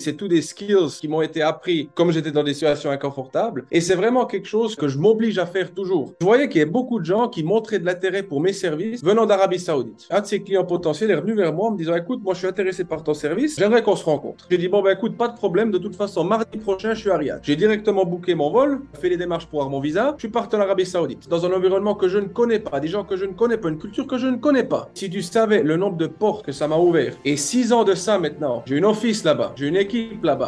C'est 0.00 0.16
tous 0.16 0.28
des 0.28 0.42
skills 0.42 0.96
qui 1.00 1.08
m'ont 1.08 1.22
été 1.22 1.42
appris 1.42 1.90
comme 1.92 2.12
j'étais 2.12 2.30
dans 2.30 2.44
des 2.44 2.54
situations 2.54 2.92
inconfortables. 2.92 3.64
Et 3.72 3.80
c'est 3.80 3.96
vraiment 3.96 4.26
quelque 4.26 4.46
chose 4.46 4.76
que 4.76 4.86
je 4.86 4.96
m'oblige 4.96 5.38
à 5.38 5.46
faire 5.46 5.74
toujours. 5.74 6.14
Je 6.20 6.24
voyais 6.24 6.48
qu'il 6.48 6.60
y 6.60 6.62
avait 6.62 6.70
beaucoup 6.70 7.00
de 7.00 7.04
gens 7.04 7.26
qui 7.26 7.42
montraient 7.42 7.80
de 7.80 7.84
l'intérêt 7.84 8.22
pour 8.22 8.40
mes 8.40 8.52
services 8.52 9.02
venant 9.02 9.26
d'Arabie 9.26 9.58
Saoudite. 9.58 10.06
Un 10.08 10.20
de 10.20 10.26
ses 10.26 10.40
clients 10.40 10.64
potentiels 10.64 11.10
est 11.10 11.16
revenu 11.16 11.34
vers 11.34 11.52
moi 11.52 11.66
en 11.66 11.72
me 11.72 11.76
disant 11.76 11.96
Écoute, 11.96 12.20
moi 12.22 12.34
je 12.34 12.38
suis 12.38 12.46
intéressé 12.46 12.84
par 12.84 13.02
ton 13.02 13.12
service, 13.12 13.56
j'aimerais 13.58 13.82
qu'on 13.82 13.96
se 13.96 14.04
rencontre. 14.04 14.46
J'ai 14.48 14.56
dit 14.56 14.68
Bon, 14.68 14.82
ben 14.82 14.92
écoute, 14.92 15.16
pas 15.16 15.26
de 15.26 15.34
problème. 15.34 15.72
De 15.72 15.78
toute 15.78 15.96
façon, 15.96 16.22
mardi 16.22 16.58
prochain, 16.58 16.94
je 16.94 17.00
suis 17.00 17.10
à 17.10 17.16
Riyad. 17.16 17.40
J'ai 17.42 17.56
directement 17.56 18.04
booké 18.04 18.36
mon 18.36 18.52
vol, 18.52 18.82
fait 19.00 19.08
les 19.08 19.16
démarches 19.16 19.46
pour 19.46 19.62
avoir 19.62 19.72
mon 19.72 19.80
visa. 19.80 20.14
Je 20.16 20.20
suis 20.20 20.28
parti 20.28 20.54
en 20.54 20.60
Arabie 20.60 20.86
Saoudite, 20.86 21.28
dans 21.28 21.44
un 21.44 21.52
environnement 21.52 21.96
que 21.96 22.06
je 22.06 22.18
ne 22.18 22.28
connais 22.28 22.60
pas, 22.60 22.78
des 22.78 22.86
gens 22.86 23.02
que 23.02 23.16
je 23.16 23.24
ne 23.24 23.32
connais 23.32 23.56
pas, 23.56 23.68
une 23.68 23.78
culture 23.78 24.06
que 24.06 24.16
je 24.16 24.28
ne 24.28 24.36
connais 24.36 24.62
pas. 24.62 24.90
Si 24.94 25.10
tu 25.10 25.22
savais 25.22 25.64
le 25.64 25.76
nombre 25.76 25.96
de 25.96 26.06
portes 26.06 26.46
que 26.46 26.52
ça 26.52 26.68
m'a 26.68 26.76
ouvert, 26.76 27.16
et 27.24 27.36
six 27.36 27.72
ans 27.72 27.82
de 27.82 27.94
ça 27.94 28.16
maintenant, 28.20 28.62
j'ai 28.64 28.76
une 28.76 28.84
office 28.84 29.24
là-bas, 29.24 29.54
j'ai 29.56 29.66
une 29.66 29.87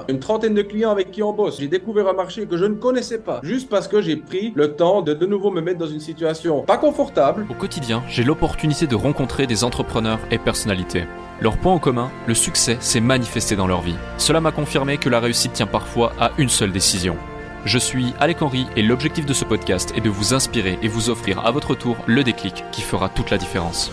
une 0.09 0.18
trentaine 0.18 0.54
de 0.54 0.62
clients 0.62 0.91
avec 0.91 1.11
qui 1.11 1.22
on 1.22 1.32
bosse. 1.32 1.61
J'ai 1.61 1.68
découvert 1.68 2.08
un 2.08 2.12
marché 2.12 2.46
que 2.46 2.57
je 2.57 2.64
ne 2.64 2.75
connaissais 2.75 3.18
pas, 3.18 3.40
juste 3.43 3.68
parce 3.68 3.89
que 3.89 4.00
j'ai 4.00 4.17
pris 4.17 4.53
le 4.54 4.75
temps 4.75 5.03
de 5.03 5.14
de 5.14 5.26
nouveau 5.26 5.50
me 5.50 5.61
mettre 5.61 5.79
dans 5.79 5.86
une 5.86 6.00
situation 6.00 6.62
pas 6.62 6.79
confortable. 6.79 7.46
Au 7.50 7.54
quotidien, 7.54 8.03
j'ai 8.08 8.25
l'opportunité 8.25 8.86
de 8.86 8.96
rencontrer 8.96 9.46
des 9.46 9.64
entrepreneurs 9.64 10.18
et 10.31 10.39
personnalités. 10.39 11.04
Leur 11.40 11.57
point 11.57 11.72
en 11.72 11.79
commun, 11.79 12.11
le 12.26 12.34
succès 12.34 12.76
s'est 12.81 13.00
manifesté 13.00 13.57
dans 13.57 13.67
leur 13.67 13.81
vie. 13.81 13.96
Cela 14.18 14.40
m'a 14.40 14.53
confirmé 14.53 14.98
que 14.98 15.08
la 15.08 15.21
réussite 15.21 15.53
tient 15.53 15.67
parfois 15.67 16.12
à 16.18 16.32
une 16.39 16.48
seule 16.48 16.72
décision. 16.72 17.17
Je 17.64 17.79
suis 17.79 18.14
Alec 18.18 18.40
Henry 18.40 18.67
et 18.76 18.82
l'objectif 18.82 19.26
de 19.26 19.34
ce 19.34 19.45
podcast 19.45 19.93
est 19.95 20.00
de 20.00 20.09
vous 20.09 20.32
inspirer 20.32 20.79
et 20.82 20.89
vous 20.89 21.11
offrir 21.11 21.45
à 21.45 21.50
votre 21.50 21.75
tour 21.75 21.96
le 22.07 22.25
déclic 22.25 22.64
qui 22.72 22.81
fera 22.81 23.11
toute 23.11 23.31
la 23.31 23.39
différence. 23.39 23.90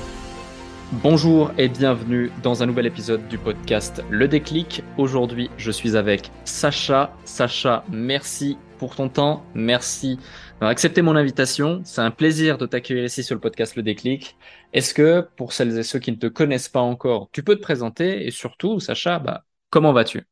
Bonjour 0.94 1.52
et 1.58 1.68
bienvenue 1.68 2.32
dans 2.44 2.64
un 2.64 2.66
nouvel 2.66 2.86
épisode 2.86 3.28
du 3.28 3.38
podcast 3.38 4.02
Le 4.10 4.26
déclic. 4.30 4.84
Aujourd'hui, 4.98 5.50
je 5.58 5.70
suis 5.70 5.98
avec 5.98 6.32
Sacha. 6.46 7.14
Sacha, 7.26 7.84
merci 7.92 8.58
pour 8.78 8.96
ton 8.96 9.10
temps, 9.10 9.44
merci 9.54 10.16
d'avoir 10.54 10.72
accepté 10.72 11.02
mon 11.02 11.18
invitation. 11.18 11.82
C'est 11.84 12.00
un 12.00 12.10
plaisir 12.10 12.58
de 12.58 12.66
t'accueillir 12.66 13.04
ici 13.04 13.22
sur 13.22 13.36
le 13.36 13.42
podcast 13.42 13.76
Le 13.76 13.84
déclic. 13.84 14.38
Est-ce 14.72 14.94
que 14.94 15.28
pour 15.36 15.52
celles 15.52 15.78
et 15.78 15.84
ceux 15.84 16.00
qui 16.00 16.12
ne 16.12 16.16
te 16.16 16.28
connaissent 16.28 16.70
pas 16.70 16.80
encore, 16.80 17.28
tu 17.34 17.44
peux 17.44 17.58
te 17.58 17.62
présenter 17.62 18.26
et 18.26 18.32
surtout, 18.32 18.80
Sacha, 18.80 19.20
bah, 19.20 19.44
comment 19.70 19.92
vas-tu? 19.92 20.24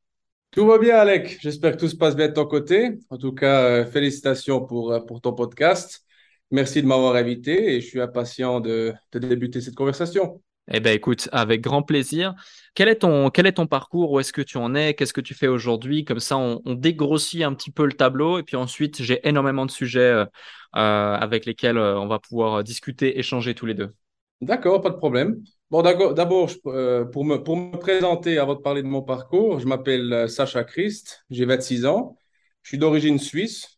Tout 0.52 0.66
va 0.66 0.78
bien, 0.78 0.96
Alec. 0.96 1.38
J'espère 1.42 1.74
que 1.74 1.82
tout 1.82 1.90
se 1.90 1.98
passe 1.98 2.16
bien 2.16 2.30
de 2.30 2.34
ton 2.34 2.46
côté. 2.46 2.98
En 3.10 3.18
tout 3.18 3.34
cas, 3.34 3.64
euh, 3.64 3.86
félicitations 3.86 4.66
pour, 4.66 4.94
euh, 4.94 5.02
pour 5.02 5.20
ton 5.20 5.34
podcast. 5.34 6.06
Merci 6.50 6.82
de 6.82 6.88
m'avoir 6.88 7.16
invité 7.16 7.76
et 7.76 7.82
je 7.82 7.88
suis 7.88 8.00
impatient 8.00 8.62
de, 8.62 8.94
de 9.12 9.20
débuter 9.20 9.60
cette 9.60 9.76
conversation. 9.76 10.42
Eh 10.72 10.80
bien, 10.80 10.94
écoute, 10.94 11.30
avec 11.32 11.62
grand 11.62 11.84
plaisir. 11.84 12.34
Quel 12.74 12.88
est 12.90 12.96
ton, 12.98 13.30
quel 13.30 13.46
est 13.46 13.54
ton 13.54 13.68
parcours? 13.68 14.12
Où 14.12 14.20
est-ce 14.20 14.34
que 14.34 14.42
tu 14.42 14.58
en 14.58 14.74
es? 14.74 14.96
Qu'est-ce 14.96 15.14
que 15.14 15.22
tu 15.22 15.36
fais 15.36 15.48
aujourd'hui? 15.48 16.06
Comme 16.06 16.20
ça, 16.20 16.38
on, 16.38 16.62
dégrossit 16.74 17.44
un 17.44 17.54
petit 17.54 17.72
peu 17.72 17.86
le 17.86 17.94
tableau. 17.94 18.40
Et 18.40 18.44
puis 18.44 18.56
ensuite, 18.56 19.02
j'ai 19.02 19.28
énormément 19.28 19.66
de 19.66 19.72
sujets 19.72 20.00
euh, 20.12 20.26
avec 20.74 21.46
lesquels 21.46 21.78
on 21.78 22.08
va 22.08 22.20
pouvoir 22.20 22.64
discuter, 22.64 23.20
échanger 23.20 23.54
tous 23.54 23.68
les 23.68 23.76
deux. 23.76 23.94
D'accord, 24.42 24.82
pas 24.82 24.90
de 24.90 24.98
problème. 24.98 25.42
Bon, 25.72 25.82
d'abord, 25.82 26.50
euh, 26.68 27.06
pour, 27.06 27.26
me, 27.26 27.38
pour 27.38 27.58
me 27.58 27.78
présenter, 27.78 28.38
avant 28.38 28.56
de 28.56 28.60
parler 28.60 28.84
de 28.84 28.88
mon 28.88 29.02
parcours, 29.02 29.60
je 29.60 29.68
m'appelle 29.68 30.12
euh, 30.14 30.28
Sacha 30.28 30.64
Christ, 30.64 31.26
j'ai 31.30 31.46
26 31.46 31.86
ans, 31.86 32.18
je 32.62 32.70
suis 32.70 32.78
d'origine 32.78 33.18
suisse, 33.18 33.75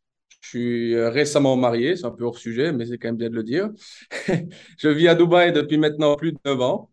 je 0.52 0.58
suis 0.58 0.96
euh, 0.96 1.10
récemment 1.10 1.56
marié, 1.58 1.96
c'est 1.96 2.06
un 2.06 2.12
peu 2.12 2.24
hors 2.24 2.38
sujet, 2.38 2.72
mais 2.72 2.86
c'est 2.86 2.98
quand 2.98 3.10
même 3.10 3.18
bien 3.18 3.30
de 3.30 3.36
le 3.36 3.44
dire. 3.44 3.70
je 4.78 4.90
vis 4.90 5.08
à 5.08 5.16
Dubaï 5.16 5.52
depuis 5.52 5.78
maintenant 5.78 6.16
plus 6.16 6.32
de 6.32 6.40
9 6.46 6.62
ans 6.62 6.92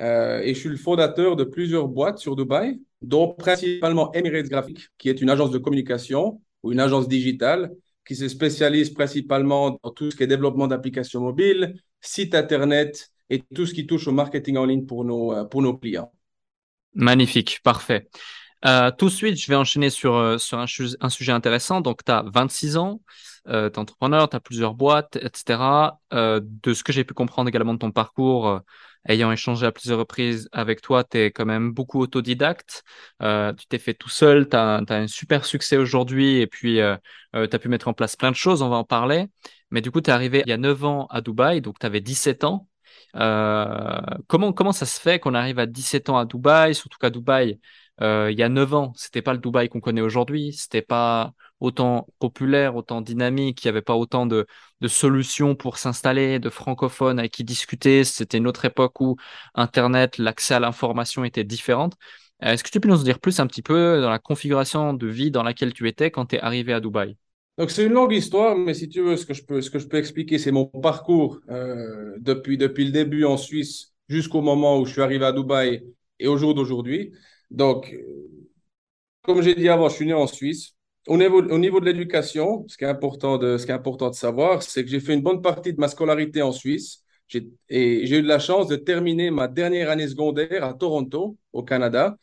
et 0.00 0.52
je 0.52 0.58
suis 0.58 0.68
le 0.68 0.76
fondateur 0.76 1.36
de 1.36 1.44
plusieurs 1.44 1.86
boîtes 1.86 2.18
sur 2.18 2.34
Dubaï, 2.34 2.80
dont 3.02 3.34
principalement 3.34 4.12
Emirates 4.12 4.48
Graphic, 4.48 4.88
qui 4.98 5.08
est 5.08 5.20
une 5.20 5.30
agence 5.30 5.52
de 5.52 5.58
communication 5.58 6.40
ou 6.64 6.72
une 6.72 6.80
agence 6.80 7.06
digitale 7.06 7.70
qui 8.04 8.16
se 8.16 8.26
spécialise 8.26 8.90
principalement 8.90 9.78
dans 9.80 9.90
tout 9.90 10.10
ce 10.10 10.16
qui 10.16 10.24
est 10.24 10.26
développement 10.26 10.66
d'applications 10.66 11.20
mobiles, 11.20 11.76
sites 12.00 12.34
Internet, 12.34 13.12
et 13.30 13.42
tout 13.54 13.64
ce 13.64 13.72
qui 13.72 13.86
touche 13.86 14.06
au 14.08 14.12
marketing 14.12 14.56
en 14.58 14.66
ligne 14.66 14.84
pour 14.84 15.04
nos, 15.04 15.32
euh, 15.32 15.44
pour 15.44 15.62
nos 15.62 15.76
clients. 15.76 16.12
Magnifique, 16.94 17.60
parfait. 17.62 18.08
Euh, 18.64 18.90
tout 18.96 19.06
de 19.06 19.10
suite, 19.10 19.40
je 19.40 19.46
vais 19.48 19.56
enchaîner 19.56 19.90
sur, 19.90 20.14
euh, 20.14 20.38
sur 20.38 20.58
un, 20.58 20.66
sujet 20.66 21.32
intéressant. 21.32 21.80
Donc, 21.80 22.04
tu 22.04 22.12
as 22.12 22.22
26 22.26 22.76
ans, 22.76 23.00
euh, 23.48 23.68
tu 23.68 23.74
es 23.74 23.78
entrepreneur, 23.78 24.28
tu 24.28 24.36
as 24.36 24.40
plusieurs 24.40 24.74
boîtes, 24.74 25.16
etc. 25.16 25.98
de 26.12 26.74
ce 26.74 26.84
que 26.84 26.92
j'ai 26.92 27.04
pu 27.04 27.14
comprendre 27.14 27.48
également 27.48 27.74
de 27.74 27.78
ton 27.78 27.90
parcours, 27.90 28.60
ayant 29.08 29.32
échangé 29.32 29.66
à 29.66 29.72
plusieurs 29.72 29.98
reprises 29.98 30.48
avec 30.52 30.80
toi, 30.80 31.02
tu 31.04 31.18
es 31.18 31.30
quand 31.32 31.46
même 31.46 31.72
beaucoup 31.72 32.00
autodidacte. 32.00 32.84
tu 33.20 33.66
t'es 33.68 33.78
fait 33.78 33.94
tout 33.94 34.08
seul, 34.08 34.48
tu 34.48 34.56
as, 34.56 34.82
un 34.88 35.06
super 35.08 35.44
succès 35.44 35.76
aujourd'hui 35.76 36.38
et 36.40 36.46
puis 36.46 36.76
tu 36.76 37.38
as 37.38 37.58
pu 37.58 37.68
mettre 37.68 37.88
en 37.88 37.94
place 37.94 38.16
plein 38.16 38.30
de 38.30 38.36
choses, 38.36 38.62
on 38.62 38.68
va 38.68 38.76
en 38.76 38.84
parler. 38.84 39.26
Mais 39.70 39.80
du 39.80 39.90
coup, 39.90 40.00
tu 40.00 40.10
es 40.10 40.12
arrivé 40.12 40.42
il 40.46 40.50
y 40.50 40.52
a 40.52 40.58
9 40.58 40.84
ans 40.84 41.06
à 41.10 41.20
Dubaï, 41.20 41.60
donc 41.62 41.78
tu 41.78 41.86
avais 41.86 42.00
17 42.00 42.44
ans. 42.44 42.68
Euh, 43.16 44.00
comment, 44.26 44.52
comment 44.52 44.72
ça 44.72 44.86
se 44.86 45.00
fait 45.00 45.18
qu'on 45.18 45.34
arrive 45.34 45.58
à 45.58 45.66
17 45.66 46.08
ans 46.08 46.18
à 46.18 46.24
Dubaï, 46.24 46.74
surtout 46.74 46.98
qu'à 46.98 47.10
Dubaï, 47.10 47.60
euh, 48.00 48.30
il 48.32 48.38
y 48.38 48.42
a 48.42 48.48
9 48.48 48.74
ans, 48.74 48.92
c'était 48.96 49.22
pas 49.22 49.32
le 49.32 49.38
Dubaï 49.38 49.68
qu'on 49.68 49.80
connaît 49.80 50.00
aujourd'hui, 50.00 50.52
c'était 50.52 50.82
pas 50.82 51.34
autant 51.60 52.08
populaire, 52.18 52.74
autant 52.74 53.00
dynamique, 53.00 53.62
il 53.62 53.68
n'y 53.68 53.70
avait 53.70 53.82
pas 53.82 53.94
autant 53.94 54.26
de, 54.26 54.46
solutions 54.86 55.54
pour 55.54 55.78
s'installer, 55.78 56.40
de 56.40 56.50
francophones 56.50 57.18
avec 57.18 57.32
qui 57.32 57.44
discuter, 57.44 58.02
c'était 58.04 58.38
une 58.38 58.48
autre 58.48 58.64
époque 58.64 59.00
où 59.00 59.16
Internet, 59.54 60.18
l'accès 60.18 60.54
à 60.54 60.60
l'information 60.60 61.24
était 61.24 61.44
différent. 61.44 61.90
Euh, 62.42 62.52
est-ce 62.52 62.64
que 62.64 62.70
tu 62.70 62.80
peux 62.80 62.88
nous 62.88 63.00
en 63.00 63.04
dire 63.04 63.20
plus 63.20 63.38
un 63.38 63.46
petit 63.46 63.62
peu 63.62 64.00
dans 64.00 64.10
la 64.10 64.18
configuration 64.18 64.94
de 64.94 65.06
vie 65.06 65.30
dans 65.30 65.44
laquelle 65.44 65.72
tu 65.72 65.86
étais 65.86 66.10
quand 66.10 66.26
tu 66.26 66.36
es 66.36 66.40
arrivé 66.40 66.72
à 66.72 66.80
Dubaï? 66.80 67.16
Donc 67.58 67.70
c'est 67.70 67.84
une 67.84 67.92
longue 67.92 68.12
histoire, 68.12 68.56
mais 68.56 68.74
si 68.74 68.88
tu 68.88 69.02
veux, 69.02 69.16
ce 69.16 69.26
que 69.26 69.34
je 69.34 69.44
peux, 69.44 69.60
ce 69.60 69.70
que 69.70 69.78
je 69.78 69.86
peux 69.86 69.98
expliquer, 69.98 70.38
c'est 70.38 70.50
mon 70.50 70.64
parcours 70.66 71.38
euh, 71.50 72.16
depuis, 72.18 72.56
depuis 72.56 72.84
le 72.84 72.90
début 72.90 73.24
en 73.24 73.36
Suisse 73.36 73.92
jusqu'au 74.08 74.40
moment 74.40 74.78
où 74.78 74.86
je 74.86 74.92
suis 74.92 75.02
arrivé 75.02 75.24
à 75.24 75.32
Dubaï 75.32 75.84
et 76.18 76.28
au 76.28 76.36
jour 76.36 76.54
d'aujourd'hui. 76.54 77.12
Donc, 77.52 77.94
comme 79.22 79.42
j'ai 79.42 79.54
dit 79.54 79.68
avant, 79.68 79.88
je 79.88 79.96
suis 79.96 80.06
né 80.06 80.14
en 80.14 80.26
Suisse. 80.26 80.74
Au 81.06 81.16
niveau, 81.16 81.42
au 81.42 81.58
niveau 81.58 81.80
de 81.80 81.84
l'éducation, 81.86 82.64
ce 82.68 82.76
qui 82.76 82.84
est 82.84 82.88
important 82.88 83.36
de, 83.36 83.58
savoir, 84.12 84.62
c'est 84.62 84.84
que 84.84 84.90
j'ai 84.90 85.00
fait 85.00 85.14
une 85.14 85.22
bonne 85.22 85.42
partie 85.42 85.72
de 85.72 85.80
ma 85.80 85.88
scolarité 85.88 86.42
en 86.42 86.52
Suisse. 86.52 87.04
Et 87.68 88.06
j'ai 88.06 88.18
eu 88.18 88.22
la 88.22 88.38
chance 88.38 88.68
de 88.68 88.76
terminer 88.76 89.30
ma 89.30 89.48
dernière 89.48 89.90
année 89.90 90.08
secondaire 90.08 90.64
à 90.64 90.74
Toronto, 90.74 91.36
au 91.52 91.62
Canada. 91.62 92.16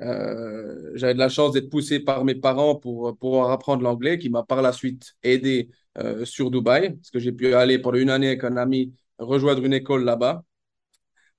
Euh, 0.00 0.90
j'avais 0.94 1.14
de 1.14 1.18
la 1.18 1.28
chance 1.28 1.52
d'être 1.52 1.70
poussé 1.70 2.00
par 2.00 2.24
mes 2.24 2.34
parents 2.34 2.74
pour 2.74 3.16
pouvoir 3.18 3.50
apprendre 3.50 3.82
l'anglais, 3.82 4.18
qui 4.18 4.28
m'a 4.28 4.42
par 4.42 4.62
la 4.62 4.72
suite 4.72 5.14
aidé 5.22 5.70
euh, 5.98 6.24
sur 6.24 6.50
Dubaï, 6.50 6.94
parce 6.96 7.10
que 7.10 7.20
j'ai 7.20 7.32
pu 7.32 7.54
aller 7.54 7.78
pendant 7.78 7.98
une 7.98 8.10
année 8.10 8.28
avec 8.28 8.44
un 8.44 8.56
ami 8.56 8.92
rejoindre 9.18 9.64
une 9.64 9.74
école 9.74 10.04
là-bas. 10.04 10.42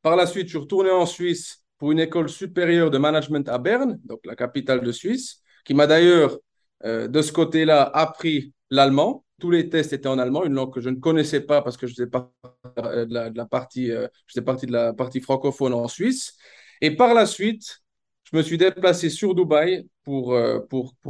Par 0.02 0.16
la 0.16 0.26
suite, 0.26 0.46
je 0.46 0.52
suis 0.52 0.58
retourné 0.60 0.92
en 0.92 1.06
Suisse 1.06 1.65
pour 1.86 1.92
une 1.92 2.00
école 2.00 2.30
supérieure 2.30 2.90
de 2.90 2.98
management 2.98 3.48
à 3.48 3.60
Berne, 3.60 4.00
donc 4.06 4.20
la 4.26 4.36
capitale 4.36 4.82
de 4.82 4.92
Suisse, 4.92 5.44
qui 5.64 5.76
m'a 5.76 5.86
d'ailleurs, 5.86 6.36
euh, 6.84 7.08
de 7.08 7.22
ce 7.22 7.32
côté-là, 7.32 7.84
appris 7.84 8.56
l'allemand. 8.72 9.24
Tous 9.40 9.52
les 9.52 9.70
tests 9.70 9.94
étaient 9.94 10.08
en 10.08 10.18
allemand, 10.18 10.46
une 10.46 10.56
langue 10.56 10.74
que 10.74 10.82
je 10.82 10.90
ne 10.90 10.96
connaissais 10.96 11.42
pas 11.42 11.62
parce 11.62 11.78
que 11.78 11.86
je 11.86 11.94
faisais 11.94 12.08
partie 12.08 13.86
de 13.86 14.72
la, 14.72 14.96
partie, 14.96 15.22
francophone 15.22 15.76
en 15.76 15.88
Suisse. 15.88 16.34
Et 16.82 16.90
par 16.96 17.14
la 17.14 17.28
suite, 17.28 17.82
je 18.24 18.36
me 18.36 18.42
suis 18.42 18.58
déplacé 18.58 19.12
sur 19.12 19.36
Dubaï 19.36 19.88
pour, 20.04 20.34
euh, 20.34 20.62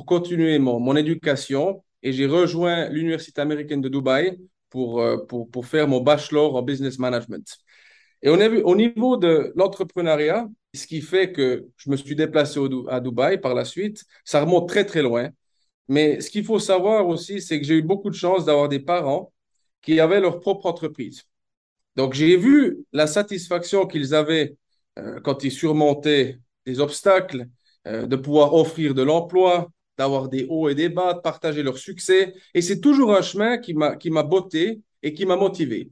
continuer 0.05 0.59
mon, 0.59 0.93
éducation 0.97 1.85
et 2.03 2.11
j'ai 2.11 2.25
rejoint 2.25 2.89
l'Université 2.89 3.39
américaine 3.39 3.79
de 3.79 3.87
Dubaï 3.87 4.37
pour, 4.69 4.99
euh, 4.99 5.25
faire 5.63 5.87
mon 5.87 6.01
bachelor 6.01 6.53
en 6.53 6.61
business 6.63 6.99
management. 6.99 7.59
Et 8.21 8.29
on 8.29 8.39
a 8.39 8.47
vu, 8.47 8.61
au 8.61 8.75
niveau 8.75 9.17
de 9.17 9.53
l'entrepreneuriat, 9.55 10.47
ce 10.73 10.87
qui 10.87 11.01
fait 11.01 11.31
que 11.31 11.67
je 11.77 11.89
me 11.89 11.95
suis 11.95 12.15
déplacé 12.15 12.59
au, 12.59 12.89
à 12.89 12.99
Dubaï 12.99 13.39
par 13.39 13.53
la 13.53 13.65
suite, 13.65 14.03
ça 14.23 14.41
remonte 14.41 14.67
très 14.67 14.85
très 14.85 15.01
loin. 15.01 15.29
Mais 15.87 16.19
ce 16.21 16.29
qu'il 16.29 16.43
faut 16.43 16.59
savoir 16.59 17.07
aussi, 17.07 17.41
c'est 17.41 17.59
que 17.59 17.65
j'ai 17.65 17.75
eu 17.75 17.81
beaucoup 17.81 18.09
de 18.09 18.15
chance 18.15 18.45
d'avoir 18.45 18.69
des 18.69 18.79
parents 18.79 19.31
qui 19.81 19.99
avaient 19.99 20.19
leur 20.19 20.39
propre 20.39 20.65
entreprise. 20.65 21.23
Donc 21.95 22.13
j'ai 22.13 22.35
vu 22.35 22.79
la 22.91 23.07
satisfaction 23.07 23.85
qu'ils 23.85 24.13
avaient 24.15 24.57
euh, 24.97 25.19
quand 25.21 25.43
ils 25.43 25.51
surmontaient 25.51 26.39
des 26.65 26.79
obstacles, 26.79 27.47
euh, 27.87 28.07
de 28.07 28.15
pouvoir 28.15 28.53
offrir 28.53 28.93
de 28.93 29.03
l'emploi, 29.03 29.69
d'avoir 29.97 30.27
des 30.27 30.45
hauts 30.49 30.69
et 30.69 30.75
des 30.75 30.89
bas, 30.89 31.13
de 31.13 31.19
partager 31.19 31.63
leur 31.63 31.77
succès. 31.77 32.33
Et 32.53 32.61
c'est 32.61 32.79
toujours 32.79 33.15
un 33.15 33.21
chemin 33.21 33.57
qui 33.57 33.73
m'a, 33.73 33.95
qui 33.95 34.09
m'a 34.09 34.23
botté 34.23 34.81
et 35.03 35.13
qui 35.13 35.25
m'a 35.25 35.35
motivé. 35.35 35.89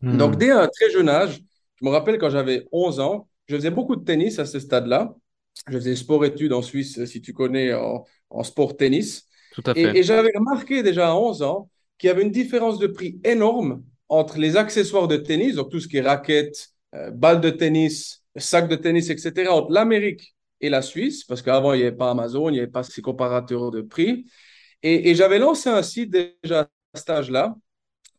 Hmm. 0.00 0.16
Donc, 0.16 0.36
dès 0.36 0.50
un 0.50 0.68
très 0.68 0.90
jeune 0.90 1.08
âge, 1.08 1.42
je 1.82 1.86
me 1.88 1.92
rappelle 1.92 2.18
quand 2.18 2.30
j'avais 2.30 2.66
11 2.70 3.00
ans, 3.00 3.28
je 3.48 3.56
faisais 3.56 3.70
beaucoup 3.70 3.96
de 3.96 4.04
tennis 4.04 4.38
à 4.38 4.46
ce 4.46 4.60
stade-là. 4.60 5.16
Je 5.68 5.74
faisais 5.74 5.96
sport-études 5.96 6.52
en 6.52 6.62
Suisse, 6.62 7.04
si 7.06 7.20
tu 7.20 7.32
connais, 7.32 7.74
en, 7.74 8.04
sport-tennis. 8.44 9.28
Tout 9.52 9.62
à 9.66 9.74
fait. 9.74 9.98
Et, 9.98 10.02
j'avais 10.04 10.30
remarqué 10.34 10.84
déjà 10.84 11.10
à 11.10 11.14
11 11.14 11.42
ans 11.42 11.68
qu'il 11.98 12.06
y 12.06 12.10
avait 12.10 12.22
une 12.22 12.30
différence 12.30 12.78
de 12.78 12.86
prix 12.86 13.20
énorme 13.24 13.82
entre 14.08 14.38
les 14.38 14.56
accessoires 14.56 15.08
de 15.08 15.16
tennis, 15.16 15.56
donc 15.56 15.70
tout 15.70 15.80
ce 15.80 15.88
qui 15.88 15.96
est 15.96 16.02
raquettes, 16.02 16.68
euh, 16.94 17.10
balles 17.10 17.40
de 17.40 17.50
tennis, 17.50 18.22
sac 18.36 18.68
de 18.68 18.76
tennis, 18.76 19.10
etc., 19.10 19.50
entre 19.50 19.72
l'Amérique 19.72 20.36
et 20.60 20.70
la 20.70 20.82
Suisse, 20.82 21.24
parce 21.24 21.42
qu'avant, 21.42 21.72
il 21.72 21.78
n'y 21.78 21.86
avait 21.86 21.96
pas 21.96 22.10
Amazon, 22.10 22.48
il 22.48 22.52
n'y 22.52 22.58
avait 22.58 22.68
pas 22.68 22.84
ces 22.84 23.02
comparateurs 23.02 23.72
de 23.72 23.82
prix. 23.82 24.26
Et, 24.84 25.14
j'avais 25.14 25.38
lancé 25.38 25.68
un 25.68 25.82
site 25.82 26.10
déjà 26.10 26.60
à 26.60 26.98
cet 26.98 27.10
âge-là 27.10 27.56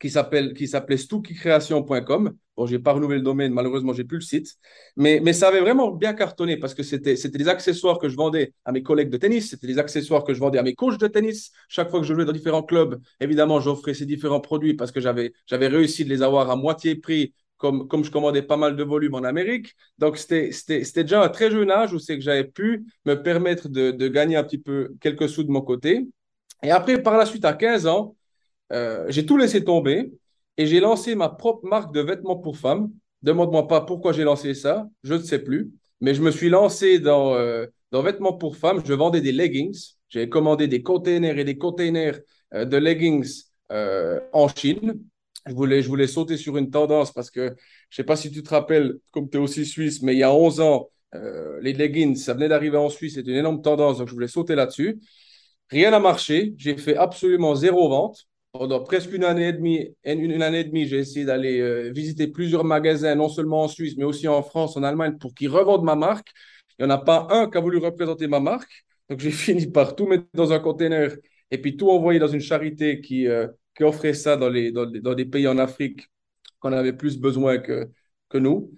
qui 0.04 0.10
s'appelle 0.10 0.54
qui 0.54 0.68
s'appelait 0.68 0.98
stookicreation.com. 0.98 2.34
Bon, 2.58 2.66
j'ai 2.66 2.78
pas 2.78 2.92
renouvelé 2.92 3.20
le 3.20 3.24
domaine, 3.24 3.54
malheureusement, 3.54 3.94
j'ai 3.94 4.04
plus 4.04 4.18
le 4.18 4.24
site. 4.24 4.58
Mais, 4.98 5.22
mais 5.24 5.32
ça 5.32 5.48
avait 5.48 5.62
vraiment 5.62 5.92
bien 5.92 6.14
cartonné 6.14 6.58
parce 6.58 6.74
que 6.74 6.84
c'était 6.84 7.16
c'était 7.16 7.38
des 7.38 7.48
accessoires 7.48 8.00
que 8.00 8.10
je 8.10 8.18
vendais 8.18 8.54
à 8.66 8.74
mes 8.74 8.84
collègues 8.84 9.10
de 9.10 9.16
tennis, 9.16 9.52
c'était 9.52 9.66
des 9.66 9.80
accessoires 9.80 10.26
que 10.26 10.34
je 10.34 10.42
vendais 10.42 10.60
à 10.60 10.64
mes 10.64 10.76
coachs 10.76 11.00
de 11.00 11.08
tennis. 11.08 11.52
Chaque 11.70 11.90
fois 11.90 12.02
que 12.02 12.06
je 12.06 12.14
jouais 12.14 12.26
dans 12.26 12.34
différents 12.34 12.64
clubs, 12.64 13.02
évidemment, 13.22 13.62
j'offrais 13.62 13.94
ces 13.94 14.06
différents 14.06 14.42
produits 14.42 14.74
parce 14.74 14.92
que 14.92 15.00
j'avais 15.00 15.32
j'avais 15.48 15.68
réussi 15.70 16.04
de 16.04 16.10
les 16.10 16.22
avoir 16.22 16.52
à 16.52 16.58
moitié 16.58 16.96
prix 16.96 17.34
comme, 17.58 17.88
comme 17.88 18.04
je 18.04 18.12
commandais 18.12 18.42
pas 18.42 18.58
mal 18.58 18.76
de 18.76 18.84
volume 18.84 19.16
en 19.16 19.24
Amérique. 19.24 19.74
Donc, 20.00 20.18
c'était 20.18 20.50
déjà 21.04 21.24
un 21.24 21.30
très 21.30 21.50
jeune 21.50 21.72
âge 21.72 21.94
où 21.94 22.00
c'est 22.00 22.18
que 22.18 22.22
j'avais 22.22 22.44
pu 22.44 22.86
me 23.06 23.16
permettre 23.16 23.70
de, 23.70 23.92
de, 23.92 24.08
gagner 24.10 24.36
un 24.36 24.44
petit 24.44 24.58
peu 24.58 24.94
quelques 25.00 25.30
sous 25.30 25.46
de 25.46 25.52
mon 25.52 25.62
côté. 25.62 26.06
Et 26.62 26.72
après, 26.72 27.02
par 27.02 27.18
la 27.18 27.26
suite, 27.26 27.46
à 27.46 27.54
15 27.54 27.88
ans, 27.88 28.16
euh, 28.74 29.06
j'ai 29.10 29.26
tout 29.26 29.38
laissé 29.38 29.64
tomber 29.64 30.12
et 30.58 30.66
j'ai 30.66 30.80
lancé 30.80 31.16
ma 31.16 31.30
propre 31.30 31.66
marque 31.68 31.94
de 31.94 32.02
vêtements 32.02 32.38
pour 32.38 32.58
femmes. 32.58 32.92
Demande-moi 33.22 33.68
pas 33.68 33.82
pourquoi 33.82 34.14
j'ai 34.14 34.24
lancé 34.24 34.54
ça, 34.54 34.88
je 35.04 35.14
ne 35.14 35.22
sais 35.22 35.40
plus. 35.40 35.72
Mais 36.02 36.14
je 36.14 36.22
me 36.22 36.32
suis 36.32 36.50
lancé 36.50 37.00
dans, 37.00 37.34
euh, 37.36 37.66
dans 37.92 38.02
vêtements 38.02 38.34
pour 38.34 38.58
femmes. 38.58 38.82
Je 38.86 38.94
vendais 38.94 39.22
des 39.22 39.32
leggings. 39.32 39.78
J'ai 40.10 40.28
commandé 40.30 40.68
des 40.68 40.84
containers 40.84 41.38
et 41.38 41.44
des 41.46 41.58
containers 41.58 42.20
euh, 42.54 42.66
de 42.66 42.78
leggings 42.78 43.44
en 44.34 44.48
Chine. 44.50 45.00
Je 45.48 45.54
voulais, 45.54 45.82
je 45.82 45.88
voulais 45.88 46.06
sauter 46.06 46.38
sur 46.38 46.58
une 46.58 46.70
tendance 46.70 47.12
parce 47.12 47.32
que 47.32 47.48
je 47.48 47.52
ne 47.52 47.56
sais 47.90 48.04
pas 48.04 48.16
si 48.16 48.30
tu 48.32 48.44
te 48.44 48.50
rappelles, 48.50 48.98
comme 49.10 49.30
tu 49.30 49.38
es 49.38 49.40
aussi 49.40 49.66
suisse, 49.66 50.04
mais 50.04 50.14
il 50.14 50.20
y 50.20 50.24
a 50.24 50.32
11 50.32 50.60
ans, 50.60 50.90
les 51.62 51.74
leggings, 51.74 52.16
ça 52.16 52.36
venait 52.36 52.50
d'arriver 52.50 52.78
en 52.78 52.90
Suisse, 52.90 53.16
c'était 53.16 53.32
une 53.32 53.38
énorme 53.38 53.62
tendance, 53.64 53.98
donc 53.98 54.08
je 54.08 54.14
voulais 54.14 54.28
sauter 54.28 54.54
là-dessus. 54.54 55.00
Rien 55.70 55.92
n'a 55.92 56.00
marché. 56.00 56.54
J'ai 56.58 56.78
fait 56.78 56.96
absolument 56.96 57.56
zéro 57.56 57.90
vente. 57.90 58.28
Pendant 58.54 58.84
presque 58.84 59.12
une 59.12 59.24
année 59.24 59.48
et 59.48 59.54
demie, 59.54 59.96
une, 60.06 60.44
année 60.44 60.60
et 60.60 60.64
demie, 60.64 60.86
j'ai 60.86 61.00
essayé 61.00 61.26
d'aller 61.26 61.60
euh, 61.60 61.92
visiter 61.92 62.28
plusieurs 62.28 62.64
magasins, 62.64 63.16
non 63.16 63.28
seulement 63.28 63.64
en 63.64 63.68
Suisse, 63.68 63.96
mais 63.98 64.04
aussi 64.04 64.28
en 64.28 64.44
France, 64.44 64.78
en 64.78 64.84
Allemagne, 64.84 65.18
pour 65.18 65.34
qu'ils 65.34 65.50
revendent 65.50 65.84
ma 65.84 65.96
marque. 65.96 66.32
Il 66.78 66.86
n'y 66.86 66.92
en 66.92 66.96
a 66.96 67.00
pas 67.00 67.28
un 67.32 67.50
qui 67.50 67.58
a 67.58 67.62
voulu 67.62 67.80
représenter 67.80 68.28
ma 68.28 68.40
marque. 68.40 68.86
Donc, 69.10 69.22
j'ai 69.22 69.32
fini 69.46 69.66
par 69.66 69.96
tout 69.96 70.06
mettre 70.06 70.26
dans 70.36 70.54
un 70.54 70.60
container 70.60 71.16
et 71.50 71.58
puis 71.58 71.76
tout 71.78 71.90
envoyer 71.90 72.20
dans 72.20 72.28
une 72.28 72.42
charité 72.42 73.02
qui, 73.02 73.28
euh, 73.28 73.48
qui 73.76 73.84
offrait 73.84 74.14
ça 74.14 74.38
dans, 74.38 74.50
les, 74.50 74.72
dans, 74.72 74.86
des 74.86 75.26
pays 75.26 75.48
en 75.48 75.58
Afrique 75.58 76.08
qu'on 76.60 76.74
avait 76.74 76.94
plus 76.94 77.20
besoin 77.20 77.58
que, 77.58 77.90
que 78.30 78.38
nous. 78.38 78.72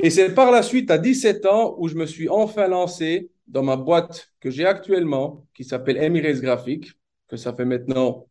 Et 0.00 0.10
c'est 0.10 0.34
par 0.34 0.50
la 0.50 0.62
suite, 0.62 0.90
à 0.90 0.98
17 0.98 1.46
ans, 1.46 1.76
où 1.78 1.86
je 1.86 1.94
me 1.94 2.06
suis 2.06 2.28
enfin 2.28 2.66
lancé 2.66 3.30
dans 3.46 3.62
ma 3.62 3.76
boîte 3.76 4.32
que 4.40 4.50
j'ai 4.50 4.66
actuellement, 4.66 5.46
qui 5.54 5.62
s'appelle 5.62 5.98
Emirates 5.98 6.40
Graphic, 6.40 6.92
que 7.28 7.36
ça 7.36 7.54
fait 7.54 7.64
maintenant 7.64 8.28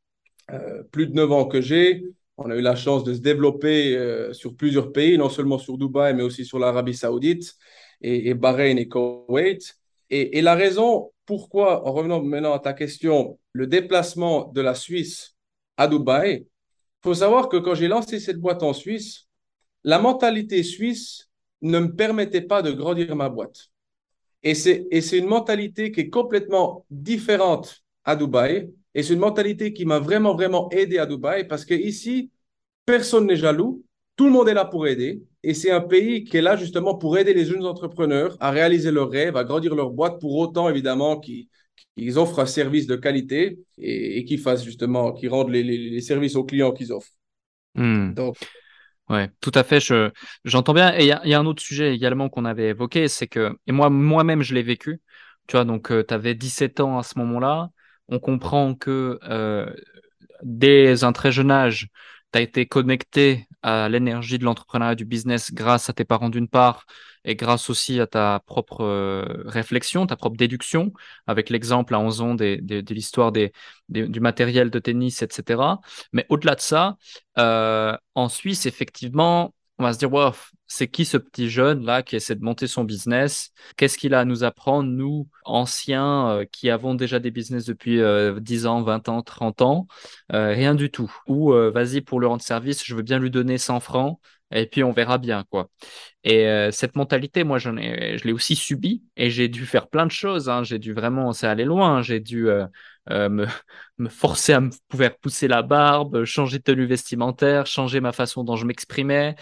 plus 0.91 1.07
de 1.07 1.13
9 1.13 1.31
ans 1.31 1.45
que 1.45 1.61
j'ai. 1.61 2.03
On 2.37 2.51
a 2.51 2.55
eu 2.55 2.61
la 2.61 2.75
chance 2.75 3.03
de 3.03 3.13
se 3.13 3.19
développer 3.19 3.95
euh, 3.97 4.31
sur 4.31 4.55
plusieurs 4.55 4.91
pays, 4.91 5.17
non 5.17 5.29
seulement 5.29 5.57
sur 5.57 5.77
Dubaï, 5.77 6.13
mais 6.13 6.21
aussi 6.21 6.45
sur 6.45 6.59
l'Arabie 6.59 6.93
Saoudite 6.93 7.55
et, 8.01 8.29
et, 8.29 8.33
Bahreïn 8.35 8.77
et 8.77 8.87
Koweït. 8.87 9.75
Et, 10.11 10.37
et, 10.37 10.41
la 10.41 10.53
raison 10.53 11.11
pourquoi, 11.25 11.87
en 11.87 11.91
revenant 11.91 12.21
maintenant 12.21 12.53
à 12.53 12.59
ta 12.59 12.73
question, 12.73 13.39
le 13.53 13.65
déplacement 13.65 14.51
de 14.53 14.61
la 14.61 14.75
Suisse 14.75 15.35
à 15.77 15.87
Dubaï, 15.87 16.45
il 16.45 17.03
faut 17.03 17.15
savoir 17.15 17.49
que 17.49 17.57
quand 17.57 17.73
j'ai 17.73 17.87
lancé 17.87 18.19
cette 18.19 18.39
boîte 18.39 18.61
en 18.61 18.73
Suisse, 18.73 19.27
la 19.83 19.99
mentalité 19.99 20.63
suisse 20.63 21.29
ne 21.61 21.79
me 21.79 21.95
permettait 21.95 22.41
pas 22.41 22.61
de 22.61 22.71
grandir 22.71 23.15
ma 23.15 23.29
boîte. 23.29 23.69
Et 24.43 24.53
c'est 24.53 25.17
une 25.17 25.27
mentalité 25.27 25.91
qui 25.91 26.01
est 26.01 26.09
complètement 26.09 26.85
différente 26.91 27.83
à 28.05 28.15
Dubaï. 28.15 28.71
Et 28.97 29.03
c'est 29.03 29.13
une 29.13 29.19
mentalité 29.19 29.73
qui 29.73 29.85
m'a 29.85 29.99
vraiment, 29.99 30.33
vraiment 30.33 30.69
aidé 30.71 30.97
à 30.97 31.05
Dubaï 31.05 31.47
parce 31.47 31.65
qu'ici, 31.65 32.31
personne 32.83 33.27
n'est 33.27 33.35
jaloux. 33.35 33.85
Tout 34.15 34.25
le 34.25 34.31
monde 34.31 34.49
est 34.49 34.55
là 34.55 34.65
pour 34.65 34.87
aider. 34.87 35.21
Et 35.43 35.53
c'est 35.53 35.69
un 35.69 35.81
pays 35.81 36.23
qui 36.23 36.35
est 36.35 36.41
là 36.41 36.55
justement 36.55 36.95
pour 36.95 37.15
aider 37.15 37.35
les 37.35 37.45
jeunes 37.45 37.63
entrepreneurs 37.63 38.35
à 38.39 38.49
réaliser 38.49 38.89
leurs 38.89 39.11
rêves, 39.11 39.37
à 39.37 39.43
grandir 39.43 39.75
leur 39.75 39.91
boîte, 39.91 40.19
pour 40.19 40.35
autant, 40.35 40.67
évidemment, 40.67 41.19
qu'ils 41.19 42.17
offrent 42.17 42.39
un 42.39 42.47
service 42.47 42.87
de 42.87 42.95
qualité 42.95 43.59
et, 43.77 44.25
qu'ils 44.25 44.39
fassent 44.39 44.65
justement, 44.65 45.13
qu'ils 45.13 45.29
rendent 45.29 45.51
les, 45.51 46.01
services 46.01 46.35
aux 46.35 46.43
clients 46.43 46.71
qu'ils 46.71 46.91
offrent. 46.91 47.13
Hmm. 47.75 48.15
Donc, 48.15 48.35
Ouais, 49.09 49.29
tout 49.41 49.51
à 49.53 49.63
fait. 49.63 49.79
Je, 49.79 50.09
j'entends 50.43 50.73
bien. 50.73 50.97
Et 50.97 51.03
il 51.03 51.07
y 51.07 51.11
a, 51.11 51.21
y 51.23 51.35
a, 51.35 51.39
un 51.39 51.45
autre 51.45 51.61
sujet 51.61 51.93
également 51.93 52.29
qu'on 52.29 52.45
avait 52.45 52.69
évoqué, 52.69 53.07
c'est 53.07 53.27
que, 53.27 53.55
et 53.67 53.71
moi, 53.71 53.91
moi-même, 53.91 54.41
je 54.41 54.55
l'ai 54.55 54.63
vécu. 54.63 54.99
Tu 55.47 55.55
vois, 55.55 55.65
donc, 55.65 55.91
euh, 55.91 56.03
tu 56.05 56.15
avais 56.15 56.33
17 56.33 56.79
ans 56.79 56.97
à 56.97 57.03
ce 57.03 57.19
moment-là. 57.19 57.69
On 58.09 58.19
comprend 58.19 58.75
que 58.75 59.19
euh, 59.23 59.71
dès 60.43 61.03
un 61.03 61.11
très 61.11 61.31
jeune 61.31 61.51
âge, 61.51 61.89
tu 62.31 62.39
as 62.39 62.41
été 62.41 62.65
connecté 62.65 63.47
à 63.61 63.89
l'énergie 63.89 64.37
de 64.37 64.43
l'entrepreneuriat, 64.45 64.95
du 64.95 65.05
business 65.05 65.53
grâce 65.53 65.89
à 65.89 65.93
tes 65.93 66.05
parents 66.05 66.29
d'une 66.29 66.47
part, 66.47 66.85
et 67.25 67.35
grâce 67.35 67.69
aussi 67.69 67.99
à 67.99 68.07
ta 68.07 68.41
propre 68.45 68.81
euh, 68.81 69.43
réflexion, 69.45 70.07
ta 70.07 70.15
propre 70.15 70.37
déduction, 70.37 70.93
avec 71.27 71.49
l'exemple 71.49 71.93
à 71.93 71.99
11 71.99 72.21
ans 72.21 72.35
de 72.35 72.93
l'histoire 72.93 73.31
du 73.33 74.19
matériel 74.21 74.69
de 74.69 74.79
tennis, 74.79 75.21
etc. 75.21 75.81
Mais 76.13 76.25
au-delà 76.29 76.55
de 76.55 76.61
ça, 76.61 76.97
euh, 77.37 77.95
en 78.15 78.29
Suisse, 78.29 78.65
effectivement, 78.65 79.53
on 79.79 79.83
va 79.83 79.93
se 79.93 79.99
dire, 79.99 80.11
wow, 80.11 80.31
c'est 80.67 80.87
qui 80.87 81.05
ce 81.05 81.17
petit 81.17 81.49
jeune 81.49 81.85
là 81.85 82.03
qui 82.03 82.15
essaie 82.15 82.35
de 82.35 82.43
monter 82.43 82.67
son 82.67 82.83
business? 82.83 83.51
Qu'est-ce 83.77 83.97
qu'il 83.97 84.13
a 84.13 84.21
à 84.21 84.25
nous 84.25 84.43
apprendre, 84.43 84.89
nous, 84.89 85.27
anciens, 85.45 86.29
euh, 86.29 86.45
qui 86.51 86.69
avons 86.69 86.95
déjà 86.95 87.19
des 87.19 87.31
business 87.31 87.65
depuis 87.65 87.99
10 88.41 88.65
ans, 88.65 88.81
20 88.81 89.07
ans, 89.09 89.21
30 89.21 89.61
ans? 89.61 89.87
Rien 90.29 90.75
du 90.75 90.89
tout. 90.91 91.11
Ou 91.27 91.51
vas-y, 91.51 92.01
pour 92.01 92.19
le 92.19 92.27
rendre 92.27 92.41
service, 92.41 92.83
je 92.83 92.95
veux 92.95 93.03
bien 93.03 93.19
lui 93.19 93.31
donner 93.31 93.57
100 93.57 93.79
francs 93.79 94.19
et 94.51 94.65
puis 94.65 94.83
on 94.83 94.91
verra 94.91 95.17
bien 95.17 95.43
quoi. 95.49 95.69
Et 96.23 96.47
euh, 96.47 96.71
cette 96.71 96.95
mentalité, 96.95 97.43
moi, 97.43 97.57
j'en 97.57 97.77
ai, 97.77 98.17
je 98.17 98.25
l'ai 98.25 98.33
aussi 98.33 98.55
subi 98.55 99.03
et 99.15 99.29
j'ai 99.29 99.47
dû 99.47 99.65
faire 99.65 99.87
plein 99.87 100.05
de 100.05 100.11
choses. 100.11 100.49
Hein. 100.49 100.63
J'ai 100.63 100.79
dû 100.79 100.93
vraiment, 100.93 101.33
c'est 101.33 101.47
aller 101.47 101.65
loin. 101.65 102.01
J'ai 102.01 102.19
dû 102.19 102.49
euh, 102.49 102.65
euh, 103.09 103.29
me, 103.97 104.09
forcer 104.09 104.53
à 104.53 104.61
me 104.61 104.69
pouvoir 104.87 105.17
pousser 105.17 105.47
la 105.47 105.61
barbe, 105.63 106.23
changer 106.25 106.59
de 106.59 106.63
tenue 106.63 106.85
vestimentaire, 106.85 107.65
changer 107.65 107.99
ma 107.99 108.11
façon 108.11 108.43
dont 108.43 108.55
je 108.55 108.65
m'exprimais, 108.65 109.35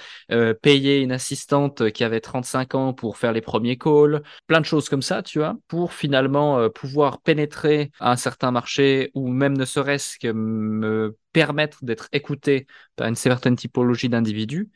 payer 0.62 1.02
une 1.02 1.12
assistante 1.12 1.92
qui 1.92 2.04
avait 2.04 2.22
35 2.22 2.76
ans 2.76 2.94
pour 2.94 3.18
faire 3.18 3.34
les 3.34 3.42
premiers 3.42 3.78
calls, 3.78 4.22
plein 4.48 4.62
de 4.62 4.66
choses 4.66 4.90
comme 4.90 5.02
ça, 5.02 5.24
tu 5.24 5.40
vois, 5.40 5.56
pour 5.68 5.94
finalement 5.94 6.70
pouvoir 6.70 7.22
pénétrer 7.22 7.92
un 8.00 8.16
certain 8.16 8.52
marché 8.52 9.12
ou 9.14 9.28
même 9.28 9.58
ne 9.58 9.66
serait-ce 9.66 10.18
que 10.20 10.32
me 10.32 11.18
permettre 11.34 11.84
d'être 11.84 12.08
écouté 12.14 12.66
par 12.96 13.08
une 13.08 13.16
certaine 13.16 13.56
typologie 13.58 14.10
d'individus. 14.10 14.70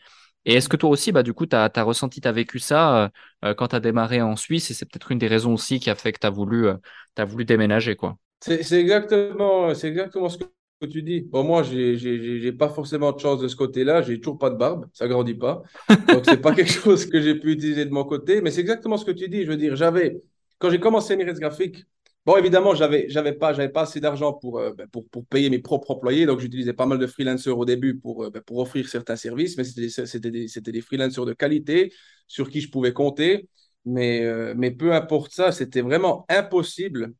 Et 0.46 0.54
est-ce 0.56 0.70
que 0.70 0.78
toi 0.78 0.90
aussi, 0.90 1.12
bah, 1.12 1.24
du 1.24 1.34
coup, 1.34 1.46
tu 1.46 1.56
as, 1.56 1.70
ressenti, 1.84 2.22
tu 2.22 2.28
as 2.28 2.32
vécu 2.32 2.60
ça 2.60 3.04
euh, 3.06 3.10
euh, 3.46 3.54
quand 3.54 3.70
tu 3.70 3.76
as 3.76 3.80
démarré 3.80 4.22
en 4.22 4.36
Suisse 4.36 4.72
et 4.72 4.74
c'est 4.74 4.86
peut-être 4.86 5.12
une 5.12 5.20
des 5.20 5.28
raisons 5.28 5.54
aussi 5.54 5.80
qui 5.80 5.90
a 5.90 5.96
fait 5.96 6.12
que 6.14 6.20
tu 6.20 6.28
euh, 6.28 6.78
as 7.18 7.26
voulu 7.26 7.46
déménager 7.46 7.96
quoi? 7.96 8.18
C'est 8.42 8.80
exactement, 8.80 9.70
exactement 9.72 10.30
ce 10.30 10.38
que 10.38 10.86
tu 10.86 11.02
dis. 11.04 11.22
Bon, 11.22 11.44
moi, 11.44 11.64
j'ai 11.64 12.52
pas 12.54 12.70
forcément 12.70 13.12
de 13.12 13.20
chance 13.20 13.40
de 13.42 13.48
ce 13.48 13.56
côté-là. 13.56 14.02
J'ai 14.02 14.20
toujours 14.20 14.38
pas 14.38 14.50
de 14.50 14.56
barbe, 14.56 14.88
ça 14.94 15.08
grandit 15.08 15.34
pas. 15.34 15.62
Donc, 16.08 16.24
c'est 16.26 16.42
pas 16.42 16.54
quelque 16.56 16.72
chose 16.72 17.06
que 17.06 17.22
j'ai 17.22 17.36
pu 17.36 17.52
utiliser 17.52 17.86
de 17.86 17.92
mon 17.92 18.06
côté. 18.06 18.42
Mais 18.42 18.52
c'est 18.52 18.62
exactement 18.62 18.98
ce 18.98 19.06
que 19.06 19.12
tu 19.12 19.28
dis. 19.28 19.44
Je 19.44 19.50
veux 19.50 19.58
dire, 19.58 19.76
j'avais, 19.76 20.22
quand 20.58 20.70
j'ai 20.70 20.80
commencé 20.80 21.14
Emirates 21.14 21.40
Graphique, 21.40 21.86
Bon, 22.26 22.38
évidemment, 22.38 22.76
j'avais, 22.76 23.10
j'avais 23.10 23.34
pas, 23.34 23.54
j'avais 23.54 23.70
pas 23.70 23.82
assez 23.82 24.00
d'argent 24.00 24.34
pour, 24.34 24.60
euh, 24.60 24.72
ben, 24.74 24.88
pour, 24.88 25.08
pour, 25.10 25.26
payer 25.26 25.50
mes 25.50 25.60
propres 25.60 25.90
employés, 25.92 26.26
donc 26.26 26.40
j'utilisais 26.40 26.74
pas 26.74 26.86
mal 26.86 27.00
de 27.00 27.08
freelancers 27.08 27.58
au 27.58 27.66
début 27.66 27.98
pour, 27.98 28.26
euh, 28.26 28.30
ben, 28.30 28.42
pour 28.42 28.60
offrir 28.60 28.88
certains 28.90 29.16
services, 29.16 29.58
mais 29.58 29.64
c'était 29.64 30.30
des, 30.30 30.48
des 30.48 30.82
freelancers 30.82 31.26
de 31.26 31.34
qualité 31.34 31.92
sur 32.28 32.50
qui 32.50 32.62
je 32.62 32.70
pouvais 32.70 32.94
compter. 32.94 33.50
Mais, 33.86 34.24
euh, 34.26 34.54
mais 34.56 34.70
peu 34.72 34.94
importe 34.94 35.32
ça, 35.34 35.52
c'était 35.52 35.82
vraiment 35.82 36.26
impossible 36.30 37.14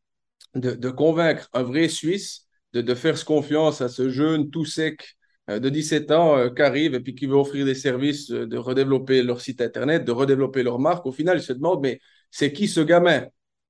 de, 0.56 0.90
convaincre 0.90 1.50
un 1.54 1.64
vrai 1.64 1.88
Suisse 1.88 2.48
de, 2.74 2.96
faire 2.96 3.24
confiance 3.26 3.82
à 3.82 3.90
ce 3.90 4.10
jeune 4.10 4.50
tout 4.50 4.66
sec 4.66 5.16
de 5.48 5.70
17 5.70 6.12
ans 6.12 6.50
qui 6.54 6.62
arrive 6.62 6.94
et 6.94 7.00
puis 7.00 7.16
qui 7.16 7.26
veut 7.26 7.36
offrir 7.36 7.66
des 7.66 7.74
services, 7.74 8.30
de 8.30 8.58
redévelopper 8.58 9.24
leur 9.24 9.42
site 9.42 9.62
internet, 9.62 10.06
de 10.06 10.12
redévelopper 10.12 10.62
leur 10.62 10.78
marque. 10.78 11.08
Au 11.08 11.12
final, 11.12 11.38
il 11.38 11.42
se 11.42 11.54
demande, 11.54 11.82
mais 11.82 12.00
c'est 12.30 12.54
qui 12.54 12.68
ce 12.68 12.82
gamin? 12.82 13.26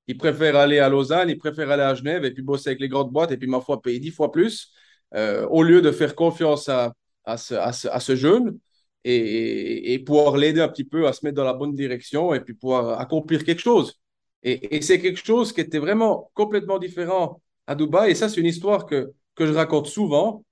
Il 0.08 0.18
préfère 0.18 0.56
aller 0.56 0.80
à 0.80 0.90
Lausanne, 0.90 1.30
il 1.30 1.38
préfère 1.38 1.70
aller 1.70 1.84
à 1.84 1.94
Genève 1.94 2.26
et 2.26 2.32
puis 2.32 2.42
bosser 2.42 2.70
avec 2.70 2.82
les 2.82 2.90
grandes 2.90 3.12
boîtes 3.12 3.32
et 3.32 3.38
puis, 3.38 3.48
ma 3.48 3.62
foi, 3.62 3.82
payer 3.82 4.00
dix 4.00 4.12
fois 4.12 4.32
plus 4.32 4.74
euh, 5.16 5.46
au 5.48 5.64
lieu 5.64 5.82
de 5.82 5.92
faire 5.92 6.16
confiance 6.16 6.70
à, 6.70 6.94
ce, 7.38 8.16
jeune 8.16 8.58
et, 9.04 10.04
pouvoir 10.06 10.38
l'aider 10.38 10.62
un 10.62 10.68
petit 10.68 10.84
peu 10.84 11.08
à 11.08 11.14
se 11.14 11.26
mettre 11.26 11.36
dans 11.36 11.44
la 11.44 11.54
bonne 11.54 11.76
direction 11.76 12.34
et 12.34 12.42
puis 12.42 12.54
pouvoir 12.54 13.00
accomplir 13.00 13.44
quelque 13.44 13.62
chose. 13.62 14.00
Et, 14.44 14.82
c'est 14.82 15.02
quelque 15.02 15.24
chose 15.24 15.52
qui 15.52 15.62
était 15.62 15.80
vraiment 15.80 16.32
complètement 16.34 16.80
différent 16.80 17.42
à 17.68 17.76
Dubaï. 17.76 18.12
Et 18.12 18.16
ça, 18.16 18.30
c'est 18.30 18.40
une 18.40 18.46
histoire 18.46 18.86
que, 18.86 19.12
que 19.36 19.46
je 19.46 19.54
raconte 19.54 19.88
souvent. 19.88 20.44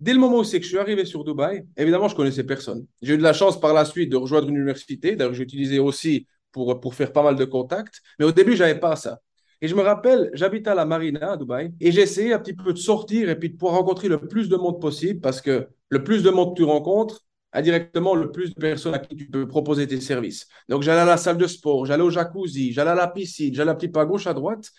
Dès 0.00 0.14
le 0.14 0.18
moment 0.18 0.38
où 0.38 0.44
c'est 0.44 0.58
que 0.58 0.64
je 0.64 0.70
suis 0.70 0.78
arrivé 0.78 1.04
sur 1.04 1.24
Dubaï, 1.24 1.62
évidemment, 1.76 2.08
je 2.08 2.16
connaissais 2.16 2.44
personne. 2.44 2.86
J'ai 3.02 3.14
eu 3.14 3.18
de 3.18 3.22
la 3.22 3.32
chance 3.32 3.60
par 3.60 3.74
la 3.74 3.84
suite 3.84 4.10
de 4.10 4.16
rejoindre 4.16 4.48
une 4.48 4.56
université. 4.56 5.14
D'ailleurs, 5.14 5.34
j'ai 5.34 5.44
utilisé 5.44 5.78
aussi 5.78 6.26
pour, 6.52 6.80
pour 6.80 6.94
faire 6.94 7.12
pas 7.12 7.22
mal 7.22 7.36
de 7.36 7.44
contacts. 7.44 8.00
Mais 8.18 8.24
au 8.24 8.32
début, 8.32 8.56
j'avais 8.56 8.80
pas 8.80 8.96
ça. 8.96 9.20
Et 9.62 9.68
je 9.68 9.74
me 9.74 9.82
rappelle, 9.82 10.30
j'habitais 10.32 10.70
à 10.70 10.74
la 10.74 10.86
Marina 10.86 11.32
à 11.32 11.36
Dubaï 11.36 11.72
et 11.80 11.92
j'essayais 11.92 12.32
un 12.32 12.38
petit 12.38 12.54
peu 12.54 12.72
de 12.72 12.78
sortir 12.78 13.28
et 13.28 13.38
puis 13.38 13.50
de 13.50 13.56
pouvoir 13.56 13.78
rencontrer 13.78 14.08
le 14.08 14.18
plus 14.18 14.48
de 14.48 14.56
monde 14.56 14.80
possible 14.80 15.20
parce 15.20 15.42
que 15.42 15.68
le 15.90 16.02
plus 16.02 16.22
de 16.22 16.30
monde 16.30 16.56
que 16.56 16.62
tu 16.62 16.64
rencontres, 16.64 17.24
indirectement 17.52 18.14
le 18.14 18.30
plus 18.30 18.54
de 18.54 18.60
personnes 18.60 18.94
à 18.94 18.98
qui 18.98 19.16
tu 19.16 19.26
peux 19.28 19.46
proposer 19.46 19.86
tes 19.86 20.00
services. 20.00 20.46
Donc 20.68 20.82
j'allais 20.82 21.00
à 21.00 21.04
la 21.04 21.16
salle 21.16 21.36
de 21.36 21.46
sport, 21.46 21.86
j'allais 21.86 22.02
au 22.02 22.10
jacuzzi, 22.10 22.72
j'allais 22.72 22.90
à 22.90 22.94
la 22.94 23.08
piscine, 23.08 23.54
j'allais 23.54 23.70
un 23.70 23.74
petit 23.74 23.88
peu 23.88 24.00
à 24.00 24.04
gauche, 24.06 24.26
à 24.26 24.34
droite. 24.34 24.70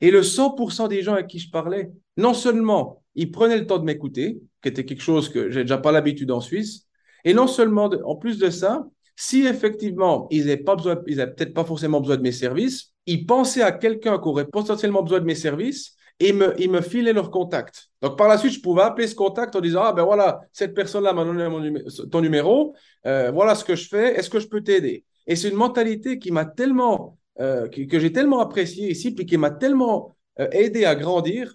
Et 0.00 0.10
le 0.10 0.22
100% 0.22 0.88
des 0.88 1.02
gens 1.02 1.14
avec 1.14 1.26
qui 1.26 1.38
je 1.38 1.50
parlais, 1.50 1.90
non 2.16 2.34
seulement 2.34 3.02
ils 3.14 3.30
prenaient 3.30 3.58
le 3.58 3.66
temps 3.66 3.78
de 3.78 3.84
m'écouter, 3.84 4.40
qui 4.62 4.68
était 4.68 4.84
quelque 4.84 5.02
chose 5.02 5.28
que 5.28 5.50
j'ai 5.50 5.62
déjà 5.62 5.78
pas 5.78 5.90
l'habitude 5.90 6.30
en 6.30 6.40
Suisse, 6.40 6.86
et 7.24 7.34
non 7.34 7.46
seulement, 7.46 7.90
en 8.04 8.14
plus 8.14 8.38
de 8.38 8.50
ça, 8.50 8.86
si 9.16 9.44
effectivement 9.44 10.28
ils 10.30 10.40
n'avaient 10.46 10.56
pas 10.58 10.76
besoin, 10.76 11.00
ils 11.08 11.16
peut-être 11.16 11.52
pas 11.52 11.64
forcément 11.64 12.00
besoin 12.00 12.16
de 12.16 12.22
mes 12.22 12.32
services, 12.32 12.92
ils 13.06 13.26
pensaient 13.26 13.62
à 13.62 13.72
quelqu'un 13.72 14.18
qui 14.18 14.28
aurait 14.28 14.46
potentiellement 14.46 15.02
besoin 15.02 15.18
de 15.18 15.24
mes 15.24 15.34
services 15.34 15.96
et 16.20 16.32
me, 16.32 16.54
ils 16.60 16.70
me 16.70 16.80
filaient 16.80 17.12
leur 17.12 17.30
contact. 17.30 17.90
Donc 18.02 18.18
par 18.18 18.28
la 18.28 18.38
suite, 18.38 18.52
je 18.52 18.60
pouvais 18.60 18.82
appeler 18.82 19.06
ce 19.06 19.14
contact 19.14 19.54
en 19.56 19.60
disant 19.60 19.82
ah 19.84 19.92
ben 19.92 20.04
voilà 20.04 20.40
cette 20.52 20.74
personne-là 20.74 21.12
m'a 21.12 21.24
donné 21.24 21.82
ton 22.10 22.20
numéro, 22.20 22.74
euh, 23.06 23.30
voilà 23.30 23.54
ce 23.54 23.64
que 23.64 23.76
je 23.76 23.88
fais, 23.88 24.16
est-ce 24.16 24.30
que 24.30 24.40
je 24.40 24.48
peux 24.48 24.62
t'aider? 24.62 25.04
Et 25.26 25.36
c'est 25.36 25.48
une 25.48 25.56
mentalité 25.56 26.18
qui 26.18 26.30
m'a 26.30 26.44
tellement 26.44 27.18
euh, 27.40 27.68
que, 27.68 27.98
j'ai 27.98 28.12
tellement 28.12 28.40
apprécié 28.40 28.90
ici 28.90 29.14
puis 29.14 29.26
qui 29.26 29.36
m'a 29.36 29.50
tellement 29.50 30.16
euh, 30.40 30.48
aidé 30.50 30.84
à 30.84 30.96
grandir 30.96 31.54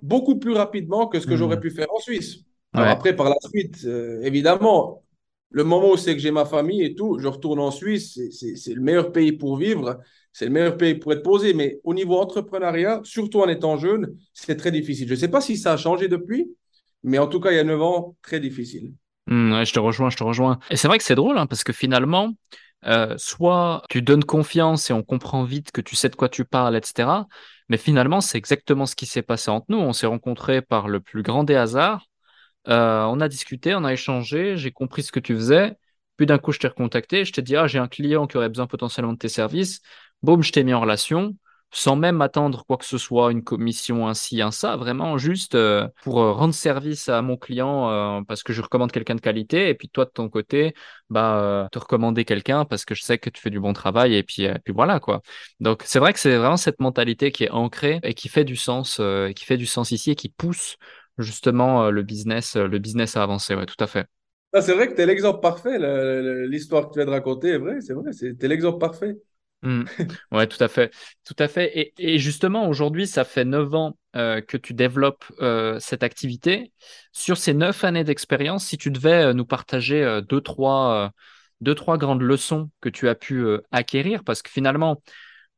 beaucoup 0.00 0.36
plus 0.38 0.52
rapidement 0.52 1.06
que 1.06 1.20
ce 1.20 1.26
que 1.26 1.36
j'aurais 1.36 1.56
mmh. 1.56 1.60
pu 1.60 1.70
faire 1.70 1.92
en 1.94 2.00
Suisse. 2.00 2.38
après, 2.72 3.14
par 3.14 3.28
la 3.28 3.36
suite, 3.48 3.86
évidemment, 4.22 5.04
le 5.50 5.62
moment 5.62 5.90
où 5.90 5.96
c'est 5.96 6.14
que 6.14 6.20
j'ai 6.20 6.32
ma 6.32 6.44
famille 6.44 6.82
et 6.82 6.94
tout, 6.96 7.18
je 7.20 7.28
retourne 7.28 7.60
en 7.60 7.70
Suisse, 7.70 8.18
c'est 8.32 8.74
le 8.74 8.80
meilleur 8.80 9.12
pays 9.12 9.30
pour 9.30 9.56
vivre, 9.56 10.00
c'est 10.32 10.46
le 10.46 10.50
meilleur 10.50 10.76
pays 10.76 10.94
pour 10.94 11.12
être 11.12 11.22
posé, 11.22 11.54
mais 11.54 11.78
au 11.84 11.94
niveau 11.94 12.18
entrepreneuriat, 12.18 13.00
surtout 13.04 13.40
en 13.40 13.48
étant 13.48 13.76
jeune, 13.76 14.16
c'est 14.32 14.56
très 14.56 14.70
difficile. 14.70 15.08
Je 15.08 15.14
ne 15.14 15.18
sais 15.18 15.28
pas 15.28 15.40
si 15.40 15.56
ça 15.56 15.72
a 15.72 15.76
changé 15.76 16.08
depuis, 16.08 16.50
mais 17.02 17.18
en 17.18 17.26
tout 17.26 17.40
cas, 17.40 17.50
il 17.50 17.56
y 17.56 17.60
a 17.60 17.64
9 17.64 17.82
ans, 17.82 18.16
très 18.22 18.40
difficile. 18.40 18.92
Mmh, 19.26 19.64
je 19.64 19.72
te 19.72 19.78
rejoins, 19.78 20.10
je 20.10 20.16
te 20.16 20.24
rejoins. 20.24 20.58
Et 20.70 20.76
c'est 20.76 20.88
vrai 20.88 20.98
que 20.98 21.04
c'est 21.04 21.14
drôle, 21.14 21.38
hein, 21.38 21.46
parce 21.46 21.64
que 21.64 21.72
finalement, 21.72 22.32
euh, 22.86 23.14
soit 23.18 23.82
tu 23.88 24.02
donnes 24.02 24.24
confiance 24.24 24.90
et 24.90 24.92
on 24.92 25.02
comprend 25.02 25.44
vite 25.44 25.70
que 25.70 25.80
tu 25.80 25.94
sais 25.96 26.08
de 26.08 26.16
quoi 26.16 26.28
tu 26.28 26.44
parles, 26.44 26.76
etc. 26.76 27.26
Mais 27.68 27.76
finalement, 27.76 28.20
c'est 28.20 28.38
exactement 28.38 28.86
ce 28.86 28.96
qui 28.96 29.06
s'est 29.06 29.22
passé 29.22 29.50
entre 29.50 29.66
nous. 29.68 29.78
On 29.78 29.92
s'est 29.92 30.06
rencontrés 30.06 30.62
par 30.62 30.88
le 30.88 31.00
plus 31.00 31.22
grand 31.22 31.44
des 31.44 31.54
hasards. 31.54 32.06
Euh, 32.68 33.04
on 33.04 33.20
a 33.20 33.28
discuté, 33.28 33.74
on 33.74 33.84
a 33.84 33.92
échangé, 33.92 34.56
j'ai 34.56 34.72
compris 34.72 35.02
ce 35.02 35.12
que 35.12 35.20
tu 35.20 35.34
faisais. 35.34 35.76
Puis 36.16 36.26
d'un 36.26 36.38
coup, 36.38 36.52
je 36.52 36.58
t'ai 36.58 36.68
recontacté, 36.68 37.24
je 37.24 37.32
t'ai 37.32 37.42
dit, 37.42 37.56
ah, 37.56 37.66
j'ai 37.66 37.78
un 37.78 37.88
client 37.88 38.26
qui 38.26 38.36
aurait 38.36 38.48
besoin 38.48 38.66
potentiellement 38.66 39.12
de 39.12 39.18
tes 39.18 39.28
services. 39.28 39.80
Boum, 40.22 40.42
je 40.42 40.52
t'ai 40.52 40.64
mis 40.64 40.72
en 40.74 40.80
relation, 40.80 41.36
sans 41.70 41.96
même 41.96 42.20
attendre 42.22 42.64
quoi 42.66 42.76
que 42.76 42.84
ce 42.84 42.98
soit, 42.98 43.32
une 43.32 43.42
commission 43.42 44.06
ainsi, 44.06 44.40
un 44.40 44.50
ça, 44.50 44.76
vraiment 44.76 45.18
juste 45.18 45.54
euh, 45.54 45.88
pour 46.02 46.20
euh, 46.20 46.32
rendre 46.32 46.54
service 46.54 47.08
à 47.08 47.22
mon 47.22 47.36
client 47.36 48.22
parce 48.28 48.42
que 48.42 48.52
je 48.52 48.62
recommande 48.62 48.92
quelqu'un 48.92 49.14
de 49.14 49.20
qualité. 49.20 49.68
Et 49.68 49.74
puis 49.74 49.88
toi, 49.88 50.04
de 50.04 50.10
ton 50.10 50.28
côté, 50.28 50.74
bah, 51.10 51.68
te 51.72 51.78
recommander 51.78 52.24
quelqu'un 52.24 52.64
parce 52.64 52.84
que 52.84 52.94
je 52.94 53.02
sais 53.02 53.18
que 53.18 53.30
tu 53.30 53.40
fais 53.40 53.50
du 53.50 53.60
bon 53.60 53.72
travail. 53.72 54.14
Et 54.14 54.22
puis, 54.22 54.46
puis 54.64 54.72
voilà, 54.72 55.00
quoi. 55.00 55.22
Donc, 55.60 55.82
c'est 55.84 55.98
vrai 55.98 56.12
que 56.12 56.18
c'est 56.18 56.36
vraiment 56.36 56.56
cette 56.56 56.80
mentalité 56.80 57.32
qui 57.32 57.44
est 57.44 57.50
ancrée 57.50 58.00
et 58.02 58.14
qui 58.14 58.28
fait 58.28 58.44
du 58.44 58.56
sens, 58.56 59.00
qui 59.34 59.44
fait 59.44 59.56
du 59.56 59.66
sens 59.66 59.90
ici 59.90 60.12
et 60.12 60.14
qui 60.14 60.28
pousse 60.28 60.76
justement 61.18 61.84
euh, 61.84 61.90
le 61.90 62.02
business, 62.02 62.56
euh, 62.56 62.66
le 62.66 62.78
business 62.78 63.16
a 63.16 63.22
avancé. 63.22 63.54
Ouais, 63.54 63.66
tout 63.66 63.82
à 63.82 63.86
fait. 63.86 64.06
Ah, 64.52 64.60
c'est 64.60 64.74
vrai 64.74 64.88
que 64.88 64.94
tu 64.94 65.00
es 65.00 65.06
l'exemple 65.06 65.40
parfait. 65.40 65.78
L'histoire 66.46 66.88
que 66.88 66.92
tu 66.92 66.98
viens 66.98 67.06
de 67.06 67.10
raconter 67.10 67.48
est 67.48 67.58
vrai, 67.58 67.80
c'est 67.80 67.94
vrai, 67.94 68.10
tu 68.12 68.36
es 68.38 68.48
l'exemple 68.48 68.78
parfait. 68.78 69.16
Mmh. 69.62 69.84
Ouais, 70.32 70.46
tout 70.46 70.62
à 70.62 70.68
fait. 70.68 70.92
Tout 71.24 71.36
à 71.38 71.48
fait. 71.48 71.94
Et, 71.98 72.18
justement, 72.18 72.68
aujourd'hui, 72.68 73.06
ça 73.06 73.24
fait 73.24 73.44
neuf 73.44 73.72
ans 73.74 73.96
euh, 74.16 74.40
que 74.40 74.56
tu 74.56 74.74
développes 74.74 75.24
cette 75.78 76.02
activité. 76.02 76.72
Sur 77.12 77.36
ces 77.36 77.54
neuf 77.54 77.84
années 77.84 78.04
d'expérience, 78.04 78.66
si 78.66 78.78
tu 78.78 78.90
devais 78.90 79.34
nous 79.34 79.46
partager 79.46 80.20
deux, 80.28 80.40
trois, 80.40 81.12
deux, 81.60 81.74
trois 81.74 81.96
grandes 81.98 82.22
leçons 82.22 82.70
que 82.80 82.88
tu 82.88 83.08
as 83.08 83.14
pu 83.14 83.46
acquérir, 83.70 84.24
parce 84.24 84.42
que 84.42 84.50
finalement, 84.50 85.02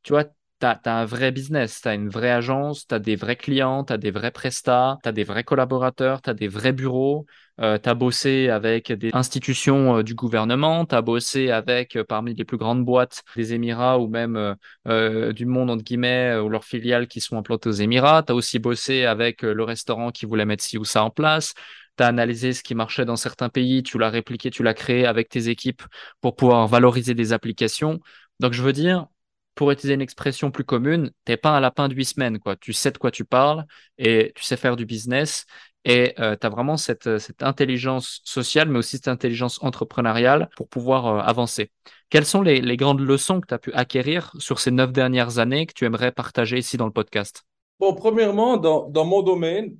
tu 0.03 0.13
vois, 0.13 0.25
tu 0.25 0.31
as, 0.67 0.81
un 0.85 1.05
vrai 1.05 1.33
business, 1.33 1.81
tu 1.83 1.89
as 1.89 1.95
une 1.95 2.09
vraie 2.09 2.31
agence, 2.31 2.87
tu 2.87 2.95
as 2.95 2.99
des 2.99 3.17
vrais 3.17 3.37
clients, 3.37 3.85
tu 3.85 3.93
as 3.93 3.99
des 3.99 4.11
vrais 4.11 4.31
prestats, 4.31 4.99
tu 5.03 5.09
as 5.09 5.13
des 5.13 5.25
vrais 5.25 5.45
collaborateurs, 5.45 6.23
tu 6.23 6.31
as 6.31 6.35
des 6.35 6.49
vrais 6.49 6.73
bureaux, 6.73 7.27
euh, 7.61 7.79
tu 7.79 7.89
as 7.89 7.95
bossé 7.95 8.49
avec 8.49 8.91
des 8.91 9.11
institutions 9.13 9.99
euh, 9.99 10.03
du 10.03 10.15
gouvernement, 10.15 10.85
tu 10.87 10.95
as 10.95 11.03
bossé 11.03 11.51
avec 11.51 11.95
euh, 11.95 12.03
parmi 12.03 12.35
les 12.35 12.45
plus 12.45 12.57
grandes 12.57 12.85
boîtes 12.85 13.23
des 13.37 13.55
Émirats 13.55 14.01
ou 14.01 14.09
même 14.09 14.57
du 14.87 15.47
monde, 15.47 15.71
entre 15.71 15.85
guillemets, 15.85 16.37
ou 16.39 16.49
leurs 16.49 16.65
filiales 16.65 17.07
qui 17.07 17.21
sont 17.21 17.37
implantées 17.37 17.69
aux 17.69 17.73
Émirats. 17.73 18.23
Tu 18.23 18.33
as 18.33 18.35
aussi 18.35 18.59
bossé 18.59 19.05
avec 19.05 19.43
le 19.43 19.63
restaurant 19.63 20.11
qui 20.11 20.27
voulait 20.27 20.45
mettre 20.45 20.65
ci 20.65 20.79
ou 20.79 20.85
ça 20.85 21.05
en 21.05 21.11
place. 21.11 21.55
Tu 21.97 22.03
as 22.03 22.09
analysé 22.09 22.53
ce 22.53 22.63
qui 22.63 22.75
marchait 22.75 23.05
dans 23.05 23.17
certains 23.17 23.49
pays, 23.49 23.83
tu 23.83 23.99
l'as 23.99 24.11
répliqué, 24.11 24.51
tu 24.51 24.63
l'as 24.63 24.75
créé 24.75 25.07
avec 25.07 25.29
tes 25.29 25.49
équipes 25.49 25.83
pour 26.21 26.35
pouvoir 26.35 26.67
valoriser 26.67 27.15
des 27.15 27.33
applications. 27.33 28.01
Donc, 28.41 28.53
je 28.53 28.63
veux 28.63 28.73
dire, 28.73 29.07
pour 29.55 29.71
utiliser 29.71 29.95
une 29.95 30.01
expression 30.03 30.51
plus 30.51 30.65
commune, 30.65 31.13
t'es 31.25 31.37
pas 31.37 31.51
un 31.51 31.61
lapin 31.61 31.89
de 31.89 31.95
huit 31.95 32.07
semaines, 32.07 32.39
quoi. 32.41 32.57
Tu 32.57 32.73
sais 32.73 32.91
de 32.91 32.99
quoi 32.99 33.11
tu 33.11 33.25
parles 33.25 33.65
et 33.99 34.33
tu 34.35 34.43
sais 34.43 34.57
faire 34.57 34.77
du 34.77 34.87
business 34.87 35.47
et 35.85 36.15
euh, 36.19 36.37
tu 36.41 36.47
as 36.47 36.51
vraiment 36.51 36.77
cette, 36.77 37.19
cette, 37.19 37.43
intelligence 37.43 38.21
sociale, 38.25 38.69
mais 38.69 38.79
aussi 38.79 38.97
cette 38.97 39.09
intelligence 39.09 39.63
entrepreneuriale 39.63 40.49
pour 40.57 40.69
pouvoir 40.69 41.07
euh, 41.07 41.19
avancer. 41.21 41.71
Quelles 42.09 42.25
sont 42.25 42.43
les, 42.43 42.61
les 42.61 42.77
grandes 42.77 43.01
leçons 43.01 43.41
que 43.41 43.47
tu 43.47 43.55
as 43.55 43.59
pu 43.59 43.73
acquérir 43.73 44.33
sur 44.39 44.61
ces 44.61 44.71
neuf 44.71 44.93
dernières 44.93 45.39
années 45.39 45.67
que 45.67 45.75
tu 45.75 45.85
aimerais 45.85 46.13
partager 46.13 46.59
ici 46.59 46.77
dans 46.77 46.87
le 46.87 46.93
podcast? 46.93 47.45
Bon, 47.81 47.95
premièrement, 47.95 48.57
dans, 48.57 48.89
dans 48.89 49.05
mon 49.05 49.23
domaine, 49.23 49.77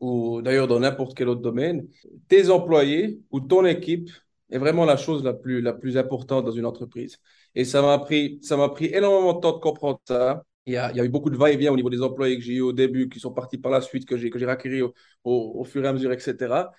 ou 0.00 0.42
d'ailleurs 0.42 0.68
dans 0.68 0.80
n'importe 0.80 1.16
quel 1.16 1.28
autre 1.28 1.40
domaine, 1.40 1.86
tes 2.28 2.50
employés 2.50 3.20
ou 3.30 3.40
ton 3.40 3.64
équipe 3.64 4.10
est 4.50 4.58
vraiment 4.58 4.84
la 4.84 4.96
chose 4.96 5.24
la 5.24 5.32
plus, 5.32 5.60
la 5.60 5.72
plus 5.72 5.96
importante 5.96 6.44
dans 6.44 6.52
une 6.52 6.66
entreprise. 6.66 7.18
Et 7.54 7.64
ça 7.64 7.82
m'a 7.82 7.98
pris, 7.98 8.38
ça 8.42 8.56
m'a 8.56 8.68
pris 8.68 8.86
énormément 8.86 9.32
de 9.34 9.40
temps 9.40 9.52
de 9.52 9.60
comprendre 9.60 10.00
ça. 10.06 10.44
Il 10.68 10.74
y 10.74 10.76
a, 10.76 11.04
eu 11.04 11.08
beaucoup 11.08 11.30
de 11.30 11.36
va-et-vient 11.36 11.72
au 11.72 11.76
niveau 11.76 11.88
des 11.88 12.02
employés 12.02 12.36
que 12.36 12.42
j'ai 12.44 12.54
eu 12.54 12.60
au 12.60 12.74
début, 12.74 13.08
qui 13.08 13.20
sont 13.20 13.32
partis 13.32 13.56
par 13.56 13.72
la 13.72 13.80
suite, 13.80 14.06
que 14.06 14.18
j'ai, 14.18 14.28
que 14.28 14.92
au, 15.24 15.64
fur 15.64 15.82
et 15.82 15.88
à 15.88 15.94
mesure, 15.94 16.12
etc. 16.12 16.70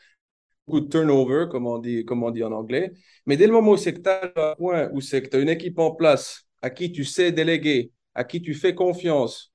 Beaucoup 0.68 0.82
de 0.82 0.90
turnover, 0.90 1.48
comme 1.50 1.66
on 1.66 1.80
dit, 1.80 2.06
comme 2.06 2.22
on 2.22 2.30
dit 2.30 2.44
en 2.44 2.52
anglais. 2.52 2.92
Mais 3.26 3.36
dès 3.36 3.48
le 3.48 3.54
moment 3.54 3.72
où 3.72 3.78
c'est 3.78 3.94
que 3.94 4.02
tu 4.02 4.10
as 4.10 4.32
un 4.36 4.56
point 4.56 4.90
où 4.94 5.02
c'est 5.02 5.24
que 5.24 5.30
tu 5.30 5.38
as 5.38 5.40
une 5.40 5.50
équipe 5.50 5.80
en 5.80 5.96
place 5.96 6.44
à 6.62 6.70
qui 6.70 6.92
tu 6.92 7.04
sais 7.04 7.32
déléguer, 7.32 7.92
à 8.14 8.24
qui 8.24 8.44
tu 8.44 8.54
fais 8.54 8.76
confiance, 8.76 9.52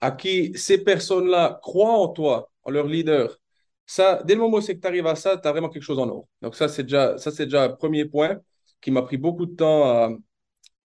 à 0.00 0.12
qui 0.12 0.52
ces 0.56 0.82
personnes-là 0.82 1.58
croient 1.62 1.98
en 1.98 2.08
toi, 2.08 2.50
en 2.62 2.70
leur 2.70 2.86
leader, 2.86 3.38
ça, 3.84 4.22
dès 4.24 4.34
le 4.34 4.40
moment 4.40 4.58
où 4.58 4.60
c'est 4.62 4.76
que 4.76 4.80
tu 4.80 4.88
arrives 4.88 5.06
à 5.06 5.14
ça, 5.14 5.36
tu 5.36 5.46
as 5.46 5.52
vraiment 5.52 5.68
quelque 5.68 5.82
chose 5.82 5.98
en 5.98 6.08
or. 6.08 6.26
Donc 6.40 6.54
ça, 6.56 6.68
c'est 6.68 6.84
déjà, 6.84 7.18
ça, 7.18 7.30
c'est 7.30 7.44
déjà 7.44 7.64
un 7.64 7.68
premier 7.68 8.06
point 8.06 8.38
qui 8.80 8.90
m'a 8.90 9.02
pris 9.02 9.18
beaucoup 9.18 9.44
de 9.44 9.54
temps 9.54 9.84
à, 9.84 10.10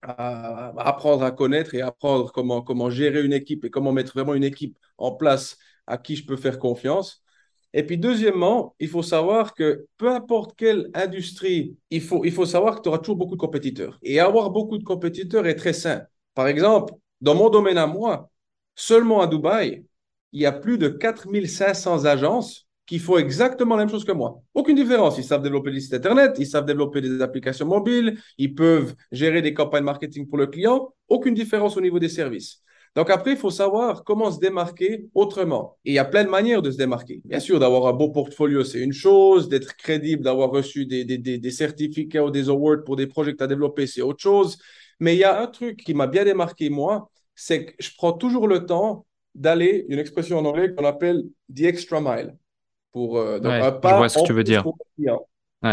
à, 0.05 0.73
apprendre 0.77 1.23
à 1.23 1.31
connaître 1.31 1.75
et 1.75 1.81
apprendre 1.81 2.31
comment, 2.31 2.61
comment 2.61 2.89
gérer 2.89 3.23
une 3.23 3.33
équipe 3.33 3.65
et 3.65 3.69
comment 3.69 3.91
mettre 3.91 4.13
vraiment 4.13 4.33
une 4.35 4.43
équipe 4.43 4.77
en 4.97 5.11
place 5.11 5.57
à 5.87 5.97
qui 5.97 6.15
je 6.15 6.25
peux 6.25 6.37
faire 6.37 6.59
confiance. 6.59 7.23
Et 7.73 7.83
puis, 7.83 7.97
deuxièmement, 7.97 8.75
il 8.79 8.87
faut 8.87 9.03
savoir 9.03 9.53
que 9.53 9.85
peu 9.97 10.09
importe 10.09 10.55
quelle 10.55 10.89
industrie, 10.93 11.77
il 11.89 12.01
faut, 12.01 12.23
il 12.23 12.31
faut 12.31 12.45
savoir 12.45 12.77
que 12.77 12.81
tu 12.81 12.89
auras 12.89 12.99
toujours 12.99 13.17
beaucoup 13.17 13.35
de 13.35 13.41
compétiteurs. 13.41 13.99
Et 14.01 14.19
avoir 14.19 14.49
beaucoup 14.49 14.77
de 14.77 14.83
compétiteurs 14.83 15.45
est 15.45 15.55
très 15.55 15.73
sain. 15.73 16.03
Par 16.35 16.47
exemple, 16.47 16.93
dans 17.21 17.35
mon 17.35 17.49
domaine 17.49 17.77
à 17.77 17.87
moi, 17.87 18.29
seulement 18.75 19.21
à 19.21 19.27
Dubaï, 19.27 19.85
il 20.31 20.41
y 20.41 20.45
a 20.45 20.51
plus 20.53 20.77
de 20.77 20.87
4500 20.87 22.05
agences 22.05 22.64
qui 22.85 22.99
font 22.99 23.17
exactement 23.17 23.75
la 23.75 23.83
même 23.83 23.91
chose 23.91 24.05
que 24.05 24.11
moi. 24.11 24.41
Aucune 24.53 24.75
différence. 24.75 25.17
Ils 25.17 25.23
savent 25.23 25.41
développer 25.41 25.71
des 25.71 25.79
sites 25.79 25.93
Internet, 25.93 26.35
ils 26.37 26.47
savent 26.47 26.65
développer 26.65 27.01
des 27.01 27.21
applications 27.21 27.65
mobiles, 27.65 28.19
ils 28.37 28.53
peuvent 28.53 28.95
gérer 29.11 29.41
des 29.41 29.53
campagnes 29.53 29.83
marketing 29.83 30.27
pour 30.27 30.37
le 30.37 30.47
client. 30.47 30.93
Aucune 31.07 31.33
différence 31.33 31.77
au 31.77 31.81
niveau 31.81 31.99
des 31.99 32.09
services. 32.09 32.61
Donc 32.95 33.09
après, 33.09 33.31
il 33.31 33.37
faut 33.37 33.49
savoir 33.49 34.05
comment 34.05 34.31
se 34.31 34.39
démarquer 34.39 35.07
autrement. 35.13 35.77
Et 35.83 35.91
il 35.91 35.93
y 35.95 35.99
a 35.99 36.05
plein 36.05 36.23
de 36.23 36.29
manières 36.29 36.61
de 36.61 36.71
se 36.71 36.77
démarquer. 36.77 37.21
Bien 37.25 37.41
sûr, 37.41 37.59
d'avoir 37.59 37.87
un 37.87 37.93
beau 37.93 38.09
portfolio, 38.09 38.63
c'est 38.63 38.79
une 38.79 38.93
chose. 38.93 39.49
D'être 39.49 39.75
crédible, 39.75 40.23
d'avoir 40.23 40.49
reçu 40.49 40.85
des, 40.85 41.03
des, 41.03 41.17
des, 41.17 41.51
certificats 41.51 42.23
ou 42.23 42.31
des 42.31 42.47
awards 42.47 42.83
pour 42.85 42.95
des 42.95 43.07
projets 43.07 43.33
que 43.33 43.37
tu 43.37 43.43
as 43.43 43.47
développés, 43.47 43.85
c'est 43.85 44.01
autre 44.01 44.21
chose. 44.21 44.57
Mais 45.01 45.13
il 45.15 45.19
y 45.19 45.25
a 45.25 45.41
un 45.41 45.47
truc 45.47 45.83
qui 45.83 45.93
m'a 45.93 46.07
bien 46.07 46.23
démarqué, 46.23 46.69
moi, 46.69 47.11
c'est 47.35 47.65
que 47.65 47.73
je 47.79 47.89
prends 47.97 48.13
toujours 48.13 48.47
le 48.47 48.65
temps 48.65 49.05
d'aller, 49.33 49.85
une 49.89 49.99
expression 49.99 50.39
en 50.39 50.45
anglais 50.45 50.73
qu'on 50.73 50.85
appelle 50.85 51.25
the 51.53 51.63
extra 51.63 51.99
mile 51.99 52.37
pour 52.95 53.17
euh, 53.17 53.39
je 53.43 53.89
vois 53.89 54.07
ce 54.07 54.19
que 54.19 54.25
tu 54.25 54.31
veux 54.31 54.45
dire. 54.45 54.63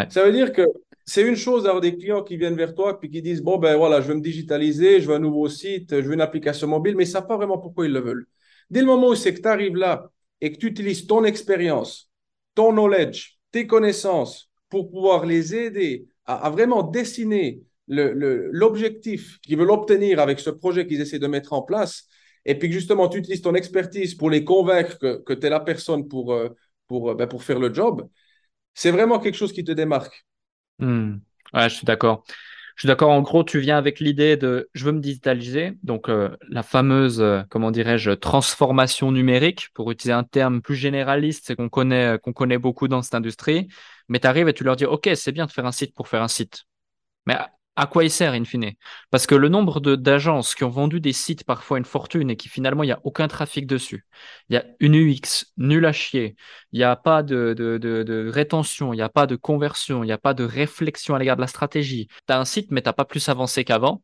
Ça 0.09 0.25
veut 0.25 0.33
dire 0.33 0.53
que 0.53 0.67
c'est 1.07 1.23
une 1.23 1.37
chose 1.37 1.63
d'avoir 1.63 1.81
des 1.81 1.97
clients 1.97 2.25
qui 2.25 2.37
viennent 2.37 2.57
vers 2.57 2.75
toi 2.75 2.99
et 3.01 3.09
qui 3.09 3.23
disent 3.23 3.43
bon 3.43 3.59
ben 3.59 3.77
voilà 3.77 4.01
je 4.01 4.09
veux 4.09 4.17
me 4.17 4.21
digitaliser, 4.21 5.01
je 5.01 5.07
veux 5.07 5.15
un 5.15 5.21
nouveau 5.21 5.49
site, 5.49 5.91
je 5.91 6.05
veux 6.09 6.15
une 6.15 6.21
application 6.21 6.67
mobile, 6.67 6.97
mais 6.97 7.05
ils 7.05 7.07
savent 7.07 7.29
pas 7.29 7.37
vraiment 7.37 7.59
pourquoi 7.59 7.87
ils 7.87 7.93
le 7.93 8.01
veulent. 8.01 8.27
Dès 8.71 8.81
le 8.81 8.87
moment 8.87 9.11
où 9.11 9.15
c'est 9.15 9.33
que 9.33 9.41
tu 9.41 9.47
arrives 9.47 9.77
là 9.77 10.11
et 10.41 10.51
que 10.51 10.59
tu 10.59 10.67
utilises 10.67 11.07
ton 11.07 11.23
expérience, 11.23 12.11
ton 12.57 12.73
knowledge, 12.73 13.39
tes 13.53 13.69
connaissances 13.69 14.51
pour 14.69 14.91
pouvoir 14.91 15.25
les 15.25 15.55
aider 15.55 16.07
à, 16.25 16.51
vraiment 16.51 16.83
dessiner 16.83 17.61
l'objectif 17.87 19.39
qu'ils 19.43 19.59
veulent 19.59 19.71
obtenir 19.71 20.19
avec 20.19 20.41
ce 20.41 20.51
projet 20.51 20.89
qu'ils 20.89 21.01
essaient 21.01 21.21
de 21.21 21.29
mettre 21.29 21.53
en 21.53 21.63
place, 21.63 22.09
et 22.45 22.59
puis 22.59 22.69
que 22.69 22.75
justement 22.75 23.09
tu 23.09 23.19
utilises 23.19 23.43
ton 23.43 23.55
expertise 23.55 24.17
pour 24.17 24.29
les 24.29 24.43
convaincre 24.43 24.99
que, 24.99 25.35
tu 25.35 25.47
es 25.47 25.51
la 25.51 25.61
personne 25.61 26.09
pour, 26.09 26.33
euh, 26.33 26.49
pour, 26.89 27.11
euh, 27.11 27.15
ben, 27.15 27.27
pour 27.29 27.45
faire 27.45 27.59
le 27.59 27.73
job, 27.73 28.09
c'est 28.75 28.91
vraiment 28.91 29.19
quelque 29.21 29.37
chose 29.37 29.53
qui 29.53 29.65
te 29.65 29.73
démarque. 29.73 30.27
Ouais, 31.55 31.69
je 31.69 31.75
suis 31.75 31.85
d'accord. 31.85 32.25
Je 32.77 32.83
suis 32.83 32.87
d'accord. 32.87 33.11
En 33.11 33.21
gros, 33.21 33.45
tu 33.45 33.61
viens 33.61 33.77
avec 33.77 34.01
l'idée 34.01 34.37
de 34.37 34.71
je 34.73 34.85
veux 34.85 34.93
me 34.93 35.01
digitaliser. 35.01 35.75
Donc, 35.83 36.09
euh, 36.09 36.37
la 36.49 36.63
fameuse, 36.63 37.23
comment 37.51 37.71
dirais-je, 37.71 38.13
transformation 38.13 39.13
numérique, 39.13 39.69
pour 39.75 39.91
utiliser 39.91 40.15
un 40.15 40.25
terme 40.25 40.63
plus 40.63 40.77
généraliste, 40.77 41.55
qu'on 41.55 41.69
connaît, 41.69 42.19
qu'on 42.23 42.33
connaît 42.33 42.59
beaucoup 42.59 42.89
dans 42.89 43.03
cette 43.03 43.15
industrie. 43.15 43.69
Mais 44.09 44.21
tu 44.21 44.27
arrives 44.27 44.49
et 44.49 44.55
tu 44.55 44.65
leur 44.65 44.77
dis 44.77 44.87
OK, 44.87 45.11
c'est 45.15 45.33
bien 45.33 45.47
de 45.47 45.51
faire 45.51 45.67
un 45.67 45.73
site 45.73 45.95
pour 45.95 46.09
faire 46.09 46.23
un 46.23 46.29
site. 46.29 46.65
Mais 47.27 47.37
à 47.77 47.87
quoi 47.87 48.05
il 48.05 48.11
sert 48.11 48.33
in 48.35 48.45
fine? 48.45 48.73
Parce 49.11 49.27
que 49.27 49.35
le 49.35 49.49
nombre 49.49 49.81
d'agences 49.81 50.55
qui 50.55 50.65
ont 50.65 50.69
vendu 50.69 51.01
des 51.01 51.13
sites 51.13 51.45
parfois 51.45 51.79
une 51.79 51.85
fortune 51.85 52.31
et 52.31 52.37
qui 52.37 52.49
finalement 52.49 52.83
il 52.83 52.87
n'y 52.87 52.93
a 52.93 53.01
aucun 53.05 53.29
trafic 53.29 53.67
dessus, 53.67 54.07
il 54.49 54.55
y 54.55 54.57
a 54.57 54.65
une 54.81 54.95
UX 54.95 55.47
nulle 55.57 55.87
à 55.87 55.93
chier, 55.93 56.37
il 56.73 56.79
n'y 56.79 56.85
a 56.85 56.97
pas 56.97 57.23
de, 57.23 58.31
rétention, 58.31 58.93
il 58.93 58.97
n'y 58.97 59.03
a 59.03 59.09
pas 59.09 59.27
de 59.27 59.37
conversion, 59.37 60.05
il 60.05 60.07
n'y 60.07 60.13
a 60.13 60.19
pas 60.19 60.35
de 60.35 60.45
réflexion 60.45 61.15
à 61.15 61.19
l'égard 61.19 61.37
de 61.37 61.43
la 61.43 61.47
stratégie. 61.47 62.09
Tu 62.27 62.33
as 62.33 62.39
un 62.39 62.45
site 62.45 62.71
mais 62.71 62.83
tu 62.83 62.89
n'as 62.89 62.93
pas 62.93 63.05
plus 63.05 63.29
avancé 63.29 63.65
qu'avant. 63.65 64.03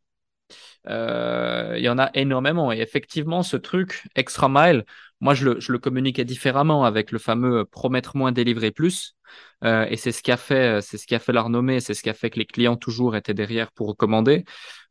Euh, 0.89 1.75
il 1.77 1.83
y 1.85 1.89
en 1.89 1.99
a 1.99 2.11
énormément. 2.15 2.73
Et 2.73 2.79
effectivement, 2.79 3.43
ce 3.43 3.57
truc, 3.57 4.05
Extra 4.15 4.49
Mile, 4.49 4.85
moi, 5.21 5.35
je 5.35 5.45
le, 5.45 5.61
je 5.61 5.73
le 5.73 5.79
communiquais 5.79 6.25
différemment 6.25 6.85
avec 6.85 7.13
le 7.13 7.19
fameux 7.19 7.65
promettre 7.65 8.17
moins, 8.17 8.33
délivrer 8.33 8.71
plus. 8.71 9.17
Euh, 9.65 9.87
et 9.91 9.97
c'est 9.97 10.13
ce 10.13 10.23
qui 10.23 10.31
a 10.31 10.37
fait, 10.37 10.81
c'est 10.83 10.99
ce 10.99 11.07
qui 11.07 11.15
a 11.15 11.19
fait 11.19 11.33
la 11.33 11.43
renommée, 11.43 11.81
c'est 11.81 11.95
ce 11.95 12.03
qui 12.03 12.11
a 12.11 12.15
fait 12.15 12.31
que 12.31 12.39
les 12.39 12.47
clients 12.47 12.77
toujours 12.77 13.17
étaient 13.17 13.35
derrière 13.35 13.73
pour 13.73 13.89
recommander. 13.89 14.45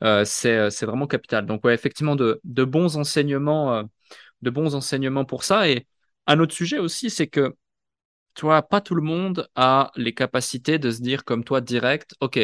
Euh, 0.03 0.25
c'est, 0.25 0.69
vraiment 0.85 1.07
capital. 1.07 1.45
Donc, 1.45 1.65
effectivement, 1.65 2.15
de, 2.15 2.41
de 2.43 2.63
bons 2.65 2.97
enseignements, 2.97 3.83
de 4.41 4.49
bons 4.49 4.75
enseignements 4.75 5.25
pour 5.25 5.43
ça. 5.43 5.69
Et 5.69 5.87
un 6.27 6.39
autre 6.39 6.53
sujet 6.53 6.79
aussi, 6.79 7.09
c'est 7.09 7.27
que, 7.27 7.55
tu 8.35 8.41
vois, 8.45 8.61
pas 8.63 8.81
tout 8.81 8.95
le 8.95 9.01
monde 9.01 9.49
a 9.55 9.91
les 9.95 10.13
capacités 10.13 10.79
de 10.79 10.91
se 10.91 11.01
dire 11.01 11.23
comme 11.25 11.43
toi 11.43 11.61
direct, 11.61 12.15
OK, 12.21 12.39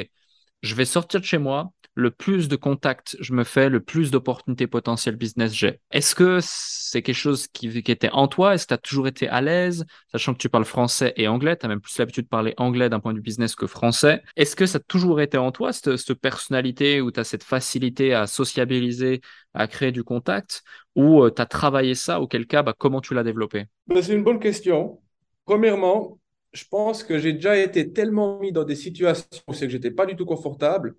je 0.63 0.75
vais 0.75 0.86
sortir 0.86 1.20
de 1.20 1.25
chez 1.25 1.38
moi, 1.38 1.72
le 1.96 2.10
plus 2.10 2.48
de 2.48 2.55
contacts 2.55 3.15
je 3.20 3.34
me 3.34 3.43
fais, 3.43 3.70
le 3.70 3.79
plus 3.79 4.12
d'opportunités 4.12 4.65
potentielles 4.65 5.15
business 5.15 5.53
j'ai. 5.53 5.79
Est-ce 5.91 6.15
que 6.15 6.39
c'est 6.41 7.01
quelque 7.01 7.15
chose 7.15 7.48
qui, 7.48 7.67
était 7.67 8.10
en 8.12 8.27
toi? 8.27 8.55
Est-ce 8.55 8.65
que 8.65 8.70
tu 8.70 8.74
as 8.74 8.77
toujours 8.79 9.08
été 9.08 9.27
à 9.27 9.41
l'aise, 9.41 9.86
sachant 10.12 10.34
que 10.34 10.39
tu 10.39 10.50
parles 10.50 10.65
français 10.65 11.13
et 11.17 11.27
anglais 11.27 11.55
Tu 11.55 11.65
as 11.65 11.70
même 11.70 11.82
plus 11.82 11.96
l'habitude 11.98 12.24
de 12.24 12.29
parler 12.29 12.53
anglais 12.58 12.89
d'un 12.89 13.00
point 13.00 13.12
de 13.12 13.17
vue 13.17 13.24
business 13.24 13.55
que 13.55 13.67
français. 13.67 14.24
Est-ce 14.36 14.55
que 14.55 14.65
ça 14.65 14.77
a 14.77 14.82
toujours 14.82 15.22
été 15.22 15.38
en 15.38 15.51
toi, 15.51 15.74
cette, 15.74 15.98
cette 15.98 16.20
personnalité 16.20 17.01
où 17.01 17.12
tu 17.12 17.20
as 17.20 17.24
cette 17.24 17.43
facilité 17.43 18.13
à 18.13 18.25
sociabiliser, 18.25 19.22
à 19.53 19.67
créer 19.67 19.91
du 19.91 20.03
contact? 20.03 20.63
Ou 20.96 21.24
euh, 21.24 21.32
tu 21.32 21.41
as 21.41 21.46
travaillé 21.46 21.93
ça? 21.96 22.22
Auquel 22.22 22.48
cas, 22.48 22.63
bah, 22.63 22.74
comment 22.77 23.01
tu 23.01 23.13
l'as 23.13 23.24
développé? 23.24 23.65
Ben, 23.88 24.01
C'est 24.01 24.13
une 24.13 24.24
bonne 24.24 24.39
question. 24.39 25.00
Premièrement, 25.46 26.17
je 26.54 26.64
pense 26.70 27.04
que 27.04 27.20
j'ai 27.20 27.34
déjà 27.34 27.58
été 27.58 27.92
tellement 27.92 28.40
mis 28.40 28.52
dans 28.52 28.64
des 28.64 28.76
situations 28.76 29.28
où 29.48 29.54
c'est 29.54 29.66
que 29.66 29.72
j'étais 29.72 29.92
pas 29.92 30.06
du 30.06 30.16
tout 30.16 30.26
confortable 30.26 30.96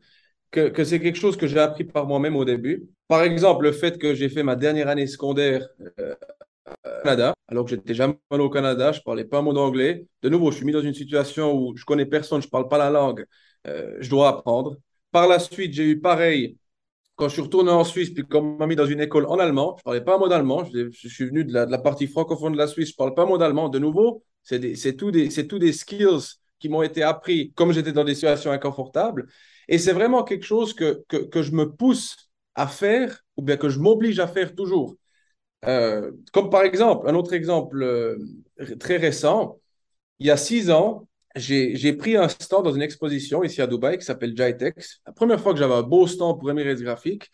que, 0.50 0.84
c'est 0.84 1.00
quelque 1.00 1.18
chose 1.18 1.36
que 1.36 1.46
j'ai 1.46 1.58
appris 1.58 1.84
par 1.84 2.06
moi-même 2.06 2.36
au 2.36 2.44
début. 2.44 2.88
Par 3.08 3.22
exemple, 3.22 3.64
le 3.64 3.72
fait 3.72 3.98
que 3.98 4.14
j'ai 4.14 4.28
fait 4.28 4.42
ma 4.42 4.56
dernière 4.56 4.88
année 4.88 5.06
secondaire 5.06 5.68
euh, 5.98 6.14
au 6.68 7.02
Canada, 7.02 7.34
alors 7.48 7.64
que 7.64 7.70
j'étais 7.70 7.94
jamais 7.94 8.14
allé 8.30 8.42
au 8.42 8.50
Canada, 8.50 8.92
je 8.92 9.00
parlais 9.00 9.24
pas 9.24 9.38
un 9.38 9.42
mot 9.42 9.52
d'anglais. 9.52 10.06
De 10.22 10.28
nouveau, 10.28 10.50
je 10.50 10.56
suis 10.58 10.66
mis 10.66 10.72
dans 10.72 10.80
une 10.80 10.94
situation 10.94 11.52
où 11.54 11.76
je 11.76 11.84
connais 11.84 12.06
personne, 12.06 12.40
je 12.40 12.48
parle 12.48 12.68
pas 12.68 12.78
la 12.78 12.90
langue, 12.90 13.26
euh, 13.66 13.96
je 14.00 14.08
dois 14.10 14.28
apprendre. 14.28 14.76
Par 15.10 15.28
la 15.28 15.38
suite, 15.38 15.72
j'ai 15.72 15.84
eu 15.90 16.00
pareil 16.00 16.56
quand 17.16 17.28
je 17.28 17.34
suis 17.34 17.42
retourné 17.42 17.70
en 17.70 17.84
Suisse, 17.84 18.10
puis 18.10 18.24
qu'on 18.24 18.42
m'a 18.56 18.66
mis 18.66 18.76
dans 18.76 18.86
une 18.86 19.00
école 19.00 19.26
en 19.26 19.38
allemand, 19.38 19.76
je 19.78 19.82
parlais 19.84 20.00
pas 20.00 20.16
un 20.16 20.18
mot 20.18 20.28
d'allemand. 20.28 20.64
Je, 20.64 21.08
suis 21.08 21.24
venu 21.24 21.44
de 21.44 21.52
la, 21.52 21.78
partie 21.78 22.06
francophone 22.06 22.52
de 22.52 22.58
la 22.58 22.66
Suisse, 22.66 22.90
je 22.90 22.96
parle 22.96 23.14
pas 23.14 23.22
un 23.22 23.26
mot 23.26 23.38
d'allemand. 23.38 23.68
De 23.68 23.78
nouveau, 23.78 24.24
c'est 24.42 24.96
tout 24.96 25.10
des 25.10 25.72
skills 25.72 26.38
qui 26.58 26.68
m'ont 26.68 26.82
été 26.82 27.02
appris 27.02 27.52
comme 27.52 27.72
j'étais 27.72 27.92
dans 27.92 28.04
des 28.04 28.14
situations 28.14 28.50
inconfortables. 28.50 29.28
Et 29.68 29.78
c'est 29.78 29.92
vraiment 29.92 30.24
quelque 30.24 30.44
chose 30.44 30.74
que, 30.74 31.04
que, 31.08 31.42
je 31.42 31.52
me 31.52 31.70
pousse 31.70 32.30
à 32.54 32.66
faire 32.66 33.24
ou 33.36 33.42
bien 33.42 33.56
que 33.56 33.68
je 33.68 33.78
m'oblige 33.78 34.18
à 34.18 34.26
faire 34.26 34.54
toujours. 34.54 34.96
Euh, 35.66 36.12
comme 36.32 36.50
par 36.50 36.62
exemple, 36.62 37.08
un 37.08 37.14
autre 37.14 37.32
exemple 37.32 37.82
euh, 37.82 38.18
très 38.78 38.96
récent, 38.96 39.58
il 40.18 40.26
y 40.26 40.30
a 40.30 40.36
six 40.36 40.70
ans, 40.70 41.08
j'ai 41.34 41.92
pris 41.94 42.16
un 42.16 42.28
stand 42.28 42.64
dans 42.64 42.72
une 42.72 42.82
exposition 42.82 43.42
ici 43.42 43.60
à 43.60 43.66
Dubaï 43.66 43.98
qui 43.98 44.04
s'appelle 44.04 44.36
Jitex. 44.36 45.00
La 45.06 45.12
première 45.12 45.40
fois 45.40 45.52
que 45.52 45.58
j'avais 45.58 45.74
un 45.74 45.82
beau 45.82 46.06
stand 46.06 46.38
pour 46.38 46.50
Emirates 46.50 46.80
Graphique. 46.80 47.30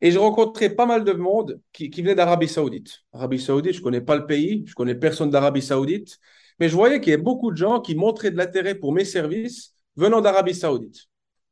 Et 0.00 0.10
je 0.10 0.18
rencontrais 0.18 0.70
pas 0.70 0.84
mal 0.84 1.04
de 1.04 1.12
monde 1.12 1.60
qui, 1.72 1.88
qui 1.88 2.02
venait 2.02 2.14
d'Arabie 2.14 2.48
Saoudite. 2.48 2.98
Arabie 3.12 3.38
Saoudite, 3.38 3.72
je 3.72 3.78
ne 3.78 3.84
connais 3.84 4.00
pas 4.02 4.16
le 4.16 4.26
pays, 4.26 4.62
je 4.66 4.72
ne 4.72 4.74
connais 4.74 4.94
personne 4.94 5.30
d'Arabie 5.30 5.62
Saoudite, 5.62 6.18
mais 6.60 6.68
je 6.68 6.74
voyais 6.74 7.00
qu'il 7.00 7.10
y 7.10 7.14
avait 7.14 7.22
beaucoup 7.22 7.50
de 7.50 7.56
gens 7.56 7.80
qui 7.80 7.94
montraient 7.94 8.30
de 8.30 8.36
l'intérêt 8.36 8.74
pour 8.74 8.92
mes 8.92 9.04
services 9.04 9.74
venant 9.96 10.20
d'Arabie 10.20 10.54
Saoudite. 10.54 11.06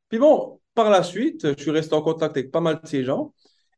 Puis 0.09 0.19
bon, 0.19 0.59
par 0.75 0.89
la 0.89 1.03
suite, 1.03 1.55
je 1.57 1.61
suis 1.61 1.71
resté 1.71 1.95
en 1.95 2.01
contact 2.01 2.37
avec 2.37 2.51
pas 2.51 2.61
mal 2.61 2.79
de 2.83 2.87
ces 2.87 3.03
gens. 3.03 3.33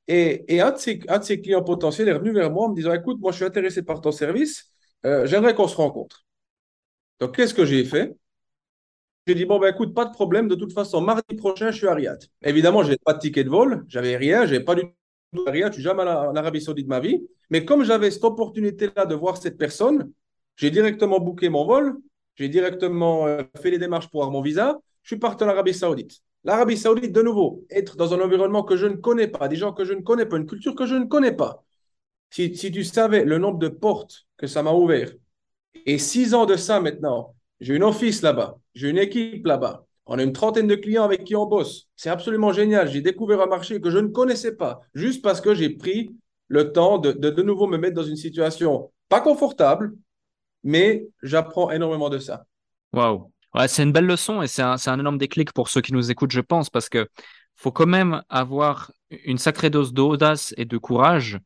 Et, 0.07 0.61
un, 0.61 0.71
de 0.71 0.77
ces, 0.77 0.99
un, 1.09 1.19
de 1.19 1.23
ces, 1.23 1.41
clients 1.41 1.63
potentiels 1.63 2.07
est 2.07 2.13
revenu 2.13 2.31
vers 2.33 2.51
moi 2.51 2.65
en 2.65 2.69
me 2.69 2.75
disant 2.75 2.93
Écoute, 2.93 3.19
moi, 3.19 3.31
je 3.31 3.37
suis 3.37 3.45
intéressé 3.45 3.83
par 3.83 3.99
ton 4.01 4.11
service, 4.11 4.71
euh, 5.05 5.25
j'aimerais 5.25 5.53
qu'on 5.53 5.67
se 5.67 5.75
rencontre. 5.75 6.26
Donc, 7.19 7.35
qu'est-ce 7.35 7.53
que 7.53 7.65
j'ai 7.65 7.83
fait? 7.83 8.15
J'ai 9.25 9.35
dit 9.35 9.45
Bon, 9.45 9.59
ben 9.59 9.73
écoute, 9.73 9.93
pas 9.93 10.05
de 10.05 10.11
problème, 10.11 10.47
de 10.47 10.55
toute 10.55 10.73
façon, 10.73 11.01
mardi 11.01 11.35
prochain, 11.35 11.71
je 11.71 11.77
suis 11.77 11.87
à 11.87 11.93
Riyad. 11.93 12.23
Évidemment, 12.43 12.81
je 12.83 12.87
n'avais 12.87 12.99
pas 13.03 13.13
de 13.13 13.19
ticket 13.19 13.43
de 13.43 13.49
vol, 13.49 13.83
j'avais 13.87 14.15
rien, 14.15 14.45
je 14.45 14.53
n'avais 14.53 14.63
pas 14.63 14.75
du 14.75 14.83
tout 15.35 15.43
à 15.45 15.51
Riyad, 15.51 15.71
je 15.71 15.75
suis 15.75 15.83
jamais 15.83 16.03
en 16.03 16.35
Arabie 16.35 16.61
Saoudite 16.61 16.85
de 16.85 16.89
ma 16.89 16.99
vie. 16.99 17.21
Mais 17.49 17.65
comme 17.65 17.83
j'avais 17.83 18.11
cette 18.11 18.23
opportunité-là 18.23 19.05
de 19.05 19.15
voir 19.15 19.37
cette 19.37 19.57
personne, 19.57 20.11
j'ai 20.55 20.71
directement 20.71 21.19
booké 21.19 21.49
mon 21.49 21.65
vol, 21.65 21.97
j'ai 22.35 22.49
directement 22.49 23.27
euh, 23.27 23.43
fait 23.61 23.71
les 23.71 23.79
démarches 23.79 24.09
pour 24.09 24.21
avoir 24.21 24.31
mon 24.31 24.41
visa, 24.41 24.79
je 25.03 25.09
suis 25.09 25.19
parti 25.19 25.43
en 25.43 25.47
Arabie 25.49 25.73
Saoudite. 25.73 26.21
L'Arabie 26.43 26.77
Saoudite, 26.77 27.11
de 27.11 27.21
nouveau, 27.21 27.65
être 27.69 27.97
dans 27.97 28.13
un 28.13 28.21
environnement 28.21 28.63
que 28.63 28.77
je 28.77 28.85
ne 28.85 28.95
connais 28.95 29.27
pas, 29.27 29.47
des 29.47 29.55
gens 29.55 29.73
que 29.73 29.83
je 29.83 29.93
ne 29.93 30.01
connais 30.01 30.25
pas, 30.25 30.37
une 30.37 30.45
culture 30.45 30.75
que 30.75 30.85
je 30.85 30.95
ne 30.95 31.05
connais 31.05 31.31
pas. 31.31 31.63
Si, 32.29 32.51
tu 32.51 32.83
savais 32.83 33.23
le 33.25 33.37
nombre 33.37 33.57
de 33.59 33.69
portes 33.69 34.27
que 34.37 34.47
ça 34.47 34.63
m'a 34.63 34.71
ouvert, 34.71 35.11
et 35.85 35.97
six 35.97 36.33
ans 36.33 36.45
de 36.45 36.55
ça 36.55 36.79
maintenant, 36.79 37.35
j'ai 37.59 37.75
une 37.75 37.83
office 37.83 38.21
là-bas, 38.21 38.57
j'ai 38.75 38.89
une 38.89 38.97
équipe 38.97 39.45
là-bas, 39.45 39.85
on 40.05 40.19
a 40.19 40.23
une 40.23 40.33
trentaine 40.33 40.67
de 40.67 40.75
clients 40.75 41.03
avec 41.03 41.23
qui 41.23 41.35
on 41.35 41.45
bosse. 41.45 41.87
C'est 41.95 42.09
absolument 42.09 42.53
génial. 42.53 42.89
J'ai 42.89 43.01
découvert 43.01 43.41
un 43.41 43.47
marché 43.47 43.81
que 43.81 43.89
je 43.89 43.97
ne 43.97 44.07
connaissais 44.07 44.55
pas, 44.55 44.79
juste 44.93 45.21
parce 45.21 45.41
que 45.41 45.53
j'ai 45.53 45.69
pris 45.69 46.15
le 46.47 46.71
temps 46.71 46.97
de, 46.97 47.11
de, 47.11 47.41
nouveau 47.41 47.67
me 47.67 47.77
mettre 47.77 47.95
dans 47.95 48.03
une 48.03 48.15
situation 48.15 48.89
pas 49.09 49.19
confortable, 49.19 49.93
mais 50.63 51.07
j'apprends 51.23 51.71
énormément 51.71 52.09
de 52.09 52.19
ça. 52.19 52.45
Waouh 52.93 53.29
c'est 53.67 53.81
une 53.81 53.91
belle 53.91 54.05
leçon 54.05 54.43
et 54.43 54.47
c'est 54.47 54.61
un, 54.61 54.75
un, 54.85 54.99
énorme 54.99 55.17
déclic 55.17 55.51
pour 55.51 55.69
ceux 55.69 55.81
qui 55.81 55.93
nous 55.93 56.11
écoutent, 56.11 56.31
je 56.31 56.41
pense, 56.41 56.69
parce 56.69 56.89
que 56.89 57.07
faut 57.55 57.71
quand 57.71 57.87
même 57.87 58.21
avoir 58.29 58.91
une 59.09 59.39
sacrée 59.39 59.71
dose 59.71 59.93
d'audace 59.93 60.53
et 60.57 60.65
de 60.65 60.77
courage, 60.77 61.39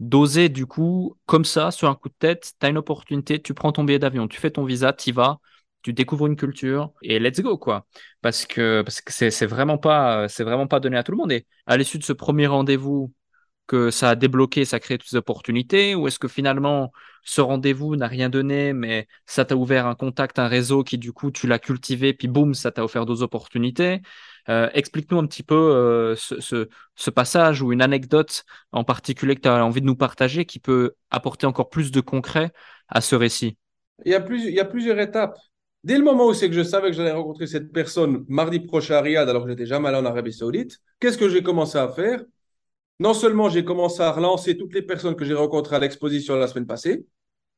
d'oser 0.00 0.48
du 0.48 0.66
coup, 0.66 1.16
comme 1.26 1.44
ça, 1.44 1.70
sur 1.70 1.88
un 1.88 1.94
coup 1.94 2.08
de 2.08 2.14
tête, 2.18 2.52
tu 2.58 2.66
as 2.66 2.68
une 2.70 2.78
opportunité, 2.78 3.40
tu 3.42 3.54
prends 3.54 3.72
ton 3.72 3.84
billet 3.84 3.98
d'avion, 3.98 4.28
tu 4.28 4.40
fais 4.40 4.50
ton 4.50 4.64
visa, 4.64 4.92
tu 4.92 5.12
vas, 5.12 5.40
tu 5.82 5.92
découvres 5.92 6.26
une 6.26 6.36
culture 6.36 6.92
et 7.02 7.18
let's 7.18 7.40
go 7.40 7.58
quoi. 7.58 7.86
Parce 8.20 8.46
que 8.46 8.82
parce 8.82 9.00
que 9.00 9.12
c'est 9.30 9.46
vraiment 9.46 9.78
pas 9.78 10.28
c'est 10.28 10.44
vraiment 10.44 10.66
pas 10.66 10.80
donné 10.80 10.96
à 10.96 11.02
tout 11.02 11.12
le 11.12 11.18
monde. 11.18 11.32
Et 11.32 11.46
à 11.66 11.76
l'issue 11.76 11.98
de 11.98 12.04
ce 12.04 12.12
premier 12.12 12.46
rendez-vous 12.46 13.12
que 13.66 13.90
ça 13.90 14.10
a 14.10 14.14
débloqué, 14.16 14.64
ça 14.64 14.76
a 14.76 14.80
créé 14.80 14.98
toutes 14.98 15.08
ces 15.10 15.16
opportunités 15.16 15.94
Ou 15.94 16.08
est-ce 16.08 16.18
que 16.18 16.28
finalement, 16.28 16.92
ce 17.22 17.40
rendez-vous 17.40 17.96
n'a 17.96 18.06
rien 18.08 18.30
donné, 18.30 18.72
mais 18.72 19.06
ça 19.26 19.44
t'a 19.44 19.56
ouvert 19.56 19.86
un 19.86 19.94
contact, 19.94 20.38
un 20.38 20.48
réseau 20.48 20.82
qui, 20.84 20.96
du 20.98 21.12
coup, 21.12 21.30
tu 21.30 21.46
l'as 21.46 21.58
cultivé, 21.58 22.14
puis 22.14 22.28
boum, 22.28 22.54
ça 22.54 22.72
t'a 22.72 22.82
offert 22.84 23.04
d'autres 23.06 23.22
opportunités 23.22 24.00
euh, 24.48 24.68
Explique-nous 24.72 25.18
un 25.18 25.26
petit 25.26 25.42
peu 25.42 25.54
euh, 25.54 26.14
ce, 26.16 27.10
passage 27.10 27.62
ou 27.62 27.72
une 27.72 27.82
anecdote 27.82 28.44
en 28.72 28.84
particulier 28.84 29.34
que 29.34 29.42
tu 29.42 29.48
as 29.48 29.64
envie 29.64 29.80
de 29.80 29.86
nous 29.86 29.96
partager 29.96 30.44
qui 30.44 30.58
peut 30.58 30.94
apporter 31.10 31.46
encore 31.46 31.68
plus 31.68 31.90
de 31.90 32.00
concret 32.00 32.50
à 32.88 33.00
ce 33.00 33.14
récit. 33.14 33.56
Il 34.04 34.12
y 34.12 34.14
a, 34.14 34.24
il 34.30 34.54
y 34.54 34.60
a 34.60 34.64
plusieurs 34.64 34.98
étapes. 34.98 35.36
Dès 35.84 35.96
le 35.96 36.04
moment 36.04 36.26
où 36.26 36.34
c'est 36.34 36.48
que 36.48 36.54
je 36.54 36.62
savais 36.62 36.90
que 36.90 36.96
j'allais 36.96 37.12
rencontrer 37.12 37.46
cette 37.46 37.72
personne 37.72 38.24
mardi 38.28 38.60
prochain 38.60 38.96
à 38.96 39.00
Riyad, 39.00 39.28
alors 39.28 39.44
que 39.44 39.50
j'étais 39.50 39.66
jamais 39.66 39.88
allé 39.88 39.98
en 39.98 40.04
Arabie 40.04 40.32
Saoudite, 40.32 40.78
qu'est-ce 40.98 41.18
que 41.18 41.28
j'ai 41.28 41.42
commencé 41.42 41.78
à 41.78 41.88
faire? 41.88 42.22
Non 43.00 43.14
seulement 43.14 43.48
j'ai 43.48 43.64
commencé 43.64 44.02
à 44.02 44.10
relancer 44.10 44.56
toutes 44.56 44.74
les 44.74 44.82
personnes 44.82 45.14
que 45.14 45.24
j'ai 45.24 45.34
rencontrées 45.34 45.76
à 45.76 45.78
l'exposition 45.78 46.34
la 46.34 46.48
semaine 46.48 46.66
passée, 46.66 47.06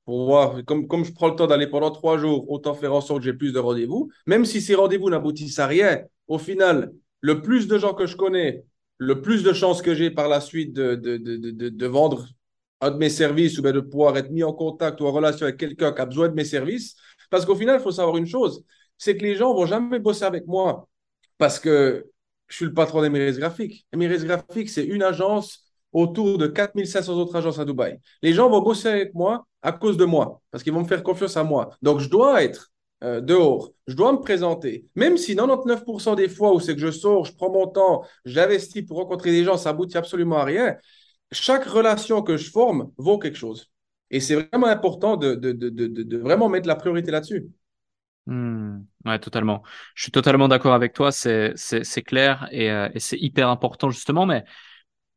pour 0.04 0.64
comme, 0.66 0.86
comme 0.88 1.04
je 1.04 1.12
prends 1.12 1.28
le 1.28 1.36
temps 1.36 1.46
d'aller 1.46 1.66
pendant 1.66 1.90
trois 1.90 2.18
jours, 2.18 2.50
autant 2.50 2.74
faire 2.74 2.94
en 2.94 3.00
sorte 3.00 3.20
que 3.20 3.26
j'ai 3.26 3.32
plus 3.32 3.52
de 3.52 3.58
rendez-vous, 3.58 4.10
même 4.26 4.44
si 4.44 4.60
ces 4.60 4.74
rendez-vous 4.74 5.10
n'aboutissent 5.10 5.58
à 5.58 5.66
rien, 5.66 6.02
au 6.28 6.38
final, 6.38 6.92
le 7.20 7.42
plus 7.42 7.68
de 7.68 7.78
gens 7.78 7.94
que 7.94 8.06
je 8.06 8.16
connais, 8.16 8.64
le 8.98 9.20
plus 9.22 9.42
de 9.42 9.52
chances 9.52 9.82
que 9.82 9.94
j'ai 9.94 10.10
par 10.10 10.28
la 10.28 10.40
suite 10.40 10.72
de, 10.72 10.94
de, 10.94 11.16
de, 11.16 11.68
de, 11.68 11.86
vendre 11.86 12.26
un 12.80 12.90
de 12.90 12.96
mes 12.96 13.08
services 13.08 13.58
ou 13.58 13.62
bien 13.62 13.72
de 13.72 13.80
pouvoir 13.80 14.16
être 14.16 14.30
mis 14.30 14.42
en 14.42 14.52
contact 14.52 15.00
ou 15.00 15.06
en 15.06 15.12
relation 15.12 15.44
avec 15.44 15.58
quelqu'un 15.58 15.92
qui 15.92 16.00
a 16.00 16.06
besoin 16.06 16.28
de 16.28 16.34
mes 16.34 16.44
services. 16.44 16.96
Parce 17.30 17.46
qu'au 17.46 17.54
final, 17.54 17.80
il 17.80 17.82
faut 17.82 17.92
savoir 17.92 18.16
une 18.16 18.26
chose, 18.26 18.64
c'est 18.98 19.16
que 19.16 19.22
les 19.22 19.36
gens 19.36 19.52
ne 19.54 19.58
vont 19.58 19.66
jamais 19.66 19.98
bosser 19.98 20.24
avec 20.24 20.46
moi 20.46 20.88
parce 21.38 21.58
que 21.58 22.06
je 22.48 22.56
suis 22.56 22.64
le 22.66 22.74
patron 22.74 23.00
d'Emirates 23.00 23.36
Graphics. 23.36 23.86
Emirates 23.92 24.24
Graphics, 24.24 24.68
c'est 24.68 24.84
une 24.84 25.02
agence 25.02 25.69
autour 25.92 26.38
de 26.38 26.46
4500 26.46 27.14
autres 27.14 27.36
agences 27.36 27.58
à 27.58 27.64
Dubaï. 27.64 27.98
Les 28.22 28.32
gens 28.32 28.48
vont 28.48 28.60
bosser 28.60 28.88
avec 28.88 29.14
moi 29.14 29.46
à 29.62 29.72
cause 29.72 29.96
de 29.96 30.04
moi, 30.04 30.40
parce 30.50 30.62
qu'ils 30.62 30.72
vont 30.72 30.82
me 30.82 30.88
faire 30.88 31.02
confiance 31.02 31.36
à 31.36 31.44
moi. 31.44 31.70
Donc, 31.82 32.00
je 32.00 32.08
dois 32.08 32.42
être 32.42 32.70
euh, 33.02 33.20
dehors, 33.20 33.70
je 33.86 33.94
dois 33.94 34.12
me 34.12 34.18
présenter. 34.18 34.86
Même 34.94 35.16
si 35.16 35.34
99% 35.34 36.16
des 36.16 36.28
fois 36.28 36.52
où 36.54 36.60
c'est 36.60 36.74
que 36.74 36.80
je 36.80 36.90
sors, 36.90 37.24
je 37.24 37.34
prends 37.34 37.50
mon 37.50 37.66
temps, 37.66 38.04
j'investis 38.24 38.82
pour 38.86 38.98
rencontrer 38.98 39.30
des 39.30 39.44
gens, 39.44 39.56
ça 39.56 39.70
aboutit 39.70 39.96
absolument 39.96 40.38
à 40.38 40.44
rien, 40.44 40.76
chaque 41.32 41.64
relation 41.64 42.22
que 42.22 42.36
je 42.36 42.50
forme 42.50 42.90
vaut 42.98 43.18
quelque 43.18 43.38
chose. 43.38 43.70
Et 44.10 44.20
c'est 44.20 44.34
vraiment 44.34 44.66
important 44.66 45.16
de, 45.16 46.16
vraiment 46.18 46.48
mettre 46.48 46.68
la 46.68 46.76
priorité 46.76 47.10
là-dessus. 47.10 47.48
Hmm. 48.26 48.80
ouais, 49.06 49.18
totalement. 49.18 49.62
Je 49.94 50.02
suis 50.02 50.12
totalement 50.12 50.48
d'accord 50.48 50.74
avec 50.74 50.92
toi, 50.92 51.10
c'est 51.10 51.54
clair 52.04 52.48
et, 52.50 52.70
euh, 52.70 52.88
et 52.92 53.00
c'est 53.00 53.18
hyper 53.18 53.48
important 53.48 53.88
justement. 53.90 54.26
Mais 54.26 54.44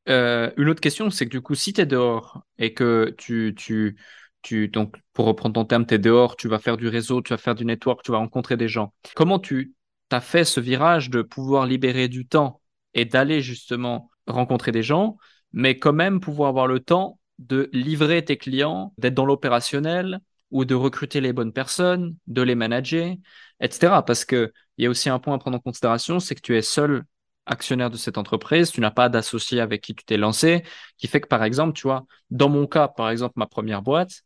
euh, 0.09 0.51
une 0.57 0.69
autre 0.69 0.81
question, 0.81 1.09
c'est 1.09 1.25
que 1.25 1.31
du 1.31 1.41
coup, 1.41 1.55
si 1.55 1.73
tu 1.73 1.81
es 1.81 1.85
dehors 1.85 2.43
et 2.57 2.73
que 2.73 3.13
tu, 3.17 3.53
tu, 3.57 3.95
tu, 4.41 4.67
donc, 4.67 4.97
pour 5.13 5.25
reprendre 5.25 5.53
ton 5.55 5.65
terme, 5.65 5.85
tu 5.85 5.95
es 5.95 5.99
dehors, 5.99 6.35
tu 6.35 6.47
vas 6.47 6.59
faire 6.59 6.77
du 6.77 6.87
réseau, 6.87 7.21
tu 7.21 7.29
vas 7.29 7.37
faire 7.37 7.55
du 7.55 7.65
network, 7.65 8.03
tu 8.03 8.11
vas 8.11 8.17
rencontrer 8.17 8.57
des 8.57 8.67
gens. 8.67 8.93
Comment 9.15 9.39
tu 9.39 9.73
as 10.11 10.21
fait 10.21 10.43
ce 10.43 10.59
virage 10.59 11.09
de 11.09 11.21
pouvoir 11.21 11.65
libérer 11.65 12.07
du 12.07 12.27
temps 12.27 12.61
et 12.93 13.05
d'aller 13.05 13.41
justement 13.41 14.09
rencontrer 14.27 14.71
des 14.71 14.83
gens, 14.83 15.17
mais 15.53 15.79
quand 15.79 15.93
même 15.93 16.19
pouvoir 16.19 16.49
avoir 16.49 16.67
le 16.67 16.79
temps 16.79 17.19
de 17.39 17.69
livrer 17.73 18.23
tes 18.23 18.37
clients, 18.37 18.93
d'être 18.97 19.15
dans 19.15 19.25
l'opérationnel 19.25 20.19
ou 20.51 20.65
de 20.65 20.75
recruter 20.75 21.19
les 21.19 21.33
bonnes 21.33 21.53
personnes, 21.53 22.15
de 22.27 22.41
les 22.41 22.55
manager, 22.55 23.15
etc. 23.59 24.03
Parce 24.05 24.23
qu'il 24.25 24.51
y 24.77 24.85
a 24.85 24.89
aussi 24.89 25.09
un 25.09 25.19
point 25.19 25.33
à 25.33 25.37
prendre 25.39 25.57
en 25.57 25.59
considération, 25.59 26.19
c'est 26.19 26.35
que 26.35 26.41
tu 26.41 26.55
es 26.55 26.61
seul 26.61 27.03
actionnaire 27.45 27.89
de 27.89 27.97
cette 27.97 28.17
entreprise, 28.17 28.71
tu 28.71 28.81
n'as 28.81 28.91
pas 28.91 29.09
d'associé 29.09 29.59
avec 29.59 29.81
qui 29.81 29.95
tu 29.95 30.05
t'es 30.05 30.17
lancé, 30.17 30.63
qui 30.97 31.07
fait 31.07 31.21
que 31.21 31.27
par 31.27 31.43
exemple, 31.43 31.73
tu 31.73 31.83
vois, 31.83 32.05
dans 32.29 32.49
mon 32.49 32.67
cas, 32.67 32.87
par 32.87 33.09
exemple, 33.09 33.33
ma 33.37 33.47
première 33.47 33.81
boîte, 33.81 34.23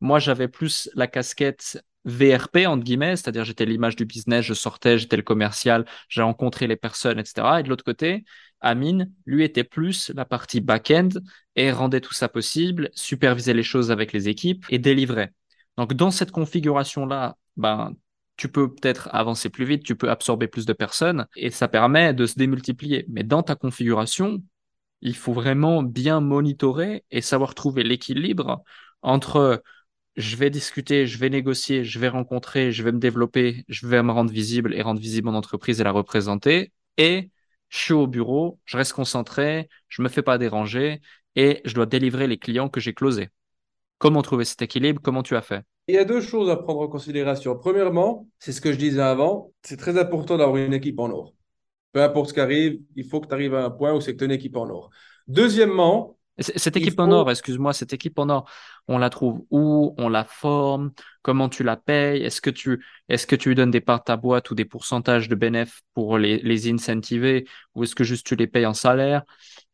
moi 0.00 0.18
j'avais 0.18 0.48
plus 0.48 0.90
la 0.94 1.06
casquette 1.06 1.82
VRP, 2.04 2.66
entre 2.66 2.84
guillemets, 2.84 3.16
c'est-à-dire 3.16 3.44
j'étais 3.44 3.64
l'image 3.64 3.96
du 3.96 4.04
business, 4.04 4.44
je 4.44 4.54
sortais, 4.54 4.98
j'étais 4.98 5.16
le 5.16 5.22
commercial, 5.22 5.86
j'ai 6.08 6.22
rencontré 6.22 6.66
les 6.66 6.76
personnes, 6.76 7.18
etc. 7.18 7.60
Et 7.60 7.62
de 7.62 7.68
l'autre 7.68 7.84
côté, 7.84 8.24
Amine, 8.60 9.10
lui, 9.26 9.44
était 9.44 9.64
plus 9.64 10.10
la 10.14 10.24
partie 10.24 10.60
back-end 10.60 11.08
et 11.56 11.70
rendait 11.70 12.00
tout 12.00 12.14
ça 12.14 12.28
possible, 12.28 12.90
supervisait 12.94 13.54
les 13.54 13.62
choses 13.62 13.90
avec 13.90 14.12
les 14.12 14.28
équipes 14.28 14.64
et 14.70 14.78
délivrait. 14.78 15.32
Donc, 15.76 15.94
dans 15.94 16.10
cette 16.10 16.30
configuration-là, 16.30 17.36
ben, 17.56 17.94
tu 18.36 18.48
peux 18.48 18.72
peut-être 18.72 19.08
avancer 19.12 19.48
plus 19.50 19.64
vite, 19.64 19.84
tu 19.84 19.96
peux 19.96 20.10
absorber 20.10 20.48
plus 20.48 20.66
de 20.66 20.72
personnes 20.72 21.26
et 21.36 21.50
ça 21.50 21.68
permet 21.68 22.14
de 22.14 22.26
se 22.26 22.34
démultiplier. 22.36 23.06
Mais 23.08 23.22
dans 23.22 23.42
ta 23.42 23.54
configuration, 23.54 24.42
il 25.02 25.16
faut 25.16 25.32
vraiment 25.32 25.82
bien 25.82 26.20
monitorer 26.20 27.04
et 27.10 27.20
savoir 27.20 27.54
trouver 27.54 27.84
l'équilibre 27.84 28.62
entre 29.02 29.62
je 30.16 30.36
vais 30.36 30.50
discuter, 30.50 31.06
je 31.06 31.18
vais 31.18 31.30
négocier, 31.30 31.84
je 31.84 31.98
vais 31.98 32.08
rencontrer, 32.08 32.72
je 32.72 32.82
vais 32.82 32.92
me 32.92 32.98
développer, 32.98 33.64
je 33.68 33.86
vais 33.86 34.02
me 34.02 34.12
rendre 34.12 34.30
visible 34.32 34.74
et 34.74 34.82
rendre 34.82 35.00
visible 35.00 35.28
mon 35.28 35.34
entreprise 35.36 35.80
et 35.80 35.84
la 35.84 35.90
représenter. 35.92 36.72
Et 36.96 37.30
je 37.68 37.78
suis 37.78 37.94
au 37.94 38.06
bureau, 38.06 38.60
je 38.64 38.76
reste 38.76 38.92
concentré, 38.92 39.68
je 39.88 40.02
me 40.02 40.08
fais 40.08 40.22
pas 40.22 40.38
déranger 40.38 41.00
et 41.36 41.60
je 41.64 41.74
dois 41.74 41.86
délivrer 41.86 42.26
les 42.28 42.38
clients 42.38 42.68
que 42.68 42.80
j'ai 42.80 42.94
closés. 42.94 43.30
Comment 43.98 44.22
trouver 44.22 44.44
cet 44.44 44.62
équilibre? 44.62 45.00
Comment 45.02 45.22
tu 45.22 45.36
as 45.36 45.42
fait? 45.42 45.64
Il 45.86 45.94
y 45.94 45.98
a 45.98 46.04
deux 46.04 46.20
choses 46.22 46.48
à 46.48 46.56
prendre 46.56 46.80
en 46.80 46.88
considération. 46.88 47.56
Premièrement, 47.58 48.26
c'est 48.38 48.52
ce 48.52 48.60
que 48.60 48.72
je 48.72 48.78
disais 48.78 49.02
avant, 49.02 49.52
c'est 49.62 49.76
très 49.76 49.98
important 49.98 50.38
d'avoir 50.38 50.56
une 50.56 50.72
équipe 50.72 50.98
en 50.98 51.10
or. 51.10 51.34
Peu 51.92 52.02
importe 52.02 52.30
ce 52.30 52.34
qui 52.34 52.40
arrive, 52.40 52.80
il 52.96 53.04
faut 53.04 53.20
que 53.20 53.28
tu 53.28 53.34
arrives 53.34 53.54
à 53.54 53.64
un 53.64 53.70
point 53.70 53.92
où 53.92 54.00
c'est 54.00 54.14
que 54.14 54.18
tu 54.18 54.24
as 54.24 54.26
une 54.26 54.32
équipe 54.32 54.56
en 54.56 54.68
or. 54.68 54.90
Deuxièmement, 55.28 56.16
cette 56.38 56.76
équipe 56.76 56.98
en 56.98 57.12
or, 57.12 57.30
excuse-moi, 57.30 57.72
cette 57.72 57.92
équipe 57.92 58.18
en 58.18 58.28
or, 58.28 58.50
on 58.88 58.98
la 58.98 59.08
trouve 59.08 59.44
où? 59.50 59.94
On 59.98 60.08
la 60.08 60.24
forme? 60.24 60.90
Comment 61.22 61.48
tu 61.48 61.62
la 61.62 61.76
payes? 61.76 62.22
Est-ce 62.24 62.40
que 62.40 62.50
tu 62.50 62.84
est-ce 63.08 63.26
que 63.26 63.36
tu 63.36 63.50
lui 63.50 63.54
donnes 63.54 63.70
des 63.70 63.80
parts 63.80 64.00
de 64.00 64.04
ta 64.04 64.16
boîte 64.16 64.50
ou 64.50 64.56
des 64.56 64.64
pourcentages 64.64 65.28
de 65.28 65.36
bénéfices 65.36 65.82
pour 65.94 66.18
les, 66.18 66.38
les 66.38 66.68
incentiver? 66.68 67.46
Ou 67.74 67.84
est-ce 67.84 67.94
que 67.94 68.02
juste 68.02 68.26
tu 68.26 68.34
les 68.34 68.48
payes 68.48 68.66
en 68.66 68.74
salaire? 68.74 69.22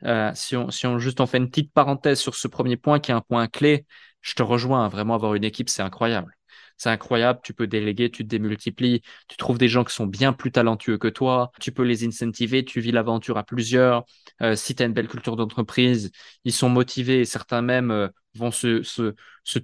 Euh, 0.04 0.30
si, 0.34 0.54
on, 0.54 0.70
si 0.70 0.86
on 0.86 0.98
juste 0.98 1.20
on 1.20 1.26
fait 1.26 1.38
une 1.38 1.48
petite 1.48 1.72
parenthèse 1.72 2.20
sur 2.20 2.34
ce 2.34 2.46
premier 2.46 2.76
point 2.76 3.00
qui 3.00 3.10
est 3.10 3.14
un 3.14 3.22
point 3.22 3.46
clé, 3.46 3.86
je 4.20 4.34
te 4.34 4.42
rejoins. 4.42 4.88
Vraiment 4.88 5.14
avoir 5.14 5.34
une 5.34 5.44
équipe, 5.44 5.68
c'est 5.68 5.82
incroyable 5.82 6.36
c'est 6.80 6.88
incroyable, 6.88 7.40
tu 7.44 7.52
peux 7.52 7.66
déléguer, 7.66 8.10
tu 8.10 8.24
te 8.24 8.28
démultiplies, 8.28 9.02
tu 9.28 9.36
trouves 9.36 9.58
des 9.58 9.68
gens 9.68 9.84
qui 9.84 9.94
sont 9.94 10.06
bien 10.06 10.32
plus 10.32 10.50
talentueux 10.50 10.96
que 10.96 11.08
toi, 11.08 11.52
tu 11.60 11.72
peux 11.72 11.82
les 11.82 12.06
incentiver, 12.06 12.64
tu 12.64 12.80
vis 12.80 12.90
l'aventure 12.90 13.36
à 13.36 13.44
plusieurs. 13.44 14.04
Euh, 14.40 14.56
si 14.56 14.74
tu 14.74 14.82
as 14.82 14.86
une 14.86 14.94
belle 14.94 15.08
culture 15.08 15.36
d'entreprise, 15.36 16.10
ils 16.44 16.54
sont 16.54 16.70
motivés 16.70 17.20
et 17.20 17.24
certains 17.26 17.60
même 17.60 17.90
euh, 17.90 18.08
vont 18.34 18.50
se, 18.50 18.82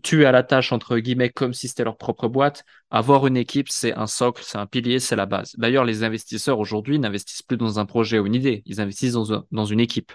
tuer 0.03 0.27
à 0.27 0.33
la 0.33 0.43
tâche, 0.43 0.73
entre 0.73 0.99
guillemets, 0.99 1.31
comme 1.31 1.55
si 1.55 1.69
c'était 1.69 1.85
leur 1.85 1.97
propre 1.97 2.29
boîte. 2.29 2.65
Avoir 2.91 3.27
une 3.27 3.39
équipe, 3.39 3.71
c'est 3.71 3.95
un 3.95 4.07
socle, 4.07 4.43
c'est 4.45 4.59
un 4.59 4.67
pilier, 4.67 5.01
c'est 5.01 5.17
la 5.17 5.25
base. 5.25 5.55
D'ailleurs, 5.57 5.87
les 5.87 6.05
investisseurs 6.05 6.59
aujourd'hui 6.59 6.99
n'investissent 6.99 7.43
plus 7.43 7.57
dans 7.57 7.79
un 7.79 7.87
projet 7.87 8.19
ou 8.19 8.27
une 8.27 8.35
idée, 8.35 8.63
ils 8.67 8.79
investissent 8.83 9.15
dans, 9.15 9.43
dans 9.51 9.65
une 9.65 9.81
équipe. 9.81 10.13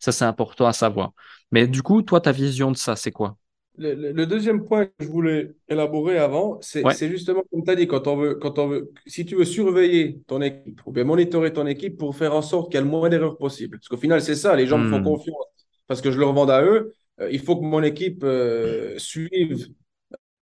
Ça, 0.00 0.12
c'est 0.12 0.26
important 0.26 0.66
à 0.66 0.74
savoir. 0.74 1.12
Mais 1.50 1.66
du 1.66 1.82
coup, 1.82 2.02
toi, 2.02 2.20
ta 2.20 2.32
vision 2.32 2.70
de 2.70 2.76
ça, 2.76 2.94
c'est 2.94 3.12
quoi? 3.12 3.38
Le, 3.78 4.24
deuxième 4.26 4.64
point 4.64 4.86
que 4.86 4.92
je 5.00 5.08
voulais 5.08 5.54
élaborer 5.68 6.18
avant, 6.18 6.58
c'est 6.60 7.08
justement 7.08 7.42
comme 7.50 7.64
tu 7.64 7.70
as 7.70 7.74
dit, 7.74 7.86
quand 7.86 8.06
on, 8.06 8.16
veut, 8.16 8.34
quand 8.34 8.58
on 8.58 8.68
veut, 8.68 8.92
si 9.06 9.24
tu 9.24 9.34
veux 9.36 9.44
surveiller 9.44 10.20
ton 10.26 10.42
équipe 10.42 10.80
ou 10.86 10.92
bien 10.92 11.04
monitorer 11.04 11.52
ton 11.52 11.66
équipe 11.66 11.96
pour 11.96 12.14
faire 12.14 12.34
en 12.34 12.42
sorte 12.42 12.70
qu'il 12.70 12.78
y 12.78 12.82
ait 12.82 12.84
le 12.84 12.90
moins 12.90 13.08
d'erreurs 13.08 13.38
possible. 13.38 13.78
Parce 13.78 13.88
qu'au 13.88 13.96
final, 13.96 14.20
c'est 14.20 14.34
ça, 14.34 14.54
les 14.56 14.66
gens 14.66 14.78
me 14.78 14.90
font 14.90 15.00
hmm. 15.00 15.04
confiance 15.04 15.46
parce 15.86 16.00
que 16.00 16.10
je 16.10 16.18
leur 16.18 16.32
vends 16.32 16.48
à 16.48 16.62
eux. 16.62 16.92
Euh, 17.20 17.30
il 17.30 17.40
faut 17.40 17.56
que 17.56 17.64
mon 17.64 17.82
équipe 17.82 18.24
euh, 18.24 18.98
suive, 18.98 19.68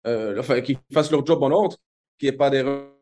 euh, 0.07 0.39
enfin, 0.39 0.61
qu'ils 0.61 0.77
fassent 0.91 1.11
leur 1.11 1.25
job 1.25 1.41
en 1.43 1.51
ordre, 1.51 1.77
qu'il 2.17 2.29
n'y 2.29 2.33
ait 2.33 2.37
pas 2.37 2.49
d'erreurs 2.49 2.93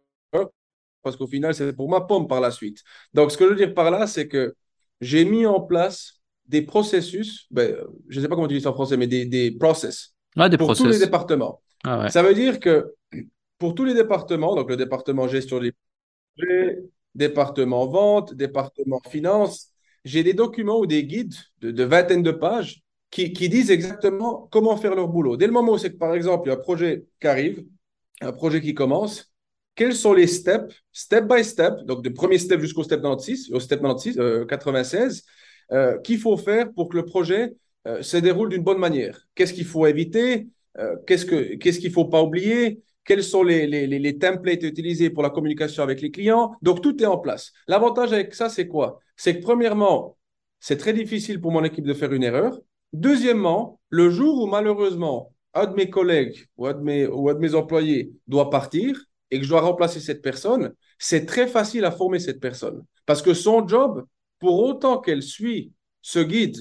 parce 1.04 1.16
qu'au 1.16 1.28
final, 1.28 1.56
c'est 1.56 1.72
pour 1.72 1.90
ma 1.90 2.02
pomme 2.02 2.28
par 2.28 2.42
la 2.42 2.52
suite. 2.52 2.84
Donc, 3.14 3.32
ce 3.32 3.38
que 3.38 3.46
je 3.46 3.52
veux 3.52 3.56
dire 3.56 3.74
par 3.74 3.92
là, 3.92 4.08
c'est 4.08 4.28
que 4.28 4.56
j'ai 5.00 5.24
mis 5.24 5.46
en 5.46 5.62
place 5.62 6.22
des 6.48 6.62
processus, 6.62 7.48
ben, 7.50 7.78
je 8.10 8.18
ne 8.18 8.24
sais 8.24 8.28
pas 8.28 8.36
comment 8.36 8.48
tu 8.48 8.56
dis 8.56 8.62
ça 8.62 8.72
en 8.72 8.74
français, 8.74 8.98
mais 8.98 9.08
des, 9.08 9.26
des 9.26 9.52
process 9.52 10.17
pour 10.58 10.76
tous 10.76 10.86
les 10.86 11.00
départements. 11.00 11.62
Ah 11.84 12.10
ça 12.10 12.24
veut 12.24 12.34
dire 12.34 12.60
que 12.60 12.94
pour 13.58 13.76
tous 13.76 13.86
les 13.86 13.94
départements, 13.94 14.56
donc 14.56 14.70
le 14.70 14.78
département 14.78 15.28
gestion 15.28 15.60
des 15.60 15.74
projets, 16.38 16.80
département 17.16 17.88
vente, 17.88 18.34
département 18.34 19.02
finance, 19.10 19.72
j'ai 20.06 20.24
des 20.24 20.34
documents 20.34 20.80
ou 20.80 20.86
des 20.86 21.04
guides 21.04 21.36
de, 21.62 21.72
de 21.72 21.84
vingtaine 21.84 22.24
de 22.24 22.32
pages 22.32 22.82
qui, 23.10 23.34
qui, 23.34 23.50
disent 23.50 23.72
exactement 23.72 24.48
comment 24.52 24.78
faire 24.78 24.96
leur 24.96 25.08
boulot. 25.08 25.38
Dès 25.38 25.48
le 25.48 25.54
moment 25.54 25.74
où 25.74 25.78
c'est 25.78 25.92
que, 25.92 25.98
par 25.98 26.14
exemple, 26.14 26.48
il 26.48 26.50
y 26.50 26.54
a 26.54 26.58
un 26.58 26.62
projet 26.62 27.06
qui 27.20 27.28
arrive, 27.28 27.66
un 28.22 28.32
projet 28.32 28.62
qui 28.62 28.74
commence, 28.74 29.32
quels 29.76 29.96
sont 29.96 30.14
les 30.14 30.28
steps, 30.28 30.76
step 30.92 31.26
by 31.26 31.44
step, 31.44 31.74
donc 31.86 32.04
du 32.04 32.12
premier 32.12 32.38
step 32.38 32.60
jusqu'au 32.60 32.84
step 32.84 33.02
96, 33.02 33.52
au 33.52 33.60
step 33.60 33.82
96, 33.82 34.48
96, 34.48 35.24
euh, 35.72 35.76
euh, 35.76 35.98
qu'il 36.00 36.20
faut 36.20 36.38
faire 36.38 36.72
pour 36.74 36.90
que 36.90 36.98
le 36.98 37.06
projet 37.06 37.56
euh, 37.88 38.02
se 38.02 38.18
déroule 38.18 38.50
d'une 38.50 38.64
bonne 38.64 38.80
manière. 38.80 39.28
Qu'est-ce 39.34 39.54
qu'il 39.54 39.66
faut 39.66 39.88
éviter? 39.88 40.48
Euh, 40.78 40.96
Qu'est-ce 41.08 41.26
qu'il 41.26 41.90
ne 41.90 41.94
faut 41.94 42.06
pas 42.06 42.22
oublier? 42.22 42.82
Quels 43.06 43.24
sont 43.24 43.44
les, 43.44 43.66
les, 43.66 43.88
les, 43.88 44.18
templates 44.18 44.64
utilisés 44.64 45.10
pour 45.10 45.24
la 45.24 45.30
communication 45.30 45.82
avec 45.84 46.02
les 46.02 46.12
clients? 46.12 46.54
Donc, 46.62 46.82
tout 46.82 47.02
est 47.02 47.06
en 47.06 47.18
place. 47.18 47.54
L'avantage 47.68 48.12
avec 48.12 48.36
ça, 48.36 48.50
c'est 48.50 48.68
quoi? 48.68 49.00
C'est 49.16 49.40
que 49.40 49.44
premièrement, 49.44 50.18
c'est 50.60 50.78
très 50.78 50.92
difficile 50.92 51.40
pour 51.40 51.52
mon 51.52 51.64
équipe 51.64 51.86
de 51.86 51.94
faire 51.94 52.12
une 52.12 52.24
erreur. 52.24 52.60
Deuxièmement, 52.92 53.80
le 53.90 54.10
jour 54.10 54.44
où 54.44 54.48
malheureusement, 54.48 55.34
un 55.54 55.68
de 55.68 55.74
mes 55.74 55.90
collègues 55.90 56.46
ou 56.58 56.68
un 56.68 56.74
de 56.74 56.82
mes, 56.82 57.08
ou 57.08 57.30
un 57.30 57.34
de 57.34 57.40
mes 57.40 57.56
employés 57.56 58.12
doit 58.28 58.50
partir 58.50 59.02
et 59.32 59.38
que 59.38 59.46
je 59.46 59.50
dois 59.50 59.62
remplacer 59.62 60.02
cette 60.02 60.22
personne, 60.22 60.74
c'est 61.00 61.26
très 61.26 61.48
facile 61.48 61.86
à 61.86 61.92
former 61.92 62.20
cette 62.20 62.42
personne. 62.42 62.84
Parce 63.06 63.22
que 63.22 63.34
son 63.34 63.66
job, 63.66 64.06
pour 64.40 64.62
autant 64.62 65.00
qu'elle 65.00 65.24
suit 65.24 65.72
ce 66.02 66.20
guide 66.20 66.58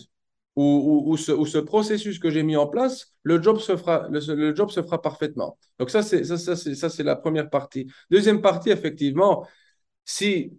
ou, 0.56 1.16
ce, 1.18 1.58
processus 1.58 2.18
que 2.18 2.30
j'ai 2.30 2.42
mis 2.42 2.56
en 2.56 2.66
place, 2.66 3.14
le 3.22 3.42
job 3.42 3.58
se 3.58 3.76
fera, 3.76 4.08
le, 4.10 4.54
job 4.54 4.70
se 4.70 4.82
fera 4.82 5.02
parfaitement. 5.02 5.58
Donc 5.78 5.90
ça, 5.90 6.02
c'est 6.02 6.24
ça, 6.24 6.38
ça, 6.38 6.90
c'est 6.90 7.02
la 7.02 7.16
première 7.16 7.50
partie. 7.50 7.86
Deuxième 8.10 8.40
partie, 8.40 8.70
effectivement, 8.70 9.46
si 10.04 10.58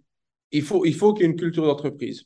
il 0.52 0.62
faut, 0.62 0.84
il 0.84 0.94
faut 0.94 1.12
qu'il 1.14 1.22
y 1.24 1.28
ait 1.28 1.32
une 1.32 1.36
culture 1.38 1.66
d'entreprise 1.66 2.24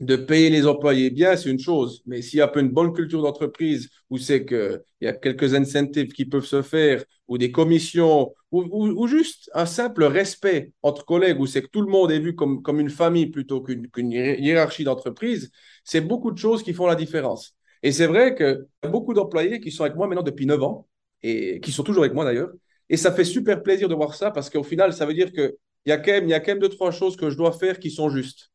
de 0.00 0.16
payer 0.16 0.50
les 0.50 0.66
employés 0.66 1.10
bien, 1.10 1.36
c'est 1.36 1.50
une 1.50 1.58
chose. 1.58 2.02
Mais 2.06 2.22
s'il 2.22 2.38
y 2.38 2.42
a 2.42 2.52
une 2.56 2.68
bonne 2.68 2.92
culture 2.92 3.22
d'entreprise 3.22 3.88
où 4.10 4.18
c'est 4.18 4.44
qu'il 4.44 4.80
y 5.00 5.06
a 5.06 5.12
quelques 5.12 5.54
incentives 5.54 6.12
qui 6.12 6.26
peuvent 6.26 6.44
se 6.44 6.62
faire, 6.62 7.04
ou 7.28 7.38
des 7.38 7.50
commissions, 7.50 8.34
ou, 8.52 9.06
juste 9.06 9.50
un 9.54 9.66
simple 9.66 10.04
respect 10.04 10.72
entre 10.82 11.04
collègues 11.04 11.40
où 11.40 11.46
c'est 11.46 11.62
que 11.62 11.68
tout 11.68 11.82
le 11.82 11.90
monde 11.90 12.12
est 12.12 12.20
vu 12.20 12.34
comme, 12.34 12.62
comme 12.62 12.80
une 12.80 12.90
famille 12.90 13.26
plutôt 13.26 13.60
qu'une 13.60 14.12
hiérarchie 14.12 14.84
d'entreprise, 14.84 15.50
c'est 15.84 16.00
beaucoup 16.00 16.30
de 16.30 16.38
choses 16.38 16.62
qui 16.62 16.72
font 16.72 16.86
la 16.86 16.94
différence. 16.94 17.54
Et 17.82 17.92
c'est 17.92 18.06
vrai 18.06 18.34
a 18.82 18.88
beaucoup 18.88 19.14
d'employés 19.14 19.60
qui 19.60 19.70
sont 19.70 19.84
avec 19.84 19.96
moi 19.96 20.06
maintenant 20.06 20.22
depuis 20.22 20.46
9 20.46 20.62
ans, 20.62 20.88
et 21.22 21.60
qui 21.60 21.72
sont 21.72 21.82
toujours 21.82 22.04
avec 22.04 22.14
moi 22.14 22.24
d'ailleurs. 22.24 22.50
Et 22.88 22.96
ça 22.96 23.12
fait 23.12 23.24
super 23.24 23.62
plaisir 23.62 23.88
de 23.88 23.94
voir 23.94 24.14
ça 24.14 24.30
parce 24.30 24.50
qu'au 24.50 24.62
final, 24.62 24.92
ça 24.92 25.06
veut 25.06 25.14
dire 25.14 25.32
qu'il 25.32 25.52
y 25.86 25.92
a 25.92 25.98
quand 25.98 26.12
même, 26.12 26.24
il 26.24 26.30
y 26.30 26.34
a 26.34 26.40
quand 26.40 26.52
même 26.52 26.60
deux, 26.60 26.68
trois 26.68 26.90
choses 26.92 27.16
que 27.16 27.30
je 27.30 27.36
dois 27.36 27.52
faire 27.52 27.78
qui 27.78 27.90
sont 27.90 28.08
justes. 28.10 28.50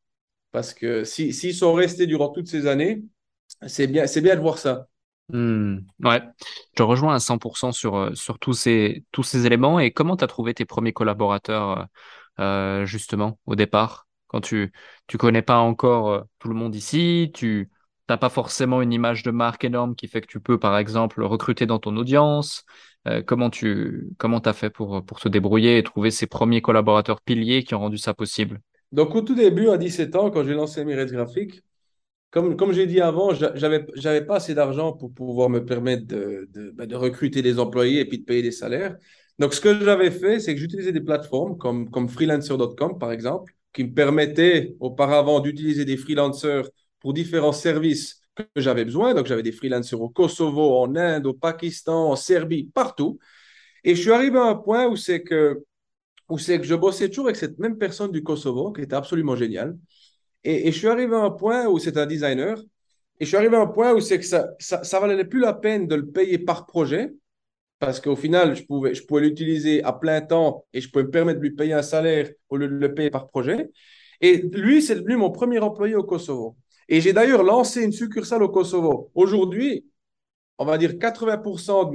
Parce 0.51 0.73
que 0.73 1.03
s'ils 1.03 1.33
si, 1.33 1.53
sont 1.53 1.73
restés 1.73 2.07
durant 2.07 2.29
toutes 2.29 2.47
ces 2.47 2.67
années, 2.67 3.03
c'est 3.67 3.87
bien, 3.87 4.05
bien 4.05 4.35
de 4.35 4.41
voir 4.41 4.57
ça. 4.57 4.87
Hmm, 5.29 5.79
ouais, 6.03 6.21
je 6.77 6.83
rejoins 6.83 7.15
à 7.15 7.19
100% 7.19 7.71
sur, 7.71 7.95
euh, 7.95 8.13
sur 8.15 8.37
tous, 8.37 8.53
ces, 8.53 9.05
tous 9.11 9.23
ces 9.23 9.45
éléments. 9.45 9.79
Et 9.79 9.91
comment 9.91 10.17
tu 10.17 10.23
as 10.25 10.27
trouvé 10.27 10.53
tes 10.53 10.65
premiers 10.65 10.91
collaborateurs, 10.91 11.87
euh, 12.39 12.81
euh, 12.81 12.85
justement, 12.85 13.39
au 13.45 13.55
départ, 13.55 14.07
quand 14.27 14.41
tu 14.41 14.71
ne 15.13 15.17
connais 15.17 15.41
pas 15.41 15.57
encore 15.59 16.25
tout 16.39 16.49
le 16.49 16.55
monde 16.55 16.75
ici, 16.75 17.31
tu 17.33 17.69
n'as 18.09 18.17
pas 18.17 18.29
forcément 18.29 18.81
une 18.81 18.91
image 18.91 19.23
de 19.23 19.31
marque 19.31 19.63
énorme 19.63 19.95
qui 19.95 20.07
fait 20.09 20.19
que 20.21 20.27
tu 20.27 20.41
peux, 20.41 20.59
par 20.59 20.77
exemple, 20.77 21.23
recruter 21.23 21.65
dans 21.65 21.79
ton 21.79 21.95
audience. 21.95 22.65
comment 23.25 23.49
tu 23.49 24.09
comment 24.17 24.39
as 24.39 24.53
fait 24.53 24.69
pour, 24.69 25.05
pour 25.05 25.19
te 25.19 25.29
débrouiller 25.29 25.77
et 25.77 25.83
trouver 25.83 26.11
ces 26.11 26.27
premiers 26.27 26.61
collaborateurs 26.61 27.21
piliers 27.21 27.63
qui 27.63 27.73
ont 27.75 27.79
rendu 27.79 27.97
ça 27.97 28.13
possible? 28.13 28.61
Donc, 28.91 29.15
au 29.15 29.21
tout 29.21 29.36
début, 29.36 29.69
à 29.69 29.77
17 29.77 30.15
ans, 30.15 30.32
quand 30.32 30.43
j'ai 30.43 30.54
lancé 30.54 30.84
Mirette 30.84 31.12
Graphique, 31.12 31.62
comme, 32.32 32.56
comme 32.56 32.71
j'ai 32.73 32.88
dit 32.88 33.01
avant, 33.01 33.34
j'avais 33.34 33.86
n'avais 34.04 34.25
pas 34.25 34.38
assez 34.38 34.54
d'argent 34.56 34.93
pour 34.93 35.13
pouvoir 35.13 35.49
me 35.49 35.65
permettre 35.65 36.08
de, 36.08 36.47
de, 36.54 36.71
ben, 36.71 36.88
de, 36.88 36.95
recruter 36.95 37.41
des 37.41 37.60
employés 37.60 37.99
et 38.01 38.06
puis 38.06 38.19
de 38.19 38.25
payer 38.25 38.41
des 38.41 38.51
salaires. 38.51 38.95
Donc, 39.39 39.54
ce 39.54 39.62
que 39.62 39.84
j'avais 39.84 40.12
fait, 40.12 40.39
c'est 40.39 40.54
que 40.54 40.60
j'utilisais 40.60 40.91
des 40.93 41.01
plateformes 41.01 41.58
comme, 41.58 41.89
comme 41.89 42.08
freelancer.com, 42.10 42.99
par 42.99 43.12
exemple, 43.12 43.54
qui 43.73 43.84
me 43.84 43.93
permettaient 43.93 44.75
auparavant 44.80 45.39
d'utiliser 45.39 45.86
des 45.86 45.97
freelancers 45.97 46.69
pour 46.99 47.13
différents 47.13 47.51
services 47.54 48.21
que 48.36 48.43
j'avais 48.56 48.86
besoin. 48.86 49.13
Donc, 49.13 49.25
j'avais 49.27 49.43
des 49.43 49.51
freelancers 49.51 49.99
au 50.01 50.10
Kosovo, 50.10 50.77
en 50.77 50.95
Inde, 50.95 51.25
au 51.25 51.34
Pakistan, 51.34 52.12
en 52.12 52.15
Serbie, 52.15 52.69
partout. 52.73 53.19
Et 53.84 53.95
je 53.95 54.01
suis 54.01 54.12
arrivé 54.12 54.38
à 54.38 54.43
un 54.43 54.56
point 54.56 54.88
où 54.88 54.95
c'est 54.95 55.23
que, 55.23 55.63
où 56.29 56.38
c'est 56.38 56.60
que 56.60 56.65
je 56.65 56.75
bossais 56.75 57.10
toujours 57.10 57.25
avec 57.25 57.36
cette 57.36 57.60
même 57.60 57.77
personne 57.77 58.12
du 58.12 58.23
Kosovo, 58.23 58.71
qui 58.71 58.81
était 58.81 58.95
absolument 58.95 59.36
géniale. 59.36 59.77
Et, 60.43 60.71
je 60.71 60.77
suis 60.77 60.88
arrivé 60.88 61.15
à 61.15 61.19
un 61.19 61.31
point 61.31 61.67
où 61.67 61.79
c'est 61.79 61.97
un 61.97 62.05
designer. 62.05 62.57
Et 63.19 63.25
je 63.25 63.27
suis 63.27 63.38
arrivé 63.38 63.55
à 63.55 63.62
un 63.62 63.67
point 63.67 63.93
où 63.93 63.99
c'est 63.99 64.17
que 64.17 64.25
ça, 64.25 64.49
ça, 64.60 64.99
valait 64.99 65.25
plus 65.25 65.39
la 65.39 65.53
peine 65.53 65.88
de 65.88 65.95
le 65.95 66.07
payer 66.07 66.39
par 66.39 66.65
projet. 66.65 67.13
Parce 67.79 67.99
qu'au 67.99 68.15
final, 68.15 68.55
je 68.55 68.63
pouvais, 68.63 68.93
je 68.93 69.05
pouvais 69.05 69.21
l'utiliser 69.21 69.84
à 69.84 69.93
plein 69.93 70.21
temps 70.21 70.65
et 70.73 70.81
je 70.81 70.89
pouvais 70.89 71.03
me 71.03 71.10
permettre 71.10 71.39
de 71.39 71.43
lui 71.43 71.55
payer 71.55 71.73
un 71.73 71.81
salaire 71.81 72.29
au 72.49 72.57
lieu 72.57 72.67
de 72.67 72.75
le 72.75 72.93
payer 72.93 73.10
par 73.10 73.27
projet. 73.27 73.69
Et 74.21 74.38
lui, 74.38 74.81
c'est 74.81 74.95
devenu 74.95 75.17
mon 75.17 75.31
premier 75.31 75.60
employé 75.60 75.95
au 75.95 76.03
Kosovo. 76.03 76.55
Et 76.88 77.01
j'ai 77.01 77.13
d'ailleurs 77.13 77.43
lancé 77.43 77.84
une 77.84 77.91
succursale 77.91 78.43
au 78.43 78.49
Kosovo. 78.49 79.12
Aujourd'hui, 79.15 79.86
on 80.62 80.65
va 80.65 80.78
dire 80.78 81.00
80% 81.00 81.86
de 81.86 81.91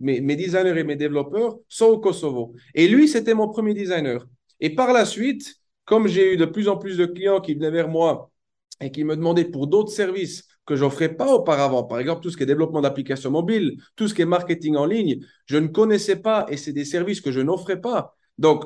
mes, 0.00 0.36
designers 0.36 0.76
et 0.76 0.82
mes 0.82 0.96
développeurs 0.96 1.56
sont 1.68 1.86
au 1.86 1.98
Kosovo. 2.00 2.52
Et 2.74 2.88
lui, 2.88 3.06
c'était 3.06 3.32
mon 3.32 3.48
premier 3.48 3.74
designer. 3.74 4.26
Et 4.58 4.74
par 4.74 4.92
la 4.92 5.04
suite, 5.04 5.54
comme 5.84 6.08
j'ai 6.08 6.34
eu 6.34 6.36
de 6.36 6.44
plus 6.44 6.66
en 6.66 6.76
plus 6.76 6.96
de 6.96 7.06
clients 7.06 7.40
qui 7.40 7.54
venaient 7.54 7.70
vers 7.70 7.88
moi 7.88 8.32
et 8.80 8.90
qui 8.90 9.04
me 9.04 9.14
demandaient 9.14 9.44
pour 9.44 9.68
d'autres 9.68 9.92
services 9.92 10.48
que 10.66 10.74
je 10.74 10.82
n'offrais 10.82 11.14
pas 11.14 11.32
auparavant, 11.32 11.84
par 11.84 12.00
exemple 12.00 12.20
tout 12.20 12.30
ce 12.30 12.36
qui 12.36 12.42
est 12.42 12.46
développement 12.46 12.80
d'applications 12.80 13.30
mobiles, 13.30 13.80
tout 13.94 14.08
ce 14.08 14.14
qui 14.14 14.22
est 14.22 14.26
marketing 14.26 14.74
en 14.74 14.84
ligne, 14.84 15.20
je 15.46 15.56
ne 15.56 15.68
connaissais 15.68 16.16
pas 16.16 16.44
et 16.48 16.56
c'est 16.56 16.72
des 16.72 16.84
services 16.84 17.20
que 17.20 17.30
je 17.30 17.40
n'offrais 17.40 17.80
pas. 17.80 18.16
Donc, 18.36 18.64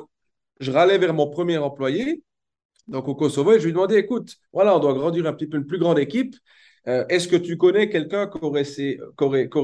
je 0.61 0.71
râlais 0.71 0.97
vers 0.97 1.13
mon 1.13 1.29
premier 1.29 1.59
employé, 1.59 2.23
donc 2.87 3.07
au 3.07 3.13
Kosovo, 3.13 3.53
et 3.53 3.59
je 3.59 3.65
lui 3.65 3.73
demandais, 3.73 3.99
écoute, 3.99 4.35
voilà, 4.51 4.75
on 4.75 4.79
doit 4.79 4.93
grandir 4.95 5.27
un 5.27 5.33
petit 5.33 5.47
peu 5.47 5.57
une 5.57 5.67
plus 5.67 5.77
grande 5.77 5.99
équipe. 5.99 6.35
Euh, 6.87 7.05
est-ce 7.07 7.27
que 7.27 7.37
tu 7.37 7.57
connais 7.57 7.89
quelqu'un 7.89 8.27
qui 8.27 8.37
aurait 8.41 8.63
ces, 8.65 8.99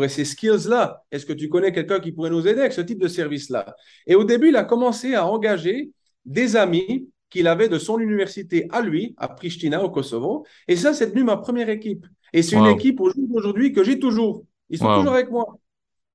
ces 0.08 0.26
skills-là? 0.26 1.04
Est-ce 1.12 1.26
que 1.26 1.34
tu 1.34 1.50
connais 1.50 1.74
quelqu'un 1.74 2.00
qui 2.00 2.12
pourrait 2.12 2.30
nous 2.30 2.48
aider 2.48 2.62
avec 2.62 2.74
ce 2.74 2.82
type 2.82 3.00
de 3.00 3.08
service-là? 3.08 3.76
Et 4.08 4.16
au 4.16 4.24
début, 4.24 4.50
il 4.50 4.56
a 4.56 4.64
commencé 4.64 5.16
à 5.16 5.26
engager 5.26 5.92
des 6.26 6.56
amis 6.56 7.10
qu'il 7.30 7.48
avait 7.48 7.70
de 7.70 7.78
son 7.78 8.00
université 8.00 8.68
à 8.72 8.82
lui, 8.82 9.14
à 9.18 9.28
Pristina, 9.28 9.84
au 9.84 9.90
Kosovo. 9.90 10.46
Et 10.68 10.76
ça, 10.76 10.94
c'est 10.94 11.08
devenu 11.08 11.24
ma 11.24 11.38
première 11.38 11.70
équipe. 11.70 12.06
Et 12.34 12.42
c'est 12.42 12.56
une 12.56 12.68
équipe 12.68 13.00
aujourd'hui 13.02 13.74
que 13.74 13.84
j'ai 13.84 14.00
toujours. 14.00 14.46
Ils 14.70 14.78
sont 14.78 14.94
toujours 14.96 15.14
avec 15.14 15.30
moi. 15.30 15.58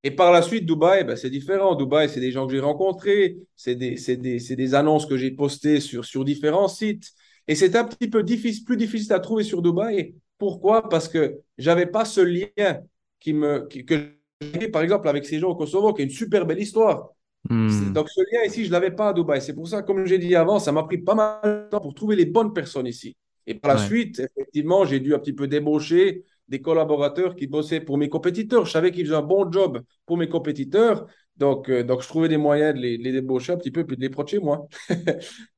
Et 0.06 0.10
par 0.10 0.32
la 0.32 0.42
suite, 0.42 0.66
Dubaï, 0.66 1.02
ben, 1.04 1.16
c'est 1.16 1.30
différent. 1.30 1.74
Dubaï, 1.74 2.10
c'est 2.10 2.20
des 2.20 2.30
gens 2.30 2.46
que 2.46 2.52
j'ai 2.52 2.60
rencontrés, 2.60 3.38
c'est 3.56 3.74
des, 3.74 3.94
des, 3.94 4.38
des, 4.38 4.74
annonces 4.74 5.06
que 5.06 5.16
j'ai 5.16 5.30
postées 5.30 5.80
sur, 5.80 6.04
sur 6.04 6.26
différents 6.26 6.68
sites. 6.68 7.10
Et 7.48 7.54
c'est 7.54 7.74
un 7.74 7.84
petit 7.84 8.08
peu 8.08 8.22
difficile, 8.22 8.64
plus 8.64 8.76
difficile 8.76 9.12
à 9.14 9.20
trouver 9.20 9.44
sur 9.44 9.62
Dubaï. 9.62 10.14
Pourquoi? 10.38 10.88
Parce 10.88 11.08
que 11.08 11.40
je 11.58 11.70
n'avais 11.70 11.86
pas 11.86 12.04
ce 12.04 12.20
lien 12.20 12.80
qui 13.20 13.32
me, 13.32 13.60
que 13.60 14.16
j'ai, 14.40 14.68
par 14.68 14.82
exemple, 14.82 15.08
avec 15.08 15.24
ces 15.24 15.38
gens 15.38 15.50
au 15.50 15.54
Kosovo, 15.54 15.92
qui 15.92 16.02
est 16.02 16.04
une 16.04 16.10
super 16.10 16.46
belle 16.46 16.60
histoire. 16.60 17.10
Hmm. 17.48 17.92
Donc, 17.92 18.08
ce 18.08 18.20
lien 18.20 18.44
ici, 18.46 18.62
je 18.64 18.68
ne 18.68 18.72
l'avais 18.72 18.90
pas 18.90 19.10
à 19.10 19.12
Dubaï. 19.12 19.40
C'est 19.40 19.54
pour 19.54 19.68
ça, 19.68 19.82
comme 19.82 20.06
j'ai 20.06 20.18
dit 20.18 20.34
avant, 20.34 20.58
ça 20.58 20.72
m'a 20.72 20.82
pris 20.82 20.98
pas 20.98 21.14
mal 21.14 21.40
de 21.44 21.68
temps 21.70 21.80
pour 21.80 21.94
trouver 21.94 22.16
les 22.16 22.26
bonnes 22.26 22.52
personnes 22.52 22.86
ici. 22.86 23.16
Et 23.46 23.54
par 23.54 23.74
la 23.74 23.80
suite, 23.80 24.20
effectivement, 24.20 24.84
j'ai 24.84 25.00
dû 25.00 25.14
un 25.14 25.18
petit 25.18 25.34
peu 25.34 25.46
débaucher 25.46 26.24
des 26.48 26.60
collaborateurs 26.60 27.36
qui 27.36 27.46
bossaient 27.46 27.80
pour 27.80 27.98
mes 27.98 28.08
compétiteurs. 28.08 28.64
Je 28.64 28.72
savais 28.72 28.90
qu'ils 28.90 29.06
faisaient 29.06 29.16
un 29.16 29.22
bon 29.22 29.50
job 29.50 29.82
pour 30.06 30.16
mes 30.16 30.28
compétiteurs. 30.28 31.06
Donc, 31.36 31.68
euh, 31.68 31.82
donc 31.82 32.02
je 32.02 32.08
trouvais 32.08 32.28
des 32.28 32.36
moyens 32.36 32.74
de 32.74 32.80
les, 32.80 32.98
débaucher 32.98 33.52
un 33.52 33.56
petit 33.56 33.70
peu 33.70 33.84
puis 33.84 33.96
de 33.96 34.02
les 34.02 34.10
procher 34.10 34.38
moi. 34.38 34.66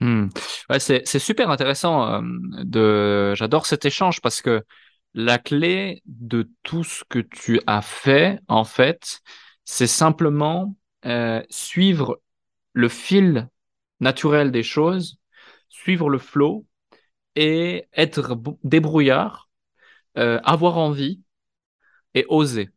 Hmm. 0.00 0.28
c'est, 0.78 1.18
super 1.18 1.50
intéressant. 1.50 2.12
Euh, 2.14 2.20
de... 2.64 3.34
J'adore 3.34 3.66
cet 3.66 3.84
échange 3.84 4.20
parce 4.20 4.42
que 4.42 4.64
la 5.14 5.38
clé 5.38 6.02
de 6.06 6.50
tout 6.62 6.84
ce 6.84 7.04
que 7.08 7.18
tu 7.18 7.60
as 7.66 7.82
fait, 7.82 8.40
en 8.48 8.64
fait, 8.64 9.20
c'est 9.64 9.86
simplement 9.88 10.76
euh, 11.06 11.42
suivre 11.50 12.20
le 12.72 12.88
fil 12.88 13.48
naturel 14.00 14.52
des 14.52 14.62
choses, 14.62 15.18
suivre 15.68 16.08
le 16.10 16.18
flow 16.18 16.66
et 17.34 17.86
être 17.92 18.38
débrouillard, 18.62 19.48
euh, 20.18 20.40
avoir 20.44 20.78
envie 20.78 21.22
et 22.14 22.24
oser, 22.28 22.70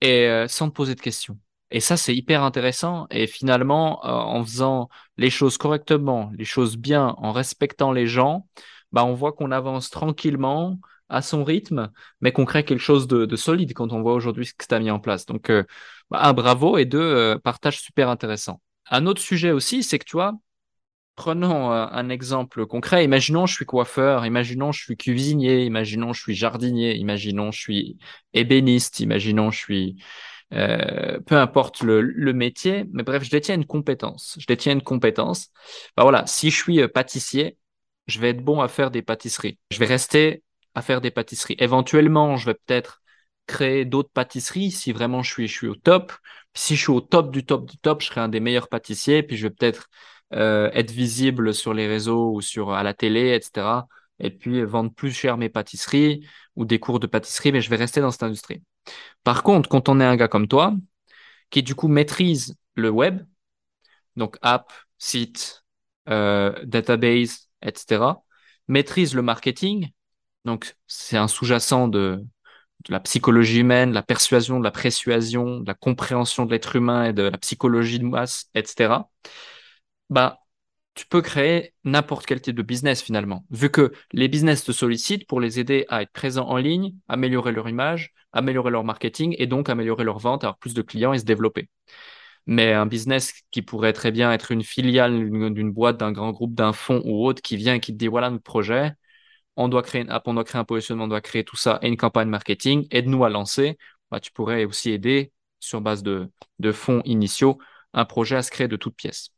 et 0.00 0.46
sans 0.48 0.70
te 0.70 0.74
poser 0.74 0.94
de 0.94 1.00
questions. 1.00 1.38
Et 1.72 1.80
ça, 1.80 1.96
c'est 1.96 2.14
hyper 2.14 2.42
intéressant. 2.42 3.06
Et 3.10 3.26
finalement, 3.26 4.04
en 4.06 4.44
faisant 4.44 4.88
les 5.16 5.30
choses 5.30 5.58
correctement, 5.58 6.30
les 6.36 6.44
choses 6.44 6.76
bien, 6.76 7.14
en 7.18 7.32
respectant 7.32 7.92
les 7.92 8.06
gens, 8.06 8.46
bah, 8.92 9.04
on 9.04 9.14
voit 9.14 9.32
qu'on 9.32 9.50
avance 9.50 9.90
tranquillement 9.90 10.78
à 11.08 11.22
son 11.22 11.44
rythme, 11.44 11.90
mais 12.20 12.32
qu'on 12.32 12.44
crée 12.44 12.64
quelque 12.64 12.80
chose 12.80 13.06
de, 13.08 13.36
solide 13.36 13.74
quand 13.74 13.92
on 13.92 14.02
voit 14.02 14.14
aujourd'hui 14.14 14.46
ce 14.46 14.54
que 14.54 14.66
tu 14.66 14.74
as 14.74 14.80
mis 14.80 14.90
en 14.90 15.00
place. 15.00 15.26
Donc, 15.26 15.50
bah, 16.10 16.20
un, 16.22 16.34
bravo 16.34 16.76
et 16.78 16.84
deux, 16.84 17.00
euh, 17.00 17.38
partage 17.38 17.80
super 17.80 18.08
intéressant. 18.10 18.60
Un 18.90 19.06
autre 19.06 19.22
sujet 19.22 19.50
aussi, 19.50 19.82
c'est 19.82 19.98
que 19.98 20.04
tu 20.04 20.16
vois, 20.16 20.34
prenons 21.16 21.72
euh, 21.72 21.86
un 21.90 22.08
exemple 22.10 22.66
concret. 22.66 23.04
Imaginons 23.04 23.46
je 23.46 23.54
suis 23.54 23.64
coiffeur, 23.64 24.26
imaginons 24.26 24.72
je 24.72 24.82
suis 24.82 24.96
cuisinier, 24.96 25.64
imaginons 25.64 26.12
je 26.12 26.20
suis 26.20 26.34
jardinier, 26.34 26.96
imaginons 26.96 27.50
je 27.50 27.60
suis 27.60 27.98
ébéniste, 28.34 29.00
imaginons 29.00 29.50
je 29.50 29.58
suis 29.58 29.96
euh, 30.52 31.18
peu 31.20 31.36
importe 31.36 31.82
le, 31.82 32.32
métier, 32.32 32.84
mais 32.92 33.02
bref, 33.02 33.24
je 33.24 33.30
détiens 33.30 33.54
une 33.54 33.66
compétence. 33.66 34.36
Je 34.38 34.46
détiens 34.46 34.72
une 34.72 34.82
compétence. 34.82 35.48
Bah 35.96 36.02
voilà, 36.02 36.26
si 36.26 36.50
je 36.50 36.56
suis 36.56 36.88
pâtissier, 36.88 37.58
je 38.06 38.20
vais 38.20 38.30
être 38.30 38.42
bon 38.44 38.60
à 38.60 38.68
faire 38.68 38.90
des 38.90 39.02
pâtisseries. 39.02 39.58
Je 39.70 39.78
vais 39.78 39.86
rester 39.86 40.42
à 40.74 40.82
faire 40.82 41.00
des 41.00 41.10
pâtisseries. 41.10 41.56
Éventuellement, 41.58 42.36
je 42.36 42.46
vais 42.46 42.54
peut-être 42.54 43.02
créer 43.46 43.84
d'autres 43.84 44.10
pâtisseries 44.12 44.70
si 44.70 44.92
vraiment 44.92 45.22
je 45.22 45.32
suis, 45.32 45.48
je 45.48 45.52
suis 45.54 45.68
au 45.68 45.74
top. 45.74 46.12
Si 46.54 46.76
je 46.76 46.82
suis 46.82 46.92
au 46.92 47.00
top 47.00 47.30
du 47.32 47.44
top 47.44 47.68
du 47.70 47.78
top, 47.78 48.02
je 48.02 48.06
serai 48.08 48.20
un 48.20 48.28
des 48.28 48.40
meilleurs 48.40 48.68
pâtissiers. 48.68 49.22
Puis 49.22 49.36
je 49.36 49.46
vais 49.48 49.54
peut-être 49.54 49.88
euh, 50.34 50.70
être 50.72 50.90
visible 50.90 51.54
sur 51.54 51.74
les 51.74 51.86
réseaux 51.86 52.32
ou 52.34 52.40
sur 52.40 52.72
à 52.72 52.82
la 52.82 52.94
télé, 52.94 53.34
etc. 53.34 53.86
Et 54.18 54.30
puis 54.30 54.62
vendre 54.64 54.92
plus 54.92 55.12
cher 55.12 55.36
mes 55.38 55.48
pâtisseries 55.48 56.26
ou 56.56 56.64
des 56.64 56.78
cours 56.78 57.00
de 57.00 57.06
pâtisserie, 57.06 57.52
mais 57.52 57.60
je 57.60 57.70
vais 57.70 57.76
rester 57.76 58.00
dans 58.00 58.10
cette 58.10 58.22
industrie. 58.22 58.62
Par 59.24 59.42
contre, 59.42 59.68
quand 59.68 59.88
on 59.88 60.00
est 60.00 60.04
un 60.04 60.16
gars 60.16 60.28
comme 60.28 60.48
toi, 60.48 60.74
qui 61.50 61.62
du 61.62 61.74
coup 61.74 61.88
maîtrise 61.88 62.56
le 62.74 62.90
web, 62.90 63.22
donc 64.16 64.36
app, 64.42 64.72
site, 64.98 65.64
euh, 66.08 66.52
database, 66.64 67.50
etc., 67.62 68.24
maîtrise 68.68 69.14
le 69.14 69.22
marketing, 69.22 69.90
donc 70.44 70.76
c'est 70.86 71.16
un 71.16 71.28
sous-jacent 71.28 71.88
de, 71.88 72.24
la 72.88 73.00
psychologie 73.00 73.60
humaine, 73.60 73.90
de 73.90 73.94
la 73.94 74.02
persuasion, 74.02 74.58
de 74.58 74.64
la 74.64 74.72
persuasion, 74.72 75.60
de 75.60 75.66
la 75.66 75.74
compréhension 75.74 76.46
de 76.46 76.50
l'être 76.50 76.74
humain 76.76 77.04
et 77.04 77.12
de 77.12 77.22
la 77.22 77.38
psychologie 77.38 77.98
de 78.00 78.04
masse, 78.04 78.50
etc., 78.54 79.08
bah, 80.10 80.41
tu 80.94 81.06
peux 81.06 81.22
créer 81.22 81.74
n'importe 81.84 82.26
quel 82.26 82.40
type 82.40 82.56
de 82.56 82.62
business 82.62 83.02
finalement. 83.02 83.44
Vu 83.50 83.70
que 83.70 83.92
les 84.12 84.28
business 84.28 84.64
te 84.64 84.72
sollicitent 84.72 85.26
pour 85.26 85.40
les 85.40 85.58
aider 85.58 85.86
à 85.88 86.02
être 86.02 86.12
présents 86.12 86.48
en 86.48 86.56
ligne, 86.56 86.94
améliorer 87.08 87.52
leur 87.52 87.68
image, 87.68 88.12
améliorer 88.32 88.70
leur 88.70 88.84
marketing 88.84 89.34
et 89.38 89.46
donc 89.46 89.68
améliorer 89.68 90.04
leur 90.04 90.18
vente, 90.18 90.44
avoir 90.44 90.58
plus 90.58 90.74
de 90.74 90.82
clients 90.82 91.12
et 91.12 91.18
se 91.18 91.24
développer. 91.24 91.68
Mais 92.46 92.72
un 92.72 92.86
business 92.86 93.32
qui 93.50 93.62
pourrait 93.62 93.92
très 93.92 94.10
bien 94.10 94.32
être 94.32 94.50
une 94.52 94.64
filiale 94.64 95.30
d'une 95.30 95.72
boîte, 95.72 95.98
d'un 95.98 96.12
grand 96.12 96.32
groupe, 96.32 96.54
d'un 96.54 96.72
fonds 96.72 97.02
ou 97.04 97.26
autre 97.26 97.42
qui 97.42 97.56
vient 97.56 97.74
et 97.74 97.80
qui 97.80 97.92
te 97.92 97.98
dit 97.98 98.08
voilà 98.08 98.30
notre 98.30 98.42
projet, 98.42 98.92
on 99.56 99.68
doit 99.68 99.82
créer 99.82 100.06
un 100.08 100.64
positionnement, 100.64 101.04
on 101.04 101.08
doit 101.08 101.20
créer 101.20 101.44
tout 101.44 101.56
ça 101.56 101.78
et 101.82 101.88
une 101.88 101.96
campagne 101.96 102.28
marketing, 102.28 102.86
aide-nous 102.90 103.24
à 103.24 103.30
lancer. 103.30 103.78
Bah, 104.10 104.20
tu 104.20 104.32
pourrais 104.32 104.64
aussi 104.64 104.90
aider 104.90 105.32
sur 105.60 105.80
base 105.80 106.02
de, 106.02 106.30
fonds 106.72 107.02
initiaux 107.04 107.58
un 107.94 108.04
projet 108.04 108.36
à 108.36 108.42
se 108.42 108.50
créer 108.50 108.68
de 108.68 108.76
toutes 108.76 108.96
pièces. 108.96 109.30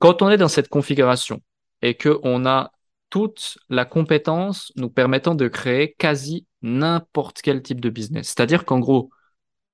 Quand 0.00 0.22
on 0.22 0.30
est 0.30 0.38
dans 0.38 0.48
cette 0.48 0.68
configuration 0.68 1.42
et 1.82 1.96
qu'on 1.96 2.46
a 2.46 2.72
toute 3.10 3.58
la 3.68 3.84
compétence 3.84 4.72
nous 4.76 4.90
permettant 4.90 5.34
de 5.34 5.46
créer 5.46 5.94
quasi 5.94 6.46
n'importe 6.62 7.42
quel 7.42 7.62
type 7.62 7.80
de 7.80 7.90
business. 7.90 8.28
C'est-à-dire 8.28 8.64
qu'en 8.64 8.78
gros, 8.78 9.10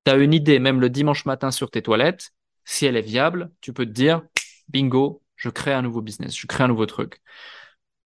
tu 0.05 0.11
as 0.11 0.17
une 0.17 0.35
idée, 0.35 0.59
même 0.59 0.81
le 0.81 0.91
dimanche 0.91 1.27
matin 1.27 1.51
sur 1.51 1.71
tes 1.71 1.83
toilettes, 1.83 2.33
si 2.65 2.87
elle 2.87 2.97
est 2.97 3.03
viable, 3.03 3.53
tu 3.61 3.73
peux 3.73 3.87
te 3.87 3.91
dire, 3.93 4.23
bingo, 4.69 5.23
je 5.37 5.49
crée 5.49 5.73
un 5.73 5.83
nouveau 5.83 6.03
business, 6.03 6.37
je 6.37 6.47
crée 6.47 6.65
un 6.65 6.69
nouveau 6.69 6.87
truc. 6.87 7.21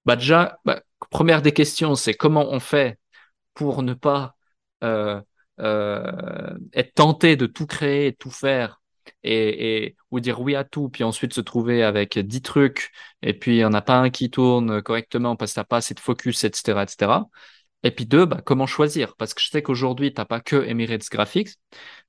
Bah 0.04 0.16
déjà, 0.16 0.58
bah, 0.64 0.82
première 1.10 1.42
des 1.42 1.52
questions, 1.52 1.94
c'est 1.94 2.14
comment 2.14 2.50
on 2.50 2.60
fait 2.60 2.98
pour 3.54 3.82
ne 3.82 3.94
pas 3.94 4.36
euh, 4.84 5.20
euh, 5.60 6.58
être 6.74 6.94
tenté 6.94 7.36
de 7.36 7.46
tout 7.46 7.66
créer, 7.66 8.14
tout 8.14 8.30
faire 8.30 8.79
et, 9.22 9.96
ou 10.10 10.20
dire 10.20 10.40
oui 10.40 10.54
à 10.54 10.64
tout, 10.64 10.88
puis 10.88 11.04
ensuite 11.04 11.34
se 11.34 11.40
trouver 11.40 11.82
avec 11.82 12.18
10 12.18 12.42
trucs, 12.42 12.90
et 13.22 13.34
puis 13.34 13.52
il 13.52 13.58
n'y 13.58 13.64
en 13.64 13.72
a 13.74 13.82
pas 13.82 13.98
un 13.98 14.10
qui 14.10 14.30
tourne 14.30 14.82
correctement 14.82 15.36
parce 15.36 15.52
que 15.52 15.54
tu 15.54 15.60
n'as 15.60 15.64
pas 15.64 15.78
assez 15.78 15.94
de 15.94 16.00
focus, 16.00 16.44
etc. 16.44 16.82
etc. 16.82 17.28
Et 17.82 17.90
puis 17.90 18.06
deux, 18.06 18.26
bah, 18.26 18.40
comment 18.44 18.66
choisir? 18.66 19.16
Parce 19.16 19.34
que 19.34 19.40
je 19.40 19.48
sais 19.48 19.62
qu'aujourd'hui, 19.62 20.12
tu 20.12 20.20
n'as 20.20 20.26
pas 20.26 20.40
que 20.40 20.56
Emirates 20.56 21.08
Graphics, 21.10 21.50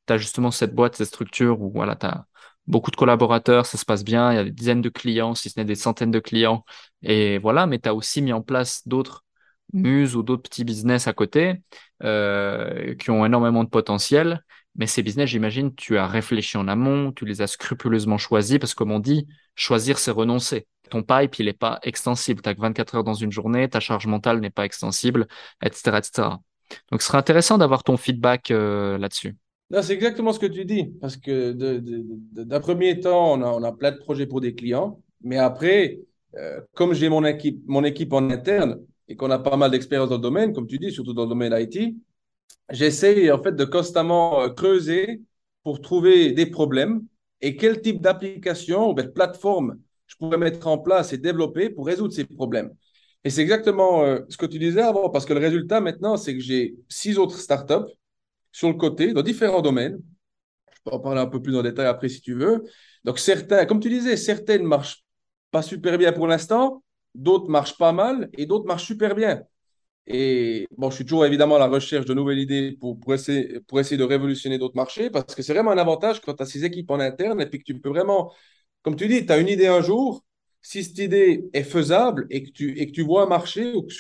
tu 0.08 0.14
as 0.14 0.18
justement 0.18 0.52
cette 0.52 0.76
boîte, 0.76 0.96
cette 0.98 1.08
structure 1.08 1.62
où 1.62 1.72
voilà, 1.72 1.96
tu 1.96 2.06
as 2.06 2.26
beaucoup 2.68 2.92
de 2.92 2.96
collaborateurs, 2.96 3.66
ça 3.66 3.78
se 3.78 3.86
passe 3.86 4.04
bien, 4.04 4.32
il 4.32 4.36
y 4.36 4.40
a 4.40 4.44
des 4.44 4.52
dizaines 4.52 4.82
de 4.82 4.90
clients, 4.90 5.36
si 5.36 5.50
ce 5.50 5.60
n'est 5.60 5.66
des 5.66 5.76
centaines 5.76 6.12
de 6.12 6.20
clients, 6.20 6.66
et 7.02 7.38
voilà, 7.40 7.68
mais 7.68 7.80
tu 7.80 7.90
as 7.90 7.96
aussi 7.96 8.22
mis 8.22 8.34
en 8.34 8.42
place 8.42 8.88
d'autres 8.88 9.26
muses 9.74 10.16
ou 10.16 10.24
d'autres 10.24 10.44
petits 10.44 10.64
business 10.64 11.08
à 11.08 11.14
côté 11.14 11.62
euh, 12.04 12.96
qui 12.96 13.10
ont 13.12 13.26
énormément 13.26 13.64
de 13.64 13.70
potentiel. 13.70 14.44
Mais 14.76 14.88
ces 14.88 15.04
business, 15.04 15.30
j'imagine, 15.30 15.76
tu 15.76 15.98
as 15.98 16.08
réfléchi 16.08 16.58
en 16.58 16.68
amont, 16.68 17.12
tu 17.12 17.26
les 17.26 17.42
as 17.42 17.48
scrupuleusement 17.48 18.18
choisis 18.18 18.58
parce 18.58 18.74
que, 18.74 18.78
comme 18.78 18.92
on 18.92 19.00
dit, 19.00 19.28
choisir, 19.56 20.00
c'est 20.00 20.12
renoncer. 20.12 20.68
Ton 20.90 21.04
pipe, 21.04 21.40
il 21.40 21.46
n'est 21.46 21.54
pas 21.54 21.80
extensible. 21.84 22.42
Tu 22.42 22.50
n'as 22.50 22.56
que 22.56 22.62
24 22.62 22.96
heures 22.96 23.04
dans 23.04 23.14
une 23.14 23.32
journée, 23.32 23.68
ta 23.70 23.80
charge 23.80 24.08
mentale 24.08 24.40
n'est 24.40 24.50
pas 24.50 24.66
extensible, 24.66 25.28
etc., 25.62 25.98
etc. 25.98 26.30
Donc, 26.92 27.02
ce 27.02 27.08
serait 27.08 27.18
intéressant 27.18 27.58
d'avoir 27.58 27.84
ton 27.84 27.98
feedback 27.98 28.52
euh, 28.52 28.98
là-dessus. 28.98 29.36
C'est 29.82 29.94
exactement 29.94 30.34
ce 30.34 30.40
que 30.40 30.48
tu 30.48 30.66
dis, 30.66 30.92
parce 31.00 31.16
que 31.16 31.54
d'un 31.54 32.60
premier 32.60 33.00
temps, 33.00 33.40
on 33.40 33.64
a, 33.64 33.72
plein 33.72 33.92
de 33.92 33.98
projets 33.98 34.26
pour 34.26 34.42
des 34.42 34.54
clients, 34.54 35.00
mais 35.22 35.38
après, 35.38 36.02
euh, 36.36 36.60
comme 36.74 36.94
j'ai 36.94 37.08
mon 37.08 37.24
équipe, 37.24 37.62
mon 37.68 37.86
équipe 37.86 38.12
en 38.12 38.30
interne 38.30 38.80
et 39.08 39.16
qu'on 39.16 39.32
a 39.32 39.40
pas 39.40 39.56
mal 39.56 39.72
d'expérience 39.72 40.10
dans 40.10 40.16
le 40.16 40.22
domaine, 40.22 40.52
comme 40.54 40.68
tu 40.68 40.78
dis, 40.78 40.92
surtout 40.92 41.14
dans 41.14 41.24
le 41.24 41.30
domaine 41.30 41.54
IT, 41.58 41.96
j'essaie 42.70 43.32
en 43.32 43.42
fait 43.42 43.54
de 43.56 43.66
constamment 43.66 44.42
euh, 44.42 44.50
creuser 44.50 45.22
pour 45.64 45.82
trouver 45.82 46.32
des 46.32 46.46
problèmes 46.46 47.04
et 47.42 47.56
quel 47.56 47.82
type 47.82 48.02
d'application 48.02 48.92
ou 48.92 48.94
de 48.94 49.04
plateforme 49.04 49.80
je 50.08 50.16
pourrais 50.18 50.38
mettre 50.38 50.68
en 50.68 50.78
place 50.78 51.14
et 51.14 51.18
développer 51.18 51.70
pour 51.70 51.86
résoudre 51.86 52.14
ces 52.14 52.26
problèmes. 52.26 52.72
Et 53.24 53.30
c'est 53.30 53.42
exactement 53.42 54.04
euh, 54.04 54.20
ce 54.30 54.38
que 54.38 54.46
tu 54.46 54.60
disais 54.60 54.82
avant, 54.82 55.10
parce 55.10 55.26
que 55.26 55.34
le 55.34 55.40
résultat 55.40 55.80
maintenant, 55.80 56.18
c'est 56.18 56.34
que 56.36 56.42
j'ai 56.42 56.76
six 56.90 57.18
autres 57.18 57.38
startups 57.38 57.90
sur 58.52 58.68
le 58.68 58.74
côté, 58.76 59.14
dans 59.14 59.22
différents 59.22 59.62
domaines. 59.62 60.00
Je 60.74 60.80
peux 60.84 60.92
en 60.92 61.00
parler 61.00 61.22
un 61.22 61.28
peu 61.28 61.42
plus 61.42 61.56
en 61.56 61.62
détail 61.64 61.88
après 61.88 62.10
si 62.10 62.22
tu 62.22 62.34
veux. 62.34 62.64
Donc, 63.04 63.20
certains, 63.20 63.66
comme 63.66 63.80
tu 63.80 63.90
disais, 63.90 64.18
certaines 64.18 64.64
marchent 64.64 65.06
pas 65.52 65.62
super 65.62 65.98
bien 65.98 66.12
pour 66.12 66.28
l'instant, 66.28 66.84
d'autres 67.14 67.50
marchent 67.50 67.78
pas 67.78 67.92
mal 67.92 68.30
et 68.34 68.46
d'autres 68.46 68.66
marchent 68.66 68.88
super 68.88 69.16
bien. 69.16 69.44
Et 70.08 70.68
bon, 70.78 70.90
je 70.90 70.96
suis 70.96 71.06
toujours 71.06 71.26
évidemment 71.26 71.56
à 71.56 71.60
la 71.60 71.68
recherche 71.68 72.06
de 72.06 72.14
nouvelles 72.14 72.40
idées 72.40 72.72
pour, 72.80 73.00
pour, 73.00 73.14
essayer, 73.14 73.60
pour 73.62 73.80
essayer 73.80 73.98
de 73.98 74.04
révolutionner 74.04 74.58
d'autres 74.58 74.76
marchés 74.76 75.10
parce 75.10 75.36
que 75.36 75.42
c'est 75.44 75.54
vraiment 75.54 75.72
un 75.72 75.78
avantage 75.78 76.22
quand 76.22 76.34
tu 76.34 76.44
as 76.44 76.46
ces 76.46 76.66
équipes 76.66 76.90
en 76.92 77.00
interne 77.00 77.40
et 77.42 77.46
puis 77.46 77.60
que 77.60 77.64
tu 77.64 77.80
peux 77.80 77.90
vraiment, 77.90 78.34
comme 78.82 78.96
tu 78.96 79.08
dis, 79.08 79.26
tu 79.26 79.32
as 79.32 79.38
une 79.38 79.48
idée 79.48 79.68
un 79.68 79.82
jour, 79.82 80.26
si 80.62 80.84
cette 80.84 80.98
idée 80.98 81.50
est 81.54 81.64
faisable 81.64 82.26
et 82.30 82.44
que 82.44 82.50
tu, 82.52 82.78
et 82.80 82.88
que 82.88 82.92
tu 82.92 83.04
vois 83.04 83.24
un 83.24 83.28
marché 83.28 83.74
ou 83.74 83.84
que, 83.84 83.94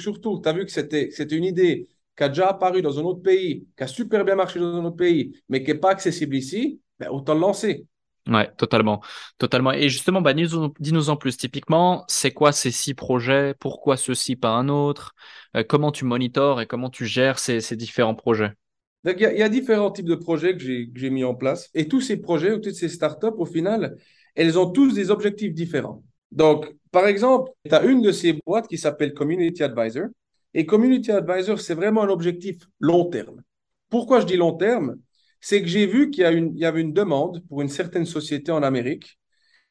surtout 0.00 0.40
tu 0.40 0.48
as 0.48 0.52
vu 0.52 0.64
que 0.64 0.70
c'était 0.72 1.08
une 1.36 1.44
idée 1.44 1.88
qui 2.16 2.22
a 2.24 2.28
déjà 2.28 2.48
apparu 2.50 2.80
dans 2.80 2.98
un 2.98 3.02
autre 3.02 3.22
pays, 3.22 3.66
qui 3.76 3.82
a 3.82 3.86
super 3.88 4.24
bien 4.24 4.36
marché 4.36 4.60
dans 4.60 4.74
un 4.76 4.84
autre 4.84 4.96
pays, 4.96 5.34
mais 5.48 5.62
qui 5.64 5.72
n'est 5.72 5.78
pas 5.78 5.90
accessible 5.90 6.36
ici, 6.36 6.80
ben, 6.98 7.08
autant 7.10 7.34
le 7.34 7.40
lancer. 7.40 7.86
Ouais, 8.26 8.50
totalement. 8.56 9.02
Totalement. 9.36 9.72
Et 9.72 9.88
justement, 9.90 10.22
bah, 10.22 10.32
dis-nous 10.32 11.10
en 11.10 11.16
plus. 11.16 11.36
Typiquement, 11.36 12.04
c'est 12.08 12.30
quoi 12.30 12.52
ces 12.52 12.70
six 12.70 12.94
projets? 12.94 13.54
Pourquoi 13.60 13.96
ceci, 13.96 14.34
pas 14.34 14.50
un 14.50 14.68
autre? 14.68 15.14
Euh, 15.56 15.62
Comment 15.66 15.92
tu 15.92 16.04
monitores 16.04 16.60
et 16.60 16.66
comment 16.66 16.88
tu 16.88 17.04
gères 17.04 17.38
ces, 17.38 17.60
différents 17.76 18.14
projets? 18.14 18.52
Il 19.04 19.20
y, 19.20 19.42
a 19.42 19.48
différents 19.50 19.90
types 19.90 20.06
de 20.06 20.14
projets 20.14 20.56
que 20.56 20.62
j'ai 20.62 21.10
mis 21.10 21.24
en 21.24 21.34
place. 21.34 21.68
Et 21.74 21.86
tous 21.86 22.00
ces 22.00 22.16
projets 22.16 22.52
ou 22.52 22.58
toutes 22.58 22.74
ces 22.74 22.88
startups, 22.88 23.36
au 23.36 23.44
final, 23.44 23.98
elles 24.34 24.58
ont 24.58 24.70
tous 24.70 24.94
des 24.94 25.10
objectifs 25.10 25.52
différents. 25.52 26.02
Donc, 26.32 26.74
par 26.90 27.06
exemple, 27.06 27.50
tu 27.68 27.74
as 27.74 27.84
une 27.84 28.00
de 28.00 28.12
ces 28.12 28.40
boîtes 28.46 28.66
qui 28.66 28.78
s'appelle 28.78 29.12
Community 29.12 29.62
Advisor. 29.62 30.06
Et 30.54 30.64
Community 30.64 31.10
Advisor, 31.10 31.60
c'est 31.60 31.74
vraiment 31.74 32.04
un 32.04 32.08
objectif 32.08 32.56
long 32.80 33.04
terme. 33.10 33.42
Pourquoi 33.90 34.20
je 34.20 34.26
dis 34.26 34.38
long 34.38 34.54
terme? 34.54 34.96
C'est 35.44 35.60
que 35.60 35.68
j'ai 35.68 35.86
vu 35.86 36.10
qu'il 36.10 36.24
y, 36.24 36.60
y, 36.60 36.64
avait 36.64 36.80
une 36.80 36.94
demande 36.94 37.44
pour 37.48 37.60
une 37.60 37.68
certaine 37.68 38.06
société 38.06 38.50
en 38.50 38.62
Amérique. 38.62 39.18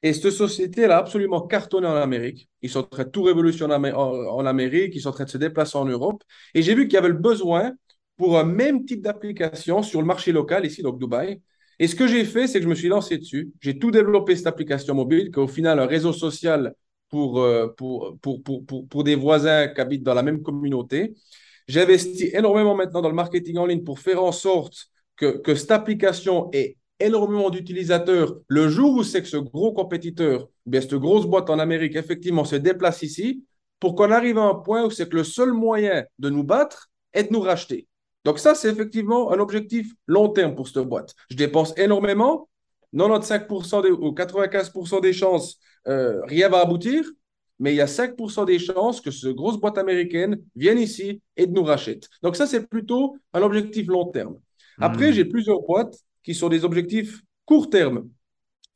Et 0.04 0.14
cette 0.14 0.30
société, 0.30 0.82
elle 0.82 0.92
a 0.92 1.00
absolument 1.00 1.48
cartonné 1.48 1.88
en 1.88 1.96
Amérique. 1.96 2.48
Ils 2.62 2.70
sont 2.70 2.82
en 2.82 2.84
train 2.84 3.06
de 3.06 3.10
tout 3.10 3.24
révolutionner 3.24 3.74
en, 3.74 4.46
Amérique, 4.46 4.94
ils 4.94 5.02
sont 5.02 5.10
en 5.10 5.14
train 5.14 5.24
de 5.24 5.32
se 5.32 5.40
déplacer 5.40 5.76
en 5.80 5.86
Europe. 5.86 6.22
Et 6.54 6.62
j'ai 6.62 6.76
vu 6.76 6.84
qu'il 6.88 6.94
y 6.94 6.98
avait 6.98 7.08
le 7.08 7.16
besoin 7.16 7.74
pour 8.18 8.38
un 8.38 8.44
même 8.44 8.86
type 8.86 9.02
d'application 9.02 9.82
sur 9.82 10.00
le 10.00 10.06
marché 10.06 10.32
local, 10.32 10.64
ici, 10.64 10.84
donc 10.84 11.00
Dubaï. 11.00 11.42
Et 11.80 11.88
ce 11.88 11.96
que 11.96 12.06
j'ai 12.06 12.24
fait, 12.24 12.46
c'est 12.46 12.60
que 12.60 12.66
je 12.66 12.70
me 12.70 12.76
suis 12.76 12.88
lancé 12.90 13.18
dessus. 13.18 13.52
J'ai 13.60 13.80
tout 13.80 13.90
développé 13.90 14.36
cette 14.36 14.46
application 14.46 14.94
mobile, 14.94 15.32
qui 15.32 15.40
est 15.40 15.44
au 15.44 15.48
final 15.48 15.80
un 15.80 15.88
réseau 15.88 16.14
social 16.14 16.76
pour, 17.10 17.42
euh, 17.42 17.68
pour, 17.76 18.16
pour, 18.22 18.44
pour, 18.44 18.64
pour 18.88 19.04
des 19.04 19.16
voisins 19.16 19.70
qui 19.70 19.82
habitent 19.82 20.04
dans 20.04 20.14
la 20.14 20.22
même 20.22 20.44
communauté. 20.44 21.16
J'ai 21.68 21.82
investi 21.82 22.30
énormément 22.32 22.76
maintenant 22.76 23.02
dans 23.02 23.10
le 23.10 23.16
marketing 23.16 23.58
en 23.58 23.66
ligne 23.66 23.84
pour 23.84 23.98
faire 23.98 24.24
en 24.24 24.32
sorte 24.32 24.93
que, 25.16 25.56
cette 25.56 25.72
application 25.72 26.50
ait 26.54 26.78
énormément 27.00 27.50
d'utilisateurs 27.50 28.36
le 28.48 28.70
jour 28.70 28.94
où 28.96 29.04
c'est 29.04 29.22
que 29.22 29.28
ce 29.28 29.38
gros 29.38 29.74
compétiteur, 29.74 30.48
bien 30.66 30.82
cette 30.82 30.96
grosse 30.96 31.26
boîte 31.26 31.50
en 31.50 31.60
Amérique, 31.60 31.96
effectivement, 31.96 32.46
se 32.46 32.56
déplace 32.56 33.02
ici, 33.02 33.44
pour 33.80 33.96
qu'on 33.96 34.12
arrive 34.12 34.38
à 34.38 34.44
un 34.44 34.56
point 34.56 34.86
où 34.86 34.92
c'est 34.92 35.10
que 35.10 35.18
le 35.18 35.24
seul 35.24 35.52
moyen 35.52 36.06
de 36.20 36.30
nous 36.30 36.44
battre 36.44 36.90
est 37.12 37.24
de 37.24 37.34
nous 37.34 37.42
racheter. 37.42 37.88
Donc 38.24 38.40
ça, 38.40 38.56
c'est 38.56 38.70
effectivement 38.70 39.32
un 39.32 39.40
objectif 39.40 39.92
long 40.08 40.30
terme 40.30 40.56
pour 40.56 40.68
cette 40.68 40.88
boîte. 40.88 41.14
Je 41.30 41.36
dépense 41.36 41.74
énormément, 41.78 42.48
95% 42.94 43.92
ou 43.92 44.14
95% 44.14 45.02
des 45.02 45.14
chances, 45.14 45.60
euh, 45.88 46.22
rien 46.26 46.48
va 46.48 46.62
aboutir, 46.62 47.04
mais 47.60 47.74
il 47.74 47.78
y 47.78 47.82
a 47.82 47.88
5% 47.88 48.46
des 48.46 48.60
chances 48.60 49.02
que 49.02 49.12
cette 49.12 49.36
grosse 49.36 49.58
boîte 49.58 49.78
américaine 49.78 50.42
vienne 50.56 50.80
ici 50.80 51.22
et 51.36 51.48
nous 51.48 51.64
rachète. 51.64 52.08
Donc 52.22 52.36
ça, 52.36 52.48
c'est 52.48 52.68
plutôt 52.68 53.18
un 53.34 53.42
objectif 53.42 53.88
long 53.88 54.06
terme. 54.06 54.38
Après, 54.80 55.10
hmm. 55.10 55.14
j'ai 55.14 55.26
plusieurs 55.26 55.62
boîtes 55.62 55.96
qui 56.24 56.34
sont 56.34 56.50
des 56.50 56.66
objectifs 56.66 57.22
court 57.46 57.70
terme. 57.70 58.08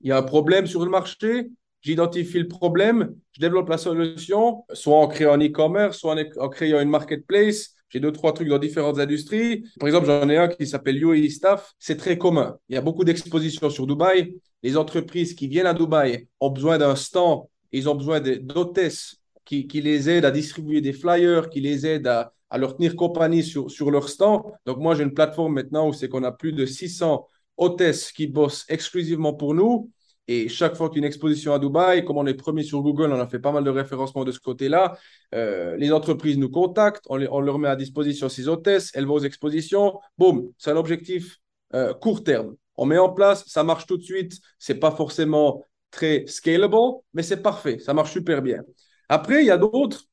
Il 0.01 0.09
y 0.09 0.11
a 0.11 0.17
un 0.17 0.23
problème 0.23 0.67
sur 0.67 0.83
le 0.83 0.91
marché, 0.91 1.47
j'identifie 1.81 2.39
le 2.39 2.47
problème, 2.47 3.15
je 3.31 3.41
développe 3.41 3.69
la 3.69 3.77
solution, 3.77 4.65
soit 4.73 4.97
en 4.97 5.07
créant 5.07 5.33
un 5.33 5.39
e-commerce, 5.39 5.97
soit 5.97 6.15
en 6.37 6.49
créant 6.49 6.81
une 6.81 6.89
marketplace. 6.89 7.73
J'ai 7.89 8.01
deux, 8.01 8.11
trois 8.11 8.33
trucs 8.33 8.49
dans 8.49 8.59
différentes 8.59 8.99
industries. 8.99 9.63
Par 9.79 9.87
exemple, 9.87 10.07
j'en 10.07 10.27
ai 10.27 10.35
un 10.37 10.49
qui 10.49 10.67
s'appelle 10.67 11.01
UAE 11.01 11.29
Staff. 11.29 11.73
C'est 11.79 11.95
très 11.95 12.17
commun. 12.17 12.57
Il 12.67 12.75
y 12.75 12.77
a 12.77 12.81
beaucoup 12.81 13.05
d'expositions 13.05 13.69
sur 13.69 13.87
Dubaï. 13.87 14.35
Les 14.61 14.75
entreprises 14.75 15.33
qui 15.33 15.47
viennent 15.47 15.67
à 15.67 15.73
Dubaï 15.73 16.27
ont 16.41 16.49
besoin 16.49 16.77
d'un 16.77 16.95
stand. 16.97 17.43
Ils 17.71 17.87
ont 17.87 17.95
besoin 17.95 18.19
d'hôtesses 18.19 19.15
qui, 19.45 19.67
qui 19.67 19.79
les 19.81 20.09
aident 20.09 20.25
à 20.25 20.31
distribuer 20.31 20.81
des 20.81 20.91
flyers, 20.91 21.49
qui 21.49 21.61
les 21.61 21.87
aident 21.87 22.07
à, 22.07 22.33
à 22.49 22.57
leur 22.57 22.75
tenir 22.75 22.95
compagnie 22.95 23.43
sur, 23.43 23.69
sur 23.69 23.91
leur 23.91 24.09
stand. 24.09 24.43
Donc, 24.65 24.77
moi, 24.77 24.95
j'ai 24.95 25.03
une 25.03 25.13
plateforme 25.13 25.53
maintenant 25.53 25.87
où 25.87 25.93
c'est 25.93 26.09
qu'on 26.09 26.23
a 26.23 26.31
plus 26.31 26.53
de 26.53 26.65
600 26.65 27.25
hôtesses 27.57 28.11
qui 28.11 28.27
bossent 28.27 28.65
exclusivement 28.69 29.33
pour 29.33 29.53
nous. 29.53 29.91
Et 30.29 30.49
chaque 30.49 30.75
fois 30.75 30.89
qu'une 30.89 31.05
exposition 31.05 31.53
à 31.53 31.59
Dubaï, 31.59 32.03
comme 32.03 32.17
on 32.17 32.25
est 32.25 32.33
premier 32.33 32.63
sur 32.63 32.81
Google, 32.81 33.13
on 33.13 33.19
a 33.19 33.27
fait 33.27 33.39
pas 33.39 33.53
mal 33.53 33.63
de 33.63 33.69
référencement 33.69 34.25
de 34.25 34.31
ce 34.31 34.39
côté-là. 34.39 34.97
Euh, 35.33 35.77
les 35.77 35.91
entreprises 35.93 36.37
nous 36.37 36.49
contactent, 36.49 37.05
on, 37.09 37.21
on, 37.31 37.39
leur 37.39 37.59
met 37.59 37.69
à 37.69 37.77
disposition 37.77 38.27
ces 38.27 38.49
hôtesses, 38.49 38.91
elles 38.93 39.05
vont 39.05 39.15
aux 39.15 39.19
expositions. 39.21 39.99
Boum, 40.17 40.51
c'est 40.57 40.71
un 40.71 40.75
objectif 40.75 41.37
euh, 41.73 41.93
court 41.93 42.23
terme. 42.23 42.55
On 42.75 42.85
met 42.85 42.97
en 42.97 43.09
place, 43.09 43.45
ça 43.47 43.63
marche 43.63 43.85
tout 43.85 43.97
de 43.97 44.03
suite. 44.03 44.39
C'est 44.59 44.75
pas 44.75 44.91
forcément 44.91 45.65
très 45.91 46.25
scalable, 46.27 46.75
mais 47.13 47.23
c'est 47.23 47.41
parfait, 47.41 47.79
ça 47.79 47.93
marche 47.93 48.11
super 48.11 48.41
bien. 48.41 48.61
Après, 49.09 49.41
il 49.41 49.47
y 49.47 49.51
a 49.51 49.57
d'autres 49.57 50.03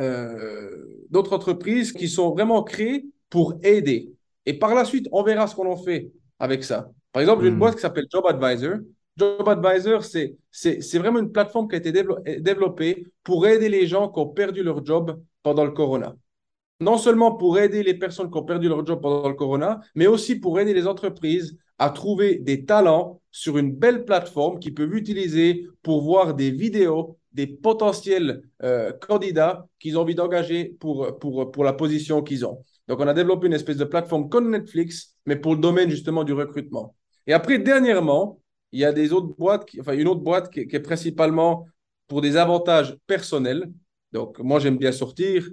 euh, 0.00 1.04
d'autres 1.10 1.32
entreprises 1.32 1.92
qui 1.92 2.08
sont 2.08 2.30
vraiment 2.30 2.62
créées 2.62 3.06
pour 3.30 3.58
aider. 3.62 4.12
Et 4.46 4.54
par 4.54 4.74
la 4.74 4.84
suite, 4.84 5.08
on 5.12 5.22
verra 5.22 5.46
ce 5.46 5.54
qu'on 5.54 5.70
en 5.70 5.76
fait 5.76 6.10
avec 6.38 6.64
ça. 6.64 6.90
Par 7.12 7.20
exemple, 7.20 7.42
j'ai 7.42 7.48
une 7.48 7.56
hmm. 7.56 7.58
boîte 7.58 7.74
qui 7.74 7.80
s'appelle 7.80 8.06
Job 8.10 8.24
Advisor. 8.26 8.78
Job 9.16 9.48
Advisor, 9.48 10.04
c'est 10.04 10.98
vraiment 10.98 11.18
une 11.18 11.32
plateforme 11.32 11.68
qui 11.68 11.74
a 11.74 11.78
été 11.78 11.92
développée 12.40 13.06
pour 13.24 13.46
aider 13.46 13.68
les 13.68 13.86
gens 13.86 14.08
qui 14.08 14.20
ont 14.20 14.28
perdu 14.28 14.62
leur 14.62 14.84
job 14.84 15.20
pendant 15.42 15.64
le 15.64 15.72
corona. 15.72 16.14
Non 16.80 16.96
seulement 16.96 17.34
pour 17.34 17.58
aider 17.58 17.82
les 17.82 17.94
personnes 17.94 18.30
qui 18.30 18.38
ont 18.38 18.44
perdu 18.44 18.68
leur 18.68 18.86
job 18.86 19.00
pendant 19.02 19.28
le 19.28 19.34
corona, 19.34 19.80
mais 19.96 20.06
aussi 20.06 20.36
pour 20.36 20.60
aider 20.60 20.72
les 20.72 20.86
entreprises 20.86 21.58
à 21.78 21.90
trouver 21.90 22.36
des 22.36 22.64
talents 22.64 23.20
sur 23.32 23.58
une 23.58 23.72
belle 23.72 24.04
plateforme 24.04 24.60
qu'ils 24.60 24.74
peuvent 24.74 24.94
utiliser 24.94 25.66
pour 25.82 26.02
voir 26.02 26.34
des 26.34 26.50
vidéos 26.50 27.17
des 27.32 27.46
potentiels 27.46 28.42
euh, 28.62 28.92
candidats 28.92 29.66
qu'ils 29.78 29.98
ont 29.98 30.02
envie 30.02 30.14
d'engager 30.14 30.76
pour, 30.80 31.04
la 31.64 31.72
position 31.72 32.22
qu'ils 32.22 32.46
ont. 32.46 32.64
Donc, 32.88 33.00
on 33.00 33.06
a 33.06 33.14
développé 33.14 33.46
une 33.46 33.52
espèce 33.52 33.76
de 33.76 33.84
plateforme 33.84 34.28
comme 34.28 34.50
Netflix, 34.50 35.14
mais 35.26 35.36
pour 35.36 35.54
le 35.54 35.60
domaine 35.60 35.90
justement 35.90 36.24
du 36.24 36.32
recrutement. 36.32 36.94
Et 37.26 37.32
après, 37.32 37.58
dernièrement, 37.58 38.40
il 38.72 38.80
y 38.80 38.84
a 38.84 38.92
des 38.92 39.12
autres 39.12 39.34
boîtes, 39.36 39.68
enfin 39.80 39.92
une 39.92 40.08
autre 40.08 40.22
boîte 40.22 40.50
qui, 40.50 40.60
est 40.60 40.80
principalement 40.80 41.66
pour 42.06 42.20
des 42.22 42.36
avantages 42.36 42.96
personnels. 43.06 43.70
Donc, 44.12 44.38
moi, 44.38 44.58
j'aime 44.58 44.78
bien 44.78 44.92
sortir. 44.92 45.46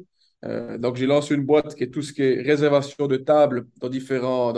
Euh, 0.46 0.78
donc, 0.78 0.96
j'ai 0.96 1.08
lancé 1.08 1.34
une 1.34 1.44
boîte 1.46 1.76
qui 1.76 1.84
est 1.84 1.92
tout 1.92 2.02
ce 2.02 2.14
qui 2.14 2.22
est 2.22 2.42
réservation 2.42 3.08
de 3.08 3.18
tables 3.18 3.68
dans 3.82 3.90
différents, 3.90 4.54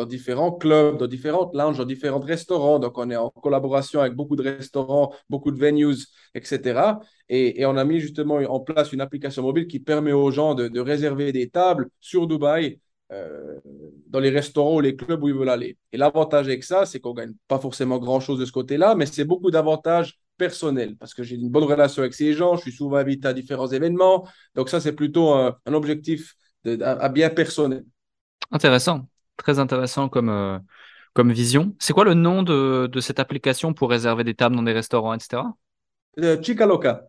clubs, 0.52 0.98
dans 0.98 1.08
différentes 1.08 1.56
lounges, 1.56 1.78
dans 1.78 1.86
différents 1.86 2.20
restaurants. 2.20 2.80
Donc, 2.80 2.98
on 2.98 3.10
est 3.10 3.16
en 3.16 3.30
collaboration 3.30 4.02
avec 4.02 4.14
beaucoup 4.14 4.36
de 4.36 4.44
restaurants, 4.44 5.14
beaucoup 5.30 5.52
de 5.52 5.58
venues, 5.58 5.96
etc. 6.36 7.00
Et, 7.30 7.66
on 7.66 7.78
a 7.78 7.86
mis 7.86 8.00
justement 8.00 8.36
en 8.36 8.60
place 8.60 8.92
une 8.92 9.02
application 9.02 9.44
mobile 9.44 9.68
qui 9.68 9.80
permet 9.80 10.12
aux 10.12 10.32
gens 10.32 10.56
de, 10.56 10.80
réserver 10.80 11.32
des 11.32 11.50
tables 11.50 11.90
sur 12.00 12.28
Dubaï, 12.28 12.80
euh, 13.14 13.60
dans 14.08 14.20
les 14.20 14.30
restaurants 14.30 14.76
ou 14.76 14.80
les 14.82 14.96
clubs 14.96 15.24
où 15.24 15.30
ils 15.30 15.34
veulent 15.34 15.50
aller. 15.50 15.78
Et 15.94 15.98
l'avantage 15.98 16.48
avec 16.48 16.64
ça, 16.64 16.86
c'est 16.86 17.00
qu'on 17.00 17.12
ne 17.12 17.16
gagne 17.16 17.34
pas 17.48 17.60
forcément 17.60 17.98
grand-chose 18.00 18.40
de 18.40 18.46
ce 18.46 18.52
côté-là, 18.52 18.96
mais 18.96 19.06
c'est 19.06 19.26
beaucoup 19.26 19.52
d'avantages 19.52 20.20
personnels 20.38 20.96
parce 20.98 21.14
que 21.14 21.24
j'ai 21.24 21.36
une 21.36 21.50
bonne 21.50 21.64
relation 21.64 22.02
avec 22.02 22.14
ces 22.14 22.34
gens, 22.34 22.56
je 22.56 22.62
suis 22.62 22.72
souvent 22.72 22.98
invité 22.98 23.28
à 23.28 23.34
différents 23.34 23.68
événements. 23.68 24.28
Donc 24.56 24.70
ça, 24.70 24.80
c'est 24.80 24.94
plutôt 24.94 25.34
un, 25.34 25.56
objectif 25.68 26.36
à, 26.66 27.10
bien 27.10 27.30
personnel. 27.30 27.86
Intéressant, 28.52 29.08
très 29.36 29.60
intéressant 29.60 30.10
comme, 30.10 30.30
euh, 30.30 30.58
comme 31.14 31.32
vision. 31.32 31.76
C'est 31.80 31.94
quoi 31.94 32.06
le 32.06 32.14
nom 32.14 32.44
de, 32.44 32.88
de, 32.92 33.00
cette 33.00 33.20
application 33.20 33.74
pour 33.74 33.90
réserver 33.90 34.24
des 34.24 34.36
tables 34.36 34.56
dans 34.56 34.64
des 34.64 34.74
restaurants, 34.74 35.14
etc. 35.14 35.44
Euh, 36.20 36.42
Chicaloca. 36.42 37.08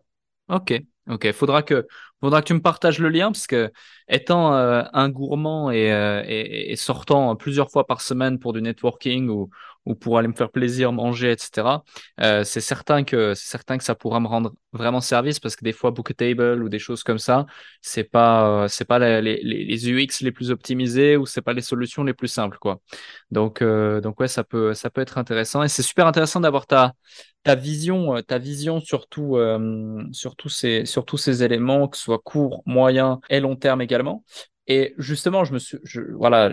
Ok, 0.49 0.81
ok. 1.07 1.31
Faudra 1.31 1.63
que, 1.63 1.87
faudra 2.21 2.41
que 2.41 2.47
tu 2.47 2.53
me 2.53 2.61
partages 2.61 2.99
le 2.99 3.09
lien 3.09 3.31
parce 3.31 3.47
que 3.47 3.71
étant 4.07 4.53
euh, 4.53 4.83
un 4.93 5.09
gourmand 5.09 5.69
euh, 5.69 6.23
et, 6.25 6.75
sortant 6.75 7.35
plusieurs 7.35 7.71
fois 7.71 7.85
par 7.87 8.01
semaine 8.01 8.39
pour 8.39 8.53
du 8.53 8.61
networking 8.61 9.29
ou, 9.29 9.49
ou 9.85 9.95
pour 9.95 10.17
aller 10.17 10.27
me 10.27 10.33
faire 10.33 10.51
plaisir, 10.51 10.91
manger, 10.91 11.31
etc. 11.31 11.83
Euh, 12.21 12.43
c'est 12.43 12.61
certain 12.61 13.03
que 13.03 13.33
c'est 13.35 13.49
certain 13.49 13.77
que 13.77 13.83
ça 13.83 13.95
pourra 13.95 14.19
me 14.19 14.27
rendre 14.27 14.53
vraiment 14.73 15.01
service 15.01 15.39
parce 15.39 15.55
que 15.55 15.63
des 15.63 15.73
fois 15.73 15.91
Booktable 15.91 16.63
ou 16.63 16.69
des 16.69 16.79
choses 16.79 17.03
comme 17.03 17.19
ça, 17.19 17.45
c'est 17.81 18.03
pas 18.03 18.67
c'est 18.67 18.85
pas 18.85 18.99
les, 18.99 19.89
UX 19.89 20.21
les 20.21 20.31
plus 20.31 20.51
optimisés 20.51 21.17
ou 21.17 21.25
c'est 21.25 21.41
pas 21.41 21.53
les 21.53 21.61
solutions 21.61 22.03
les 22.03 22.13
plus 22.13 22.27
simples 22.27 22.57
quoi. 22.59 22.79
Donc 23.31 23.63
donc 23.63 24.19
ouais 24.19 24.27
ça 24.27 24.43
peut 24.43 24.73
ça 24.73 24.89
peut 24.89 25.01
être 25.01 25.17
intéressant 25.17 25.63
et 25.63 25.69
c'est 25.69 25.83
super 25.83 26.07
intéressant 26.07 26.39
d'avoir 26.39 26.67
ta 26.67 26.93
ta 27.43 27.55
vision, 27.55 28.21
ta 28.21 28.37
vision 28.37 28.79
sur, 28.79 29.07
euh, 29.17 30.03
sur, 30.11 30.35
tous 30.35 30.49
ces, 30.49 30.85
sur 30.85 31.05
tous 31.05 31.17
ces 31.17 31.43
éléments, 31.43 31.87
que 31.87 31.97
ce 31.97 32.03
soit 32.09 32.19
court, 32.19 32.63
moyen 32.65 33.19
et 33.29 33.39
long 33.39 33.55
terme 33.55 33.81
également. 33.81 34.23
Et 34.67 34.93
justement, 34.97 35.43
je 35.45 35.53
me 35.53 35.59
suis, 35.59 35.77
voilà, 36.13 36.51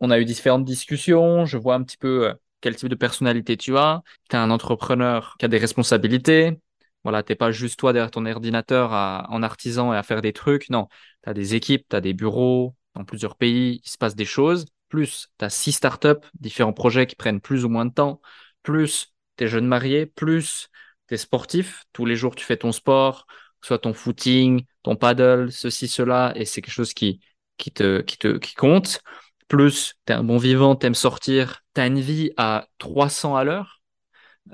on 0.00 0.10
a 0.10 0.18
eu 0.18 0.24
différentes 0.24 0.64
discussions. 0.64 1.44
Je 1.46 1.58
vois 1.58 1.74
un 1.74 1.82
petit 1.82 1.96
peu 1.96 2.28
euh, 2.28 2.34
quel 2.60 2.76
type 2.76 2.88
de 2.88 2.94
personnalité 2.94 3.56
tu 3.56 3.76
as. 3.76 4.02
Tu 4.30 4.36
es 4.36 4.38
un 4.38 4.50
entrepreneur 4.50 5.36
qui 5.38 5.44
a 5.44 5.48
des 5.48 5.58
responsabilités. 5.58 6.58
Voilà, 7.04 7.22
t'es 7.22 7.34
pas 7.34 7.50
juste 7.50 7.78
toi 7.78 7.92
derrière 7.92 8.10
ton 8.10 8.26
ordinateur 8.26 8.92
en 8.92 9.42
artisan 9.42 9.94
et 9.94 9.96
à 9.96 10.02
faire 10.02 10.20
des 10.20 10.34
trucs. 10.34 10.68
Non, 10.68 10.88
tu 11.24 11.30
as 11.30 11.34
des 11.34 11.54
équipes, 11.54 11.86
tu 11.88 11.96
as 11.96 12.02
des 12.02 12.12
bureaux 12.12 12.74
dans 12.94 13.04
plusieurs 13.04 13.36
pays, 13.36 13.80
il 13.82 13.88
se 13.88 13.96
passe 13.96 14.14
des 14.14 14.26
choses. 14.26 14.66
Plus, 14.90 15.28
tu 15.38 15.44
as 15.44 15.50
six 15.50 15.72
startups, 15.72 16.26
différents 16.38 16.74
projets 16.74 17.06
qui 17.06 17.16
prennent 17.16 17.40
plus 17.40 17.64
ou 17.64 17.70
moins 17.70 17.86
de 17.86 17.92
temps. 17.94 18.20
Plus, 18.62 19.14
t'es 19.36 19.48
jeune 19.48 19.66
marié, 19.66 20.04
plus 20.04 20.68
t'es 21.06 21.16
sportif, 21.16 21.84
tous 21.92 22.06
les 22.06 22.14
jours 22.16 22.36
tu 22.36 22.44
fais 22.44 22.56
ton 22.56 22.70
sport, 22.70 23.26
soit 23.62 23.78
ton 23.78 23.92
footing, 23.94 24.64
ton 24.82 24.96
paddle, 24.96 25.52
ceci, 25.52 25.88
cela, 25.88 26.32
et 26.36 26.44
c'est 26.44 26.62
quelque 26.62 26.74
chose 26.74 26.94
qui, 26.94 27.20
qui, 27.56 27.70
te, 27.72 28.00
qui, 28.00 28.18
te, 28.18 28.38
qui 28.38 28.54
compte. 28.54 29.00
Plus 29.48 29.94
t'es 30.04 30.12
un 30.14 30.22
bon 30.24 30.38
vivant, 30.38 30.76
t'aimes 30.76 30.94
sortir, 30.94 31.62
t'as 31.74 31.86
une 31.88 32.00
vie 32.00 32.30
à 32.36 32.68
300 32.78 33.36
à 33.36 33.44
l'heure, 33.44 33.80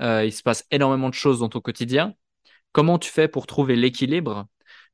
euh, 0.00 0.24
il 0.24 0.32
se 0.32 0.42
passe 0.42 0.64
énormément 0.70 1.09
de 1.09 1.14
choses 1.14 1.40
dans 1.40 1.48
ton 1.48 1.61
quotidien. 1.61 2.14
Comment 2.72 2.98
tu 2.98 3.11
fais 3.11 3.28
pour 3.28 3.46
trouver 3.46 3.76
l'équilibre 3.76 4.46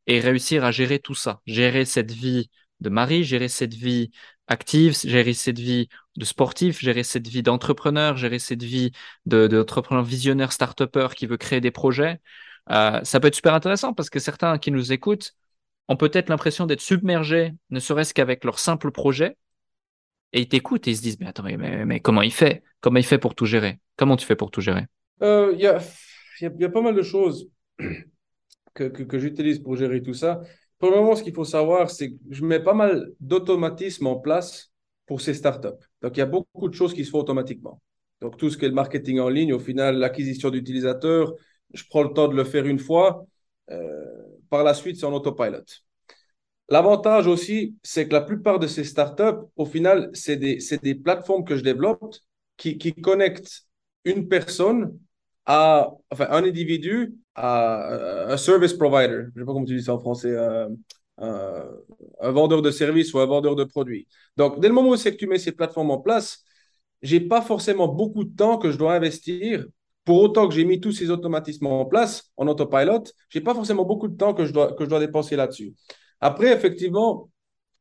et 0.06 0.20
réussir 0.20 0.64
à 0.64 0.72
gérer 0.72 0.98
tout 0.98 1.14
ça, 1.14 1.40
gérer 1.46 1.84
cette 1.84 2.12
vie 2.12 2.50
de 2.80 2.88
mari, 2.90 3.24
gérer 3.24 3.48
cette 3.48 3.74
vie 3.74 4.10
active, 4.48 4.98
gérer 5.04 5.34
cette 5.34 5.58
vie 5.58 5.88
de 6.16 6.24
sportif, 6.24 6.80
gérer 6.80 7.04
cette 7.04 7.28
vie 7.28 7.42
d'entrepreneur, 7.42 8.16
gérer 8.16 8.38
cette 8.38 8.62
vie 8.62 8.92
d'entrepreneur 9.26 10.04
visionnaire, 10.04 10.52
start-upper 10.52 11.08
qui 11.16 11.26
veut 11.26 11.36
créer 11.36 11.60
des 11.60 11.70
projets. 11.70 12.20
Euh, 12.70 13.00
ça 13.02 13.20
peut 13.20 13.28
être 13.28 13.34
super 13.34 13.54
intéressant 13.54 13.92
parce 13.92 14.10
que 14.10 14.18
certains 14.18 14.58
qui 14.58 14.70
nous 14.70 14.92
écoutent 14.92 15.34
ont 15.88 15.96
peut-être 15.96 16.28
l'impression 16.28 16.66
d'être 16.66 16.80
submergés, 16.80 17.52
ne 17.70 17.80
serait-ce 17.80 18.14
qu'avec 18.14 18.44
leur 18.44 18.58
simple 18.58 18.90
projet. 18.90 19.36
Et 20.32 20.40
ils 20.40 20.48
t'écoutent 20.48 20.86
et 20.88 20.92
ils 20.92 20.96
se 20.96 21.02
disent, 21.02 21.20
mais 21.20 21.26
attends, 21.26 21.42
mais, 21.42 22.00
comment 22.00 22.22
il 22.22 22.32
fait? 22.32 22.62
Comment 22.80 22.98
il 22.98 23.04
fait 23.04 23.18
pour 23.18 23.34
tout 23.34 23.44
gérer? 23.44 23.80
Comment 23.96 24.16
tu 24.16 24.24
fais 24.24 24.36
pour 24.36 24.50
tout 24.50 24.60
gérer? 24.60 24.86
Euh, 25.22 25.52
Il 25.54 25.60
y, 25.60 25.66
a, 25.66 26.70
pas 26.70 26.80
mal 26.80 26.94
de 26.94 27.02
choses 27.02 27.50
que, 28.74 29.18
j'utilise 29.18 29.58
pour 29.58 29.76
gérer 29.76 30.02
tout 30.02 30.14
ça. 30.14 30.40
Premièrement, 30.78 31.14
ce 31.14 31.22
qu'il 31.22 31.34
faut 31.34 31.44
savoir, 31.44 31.90
c'est 31.90 32.10
que 32.10 32.16
je 32.30 32.44
mets 32.44 32.60
pas 32.60 32.74
mal 32.74 33.12
d'automatismes 33.20 34.06
en 34.06 34.16
place 34.16 34.72
pour 35.06 35.20
ces 35.20 35.34
startups. 35.34 35.68
Donc, 36.00 36.16
il 36.16 36.20
y 36.20 36.22
a 36.22 36.26
beaucoup 36.26 36.68
de 36.68 36.74
choses 36.74 36.94
qui 36.94 37.04
se 37.04 37.10
font 37.10 37.18
automatiquement. 37.18 37.82
Donc, 38.20 38.36
tout 38.38 38.48
ce 38.48 38.56
qui 38.56 38.64
est 38.64 38.68
le 38.68 38.74
marketing 38.74 39.20
en 39.20 39.28
ligne, 39.28 39.52
au 39.52 39.58
final, 39.58 39.98
l'acquisition 39.98 40.48
d'utilisateurs, 40.50 41.34
je 41.72 41.84
prends 41.88 42.02
le 42.02 42.12
temps 42.12 42.28
de 42.28 42.34
le 42.34 42.44
faire 42.44 42.66
une 42.66 42.78
fois. 42.78 43.24
Euh, 43.70 44.04
par 44.50 44.64
la 44.64 44.74
suite, 44.74 44.96
c'est 44.96 45.06
en 45.06 45.12
autopilot. 45.12 45.64
L'avantage 46.68 47.26
aussi, 47.26 47.76
c'est 47.82 48.08
que 48.08 48.12
la 48.12 48.20
plupart 48.20 48.58
de 48.58 48.66
ces 48.66 48.84
startups, 48.84 49.46
au 49.56 49.66
final, 49.66 50.10
c'est 50.14 50.36
des, 50.36 50.94
plateformes 50.94 51.44
que 51.44 51.56
je 51.56 51.62
développe 51.62 52.14
qui, 52.56 52.78
connectent 52.94 53.66
une 54.04 54.28
à, 55.46 55.90
enfin, 56.10 56.26
un 56.30 56.44
individu 56.44 57.14
à 57.34 58.32
un 58.32 58.36
service 58.36 58.74
provider. 58.74 59.24
Je 59.34 59.40
ne 59.40 59.40
sais 59.40 59.46
pas 59.46 59.52
comment 59.52 59.64
tu 59.64 59.76
dis 59.76 59.82
ça 59.82 59.94
en 59.94 59.98
français. 59.98 60.34
Euh, 61.20 61.64
un 62.20 62.30
vendeur 62.30 62.62
de 62.62 62.70
services 62.70 63.12
ou 63.14 63.18
un 63.20 63.26
vendeur 63.26 63.54
de 63.54 63.64
produits. 63.64 64.08
Donc, 64.36 64.60
dès 64.60 64.68
le 64.68 64.74
moment 64.74 64.90
où 64.90 64.96
c'est 64.96 65.12
que 65.12 65.18
tu 65.18 65.26
mets 65.26 65.38
ces 65.38 65.52
plateformes 65.52 65.90
en 65.90 65.98
place, 65.98 66.42
j'ai 67.02 67.20
pas 67.20 67.42
forcément 67.42 67.88
beaucoup 67.88 68.24
de 68.24 68.34
temps 68.34 68.58
que 68.58 68.70
je 68.70 68.78
dois 68.78 68.94
investir. 68.94 69.66
Pour 70.04 70.20
autant 70.20 70.48
que 70.48 70.54
j'ai 70.54 70.64
mis 70.64 70.80
tous 70.80 70.92
ces 70.92 71.10
automatismes 71.10 71.66
en 71.66 71.84
place 71.84 72.30
en 72.36 72.48
autopilot, 72.48 73.04
j'ai 73.28 73.40
pas 73.40 73.54
forcément 73.54 73.84
beaucoup 73.84 74.08
de 74.08 74.16
temps 74.16 74.34
que 74.34 74.44
je 74.44 74.52
dois, 74.52 74.72
que 74.74 74.84
je 74.84 74.90
dois 74.90 75.00
dépenser 75.00 75.36
là-dessus. 75.36 75.74
Après, 76.20 76.52
effectivement, 76.52 77.30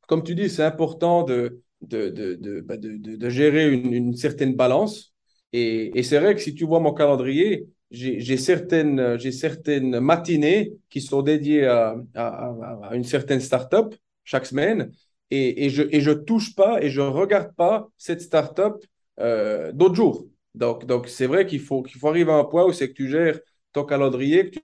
comme 0.08 0.24
tu 0.24 0.36
dis, 0.36 0.50
c'est 0.50 0.64
important 0.64 1.24
de, 1.24 1.62
de, 1.82 2.10
de, 2.10 2.36
de, 2.36 2.62
bah, 2.62 2.78
de 2.78 3.30
gérer 3.30 3.72
une, 3.72 4.16
certaine 4.16 4.56
balance. 4.56 5.14
Et, 5.54 5.98
et 5.98 6.04
c'est 6.04 6.20
vrai 6.20 6.36
que 6.36 6.42
si 6.42 6.54
tu 6.54 6.66
vois 6.66 6.80
mon 6.80 6.94
calendrier, 6.94 7.68
j'ai 7.92 8.38
certaines, 8.38 9.20
certaines 9.32 10.00
matinées 10.00 10.74
qui 10.90 11.02
sont 11.02 11.22
dédiées 11.22 11.66
à, 11.66 11.96
à, 12.16 12.92
une 12.94 13.04
certaine 13.04 13.42
startup 13.42 13.94
chaque 14.24 14.46
semaine 14.46 14.92
et, 15.30 15.66
et 15.66 15.70
je 15.70 15.84
ne 15.84 16.00
je 16.00 16.12
touche 16.12 16.56
pas 16.56 16.82
et 16.82 16.90
je 16.90 17.02
ne 17.02 17.08
regarde 17.08 17.54
pas 17.56 17.90
cette 17.98 18.22
startup 18.22 18.76
euh, 19.20 19.72
d'autres 19.74 19.96
jours. 19.96 20.26
Donc, 20.56 20.86
donc 20.86 21.08
c'est 21.08 21.28
vrai 21.28 21.46
qu'il 21.46 21.62
faut, 21.62 21.82
qu'il 21.84 22.00
faut 22.00 22.08
arriver 22.10 22.32
à 22.32 22.36
un 22.36 22.44
point 22.44 22.66
où 22.66 22.74
c'est 22.74 22.90
que 22.90 22.94
tu 22.94 23.10
gères 23.10 23.40
ton 23.74 23.86
calendrier, 23.86 24.50
que 24.50 24.60
tu, 24.60 24.62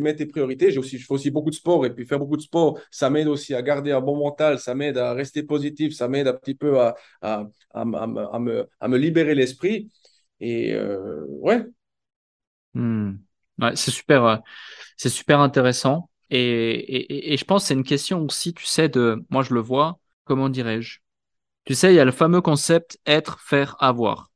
mets 0.00 0.14
tes 0.14 0.26
priorités. 0.26 0.76
Aussi, 0.78 0.98
je 0.98 1.06
fais 1.06 1.14
aussi 1.14 1.30
beaucoup 1.30 1.50
de 1.50 1.54
sport 1.56 1.84
et 1.86 1.92
puis 1.94 2.06
faire 2.06 2.18
beaucoup 2.20 2.36
de 2.36 2.42
sport, 2.42 2.78
ça 2.90 3.10
m'aide 3.10 3.26
aussi 3.28 3.54
à 3.54 3.62
garder 3.62 3.90
un 3.92 4.00
bon 4.00 4.16
mental, 4.16 4.58
ça 4.60 4.74
m'aide 4.74 4.96
à 4.98 5.12
rester 5.12 5.42
positif, 5.42 5.92
ça 5.94 6.06
m'aide 6.08 6.28
un 6.28 6.34
petit 6.34 6.54
peu 6.54 6.80
à, 6.80 6.94
à, 7.20 7.46
à, 7.74 7.80
à 7.82 8.38
me, 8.38 8.66
me, 8.88 8.96
libérer 8.96 9.34
l'esprit. 9.34 9.90
Et 10.40 10.72
euh, 10.74 11.24
ouais, 11.28 11.64
Hmm. 12.74 13.16
Ouais, 13.58 13.74
c'est 13.76 13.90
super, 13.90 14.24
euh, 14.24 14.36
c'est 14.96 15.08
super 15.08 15.40
intéressant. 15.40 16.10
Et, 16.30 16.38
et, 16.40 17.34
et 17.34 17.36
je 17.36 17.44
pense 17.44 17.64
que 17.64 17.68
c'est 17.68 17.74
une 17.74 17.84
question 17.84 18.22
aussi, 18.24 18.54
tu 18.54 18.64
sais, 18.66 18.88
de, 18.88 19.24
moi 19.30 19.42
je 19.42 19.54
le 19.54 19.60
vois, 19.60 19.98
comment 20.24 20.48
dirais-je? 20.48 21.00
Tu 21.64 21.74
sais, 21.74 21.92
il 21.92 21.96
y 21.96 22.00
a 22.00 22.04
le 22.06 22.12
fameux 22.12 22.42
concept 22.42 22.98
être, 23.06 23.40
faire, 23.40 23.76
avoir. 23.80 24.27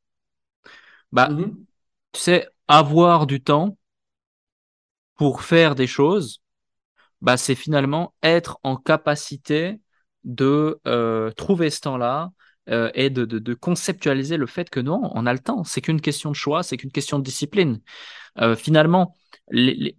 Bah, 1.13 1.29
mm-hmm. 1.29 1.55
tu 2.13 2.21
sais, 2.21 2.49
avoir 2.69 3.27
du 3.27 3.43
temps 3.43 3.77
pour 5.17 5.43
faire 5.43 5.75
des 5.75 5.87
choses, 5.87 6.43
bah, 7.21 7.37
c'est 7.37 7.55
finalement 7.55 8.15
être 8.23 8.59
en 8.63 8.77
capacité 8.77 9.81
de 10.25 10.81
euh, 10.87 11.31
trouver 11.33 11.71
ce 11.71 11.81
temps-là, 11.81 12.31
euh, 12.69 12.91
et 12.95 13.11
de, 13.11 13.25
de, 13.25 13.41
de, 13.41 13.55
conceptualiser 13.55 14.37
le 14.37 14.47
fait 14.47 14.71
que 14.71 14.79
non, 14.79 15.11
on 15.15 15.27
a 15.27 15.33
le 15.33 15.41
temps. 15.41 15.65
C'est 15.65 15.81
qu'une 15.81 16.01
question 16.01 16.31
de 16.31 16.37
choix, 16.37 16.63
c'est 16.63 16.77
qu'une 16.77 16.93
question 16.93 17.19
de 17.19 17.25
discipline. 17.25 17.81
Euh, 18.41 18.55
finalement, 18.55 19.17
les, 19.51 19.97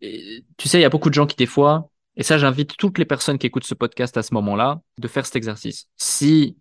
tu 0.57 0.69
sais, 0.69 0.79
il 0.79 0.81
y 0.81 0.85
a 0.85 0.89
beaucoup 0.89 1.09
de 1.09 1.13
gens 1.13 1.25
qui 1.27 1.35
des 1.35 1.45
fois, 1.45 1.89
et 2.15 2.23
ça 2.23 2.37
j'invite 2.37 2.77
toutes 2.77 2.97
les 2.99 3.05
personnes 3.05 3.37
qui 3.37 3.47
écoutent 3.47 3.65
ce 3.65 3.73
podcast 3.73 4.15
à 4.15 4.23
ce 4.23 4.33
moment-là, 4.35 4.81
de 4.97 5.07
faire 5.09 5.25
cet 5.25 5.35
exercice. 5.35 5.89
Si 5.97 6.57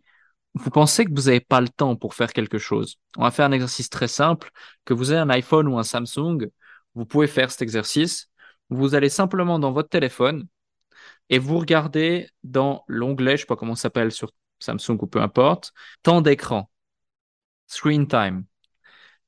vous 0.55 0.71
pensez 0.71 1.05
que 1.05 1.11
vous 1.15 1.27
n'avez 1.27 1.41
pas 1.41 1.61
le 1.61 1.69
temps 1.69 1.97
pour 1.97 2.15
faire 2.15 2.33
quelque 2.33 2.59
chose, 2.59 2.97
on 3.17 3.23
va 3.23 3.31
faire 3.31 3.47
un 3.47 3.53
exercice 3.53 3.91
très 3.91 4.09
simple, 4.09 4.51
que 4.85 4.95
vous 4.95 5.13
ayez 5.13 5.21
un 5.21 5.31
iPhone 5.31 5.69
ou 5.69 5.79
un 5.79 5.83
Samsung, 5.83 6.51
vous 6.95 7.07
pouvez 7.07 7.27
faire 7.27 7.51
cet 7.51 7.63
exercice. 7.63 8.29
vous 8.71 8.95
allez 8.95 9.09
simplement 9.09 9.59
dans 9.59 9.73
votre 9.73 9.89
téléphone 9.89 10.47
et 11.31 11.39
vous 11.39 11.59
regardez 11.59 12.31
dans 12.45 12.85
l'onglet, 12.89 13.33
je 13.33 13.35
ne 13.35 13.39
sais 13.39 13.47
pas 13.47 13.57
comment 13.57 13.75
ça 13.75 13.83
s'appelle 13.83 14.13
sur 14.13 14.33
Samsung 14.59 14.99
ou 15.01 15.07
peu 15.07 15.21
importe, 15.21 15.73
temps 16.03 16.21
d'écran, 16.21 16.71
screen 17.67 18.07
time. 18.07 18.45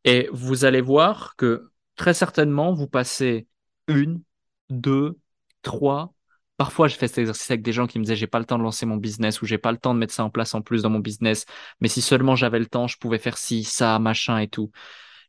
Et 0.05 0.29
vous 0.33 0.65
allez 0.65 0.81
voir 0.81 1.35
que 1.37 1.71
très 1.97 2.15
certainement, 2.15 2.75
vous 2.75 2.89
passez 2.89 3.49
une, 3.89 4.23
deux, 4.71 5.19
trois. 5.63 6.14
Parfois, 6.57 6.87
je 6.87 6.95
fais 6.97 7.09
cet 7.09 7.19
exercice 7.19 7.51
avec 7.51 7.63
des 7.63 7.73
gens 7.73 7.87
qui 7.87 7.99
me 7.99 8.05
disaient 8.05 8.15
j'ai 8.15 8.29
pas 8.29 8.39
le 8.39 8.45
temps 8.45 8.59
de 8.59 8.63
lancer 8.63 8.87
mon 8.87 8.97
business 8.97 9.43
ou 9.43 9.47
j'ai 9.47 9.59
pas 9.59 9.73
le 9.73 9.79
temps 9.79 9.93
de 9.93 9.99
mettre 9.99 10.15
ça 10.15 10.25
en 10.25 10.31
place 10.31 10.55
en 10.55 10.63
plus 10.63 10.83
dans 10.83 10.91
mon 10.91 11.01
business. 11.01 11.47
Mais 11.81 11.89
si 11.89 12.01
seulement 12.01 12.37
j'avais 12.37 12.61
le 12.61 12.67
temps, 12.67 12.87
je 12.87 12.97
pouvais 12.99 13.19
faire 13.19 13.37
ci, 13.39 13.65
ça, 13.65 13.99
machin 13.99 14.39
et 14.39 14.49
tout. 14.49 14.71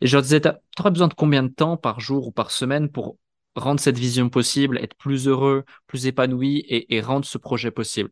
Et 0.01 0.07
je 0.07 0.15
leur 0.15 0.23
disais, 0.23 0.41
tu 0.41 0.49
aurais 0.79 0.91
besoin 0.91 1.07
de 1.07 1.13
combien 1.15 1.43
de 1.43 1.49
temps 1.49 1.77
par 1.77 1.99
jour 1.99 2.27
ou 2.27 2.31
par 2.31 2.51
semaine 2.51 2.89
pour 2.91 3.17
rendre 3.55 3.79
cette 3.79 3.97
vision 3.97 4.29
possible, 4.29 4.77
être 4.79 4.95
plus 4.95 5.27
heureux, 5.27 5.65
plus 5.87 6.07
épanoui 6.07 6.65
et, 6.69 7.01
rendre 7.01 7.25
ce 7.25 7.37
projet 7.37 7.71
possible? 7.71 8.11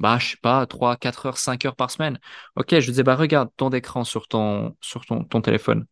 Bah, 0.00 0.18
je 0.20 0.30
sais 0.32 0.36
pas, 0.42 0.66
3, 0.66 0.96
4 0.96 1.26
heures, 1.26 1.38
5 1.38 1.64
heures 1.66 1.76
par 1.76 1.90
semaine. 1.90 2.20
Ok, 2.56 2.78
je 2.80 2.90
disais, 2.90 3.02
bah, 3.04 3.16
regarde 3.16 3.50
ton 3.56 3.70
écran 3.70 4.04
sur 4.04 4.28
ton, 4.28 4.76
sur 4.80 5.06
ton, 5.06 5.24
ton 5.24 5.40
téléphone. 5.42 5.86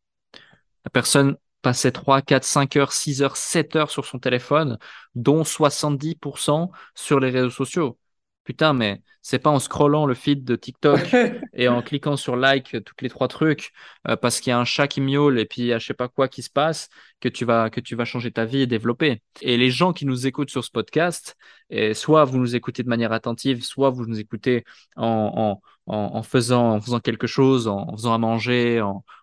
La 0.84 0.90
personne 0.90 1.36
passait 1.66 1.90
3, 1.90 2.22
4, 2.22 2.44
5 2.44 2.76
heures, 2.76 2.92
6 2.92 3.22
heures, 3.22 3.36
7 3.36 3.74
heures 3.74 3.90
sur 3.90 4.04
son 4.06 4.20
téléphone, 4.20 4.78
dont 5.16 5.42
70% 5.42 6.70
sur 6.94 7.18
les 7.18 7.30
réseaux 7.30 7.50
sociaux. 7.50 7.98
Putain, 8.46 8.74
mais 8.74 9.02
c'est 9.22 9.40
pas 9.40 9.50
en 9.50 9.58
scrollant 9.58 10.06
le 10.06 10.14
feed 10.14 10.44
de 10.44 10.54
TikTok 10.54 11.00
et 11.52 11.66
en 11.66 11.82
cliquant 11.82 12.16
sur 12.16 12.36
like 12.36 12.76
toutes 12.84 13.02
les 13.02 13.08
trois 13.08 13.26
trucs 13.26 13.72
euh, 14.06 14.14
parce 14.14 14.40
qu'il 14.40 14.50
y 14.50 14.54
a 14.54 14.58
un 14.58 14.64
chat 14.64 14.86
qui 14.86 15.00
miaule 15.00 15.40
et 15.40 15.46
puis 15.46 15.62
il 15.62 15.66
y 15.66 15.72
a 15.72 15.78
je 15.80 15.86
sais 15.86 15.94
pas 15.94 16.06
quoi 16.08 16.28
qui 16.28 16.42
se 16.42 16.50
passe 16.50 16.88
que 17.20 17.28
tu 17.28 17.44
vas 17.44 17.70
que 17.70 17.80
tu 17.80 17.96
vas 17.96 18.04
changer 18.04 18.30
ta 18.30 18.44
vie 18.44 18.60
et 18.62 18.66
développer. 18.68 19.20
Et 19.40 19.56
les 19.56 19.70
gens 19.70 19.92
qui 19.92 20.06
nous 20.06 20.28
écoutent 20.28 20.50
sur 20.50 20.64
ce 20.64 20.70
podcast, 20.70 21.36
et 21.70 21.92
soit 21.92 22.24
vous 22.24 22.38
nous 22.38 22.54
écoutez 22.54 22.84
de 22.84 22.88
manière 22.88 23.10
attentive, 23.12 23.64
soit 23.64 23.90
vous 23.90 24.06
nous 24.06 24.20
écoutez 24.20 24.64
en, 24.94 25.60
en, 25.86 25.92
en, 25.92 26.22
faisant 26.22 26.74
en 26.74 26.80
faisant 26.80 27.00
quelque 27.00 27.26
chose, 27.26 27.66
en, 27.66 27.96
faisant 27.96 28.14
à 28.14 28.18
manger, 28.18 28.80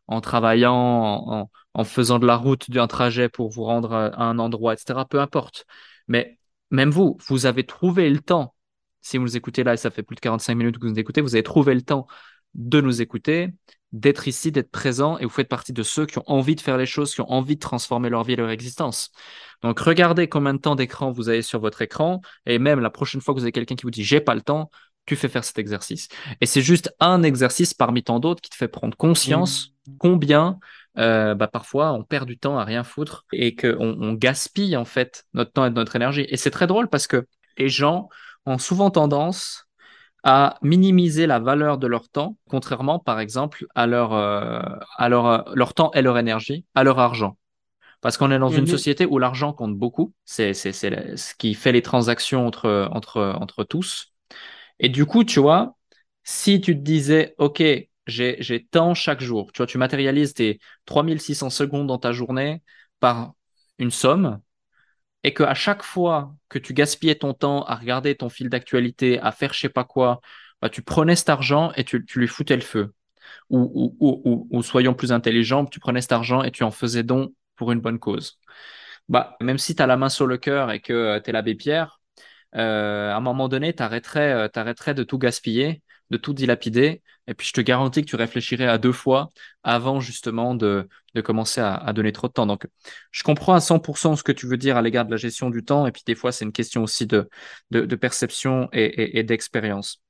en, 0.07 0.21
travaillant, 0.21 0.73
en, 0.75 1.51
en 1.73 1.83
faisant 1.85 2.19
de 2.19 2.25
la 2.27 2.35
route 2.35 2.69
d'un 2.69 2.87
trajet 2.87 3.29
pour 3.29 3.49
vous 3.49 3.63
rendre 3.63 3.93
à 3.93 4.21
un 4.23 4.37
endroit, 4.39 4.73
etc. 4.73 5.05
Peu 5.09 5.21
importe. 5.21 5.65
Mais 6.09 6.37
même 6.71 6.89
vous, 6.91 7.17
vous 7.27 7.45
avez 7.45 7.65
trouvé 7.65 8.09
le 8.09 8.19
temps 8.19 8.52
si 9.03 9.17
vous 9.17 9.23
nous 9.23 9.37
écoutez 9.37 9.63
là 9.63 9.73
et 9.73 9.77
ça 9.77 9.91
fait 9.91 10.01
plus 10.01 10.15
de 10.15 10.21
45 10.21 10.55
minutes 10.55 10.79
que 10.79 10.85
vous 10.87 10.93
nous 10.93 10.99
écoutez, 10.99 11.21
vous 11.21 11.35
avez 11.35 11.43
trouvé 11.43 11.75
le 11.75 11.83
temps 11.83 12.07
de 12.55 12.81
nous 12.81 13.01
écouter, 13.01 13.53
d'être 13.91 14.27
ici, 14.27 14.51
d'être 14.51 14.71
présent 14.71 15.17
et 15.19 15.25
vous 15.25 15.29
faites 15.29 15.49
partie 15.49 15.73
de 15.73 15.83
ceux 15.83 16.05
qui 16.05 16.17
ont 16.17 16.23
envie 16.25 16.55
de 16.55 16.61
faire 16.61 16.77
les 16.77 16.85
choses, 16.85 17.13
qui 17.13 17.21
ont 17.21 17.31
envie 17.31 17.55
de 17.55 17.59
transformer 17.59 18.09
leur 18.09 18.23
vie 18.23 18.33
et 18.33 18.37
leur 18.37 18.49
existence. 18.49 19.11
Donc 19.61 19.79
regardez 19.79 20.27
combien 20.27 20.53
de 20.53 20.59
temps 20.59 20.75
d'écran 20.75 21.11
vous 21.11 21.29
avez 21.29 21.41
sur 21.41 21.59
votre 21.59 21.81
écran 21.81 22.21
et 22.45 22.57
même 22.59 22.79
la 22.79 22.89
prochaine 22.89 23.21
fois 23.21 23.33
que 23.33 23.39
vous 23.39 23.45
avez 23.45 23.51
quelqu'un 23.51 23.75
qui 23.75 23.83
vous 23.83 23.91
dit 23.91 24.03
j'ai 24.03 24.21
pas 24.21 24.35
le 24.35 24.41
temps, 24.41 24.71
tu 25.05 25.15
fais 25.15 25.27
faire 25.27 25.43
cet 25.43 25.59
exercice. 25.59 26.07
Et 26.39 26.45
c'est 26.45 26.61
juste 26.61 26.95
un 26.99 27.23
exercice 27.23 27.73
parmi 27.73 28.03
tant 28.03 28.19
d'autres 28.19 28.41
qui 28.41 28.49
te 28.49 28.55
fait 28.55 28.69
prendre 28.69 28.95
conscience 28.95 29.73
mmh. 29.87 29.97
combien 29.99 30.59
euh, 30.97 31.33
bah, 31.33 31.47
parfois 31.47 31.91
on 31.93 32.03
perd 32.03 32.27
du 32.27 32.37
temps 32.37 32.57
à 32.57 32.63
rien 32.63 32.83
foutre 32.83 33.25
et 33.33 33.55
qu'on 33.55 33.97
on 33.99 34.13
gaspille 34.13 34.77
en 34.77 34.85
fait 34.85 35.25
notre 35.33 35.51
temps 35.51 35.65
et 35.65 35.69
notre 35.71 35.95
énergie. 35.95 36.25
Et 36.29 36.37
c'est 36.37 36.51
très 36.51 36.67
drôle 36.67 36.87
parce 36.87 37.07
que 37.07 37.27
les 37.57 37.69
gens 37.69 38.09
ont 38.45 38.57
souvent 38.57 38.89
tendance 38.91 39.67
à 40.23 40.57
minimiser 40.61 41.27
la 41.27 41.39
valeur 41.39 41.77
de 41.77 41.87
leur 41.87 42.07
temps, 42.09 42.37
contrairement 42.49 42.97
par 42.97 43.19
exemple 43.19 43.65
à 43.75 43.87
leur, 43.87 44.13
euh, 44.13 44.61
à 44.97 45.09
leur, 45.09 45.25
euh, 45.27 45.41
leur 45.53 45.73
temps 45.73 45.91
et 45.93 46.01
leur 46.01 46.17
énergie, 46.17 46.65
à 46.75 46.83
leur 46.83 46.99
argent. 46.99 47.37
Parce 48.01 48.17
qu'on 48.17 48.31
est 48.31 48.39
dans 48.39 48.49
une 48.49 48.61
mhm. 48.61 48.67
société 48.67 49.05
où 49.05 49.17
l'argent 49.17 49.53
compte 49.53 49.77
beaucoup, 49.77 50.13
c'est 50.25 50.53
ce 50.53 51.35
qui 51.35 51.53
fait 51.53 51.71
les 51.71 51.81
transactions 51.81 52.45
entre, 52.45 52.89
entre, 52.91 53.21
entre 53.39 53.63
tous. 53.63 54.13
Et 54.79 54.89
du 54.89 55.05
coup, 55.05 55.23
tu 55.23 55.39
vois, 55.39 55.77
si 56.23 56.59
tu 56.59 56.75
te 56.75 56.81
disais, 56.81 57.35
OK, 57.37 57.63
j'ai 58.07 58.67
tant 58.71 58.93
chaque 58.93 59.21
jour, 59.21 59.51
tu 59.53 59.57
vois, 59.57 59.67
tu 59.67 59.77
matérialises 59.77 60.33
tes 60.33 60.59
3600 60.85 61.49
secondes 61.49 61.87
dans 61.87 61.97
ta 61.97 62.11
journée 62.11 62.61
par 62.99 63.33
une 63.79 63.91
somme, 63.91 64.39
et 65.23 65.33
qu'à 65.33 65.53
chaque 65.53 65.83
fois 65.83 66.35
que 66.49 66.59
tu 66.59 66.73
gaspillais 66.73 67.15
ton 67.15 67.33
temps 67.33 67.63
à 67.65 67.75
regarder 67.75 68.15
ton 68.15 68.29
fil 68.29 68.49
d'actualité, 68.49 69.19
à 69.19 69.31
faire 69.31 69.53
je 69.53 69.59
sais 69.61 69.69
pas 69.69 69.83
quoi, 69.83 70.21
bah, 70.61 70.69
tu 70.69 70.81
prenais 70.81 71.15
cet 71.15 71.29
argent 71.29 71.71
et 71.75 71.83
tu, 71.83 72.05
lui 72.15 72.27
foutais 72.27 72.55
le 72.55 72.61
feu. 72.61 72.93
Ou, 73.49 73.95
ou, 73.99 74.47
ou, 74.51 74.63
soyons 74.63 74.93
plus 74.93 75.11
intelligents, 75.11 75.65
tu 75.65 75.79
prenais 75.79 76.01
cet 76.01 76.11
argent 76.11 76.43
et 76.43 76.51
tu 76.51 76.63
en 76.63 76.71
faisais 76.71 77.03
don 77.03 77.33
pour 77.55 77.71
une 77.71 77.79
bonne 77.81 77.99
cause. 77.99 78.39
Bah, 79.09 79.35
même 79.41 79.57
si 79.57 79.75
tu 79.75 79.81
as 79.83 79.87
la 79.87 79.97
main 79.97 80.09
sur 80.09 80.27
le 80.27 80.37
cœur 80.37 80.71
et 80.71 80.79
que 80.81 80.93
euh, 80.93 81.19
tu 81.21 81.29
es 81.29 81.33
l'abbé 81.33 81.55
Pierre, 81.55 81.99
euh, 82.55 83.11
à 83.11 83.15
un 83.17 83.19
moment 83.21 83.49
donné, 83.49 83.73
tu 83.73 83.83
arrêterais, 83.83 84.33
euh, 84.33 84.47
arrêterais 84.55 84.93
de 84.93 85.03
tout 85.03 85.17
gaspiller 85.17 85.81
de 86.13 86.17
tout 86.17 86.33
dilapider. 86.33 87.01
Et 87.27 87.33
puis, 87.33 87.47
je 87.47 87.53
te 87.53 87.61
garantis 87.61 88.01
que 88.01 88.09
tu 88.09 88.15
réfléchirais 88.15 88.67
à 88.67 88.77
deux 88.77 88.91
fois 88.91 89.29
avant 89.63 90.01
justement 90.01 90.55
de, 90.55 90.87
de 91.15 91.21
commencer 91.21 91.61
à, 91.61 91.91
donner 91.93 92.11
trop 92.11 92.27
de 92.27 92.33
temps. 92.33 92.45
Donc, 92.45 92.67
je 93.11 93.23
comprends 93.23 93.53
à 93.53 93.59
100% 93.59 94.17
ce 94.17 94.23
que 94.23 94.33
tu 94.33 94.45
veux 94.45 94.57
dire 94.57 94.75
à 94.75 94.81
l'égard 94.81 95.05
de 95.05 95.11
la 95.11 95.17
gestion 95.17 95.49
du 95.49 95.63
temps. 95.63 95.87
Et 95.87 95.91
puis, 95.91 96.03
des 96.05 96.15
fois, 96.15 96.31
c'est 96.31 96.43
une 96.43 96.51
question 96.51 96.83
aussi 96.83 97.07
de, 97.07 97.29
de, 97.71 97.95
perception 97.95 98.67
et, 98.73 99.23
d'expérience. 99.23 100.01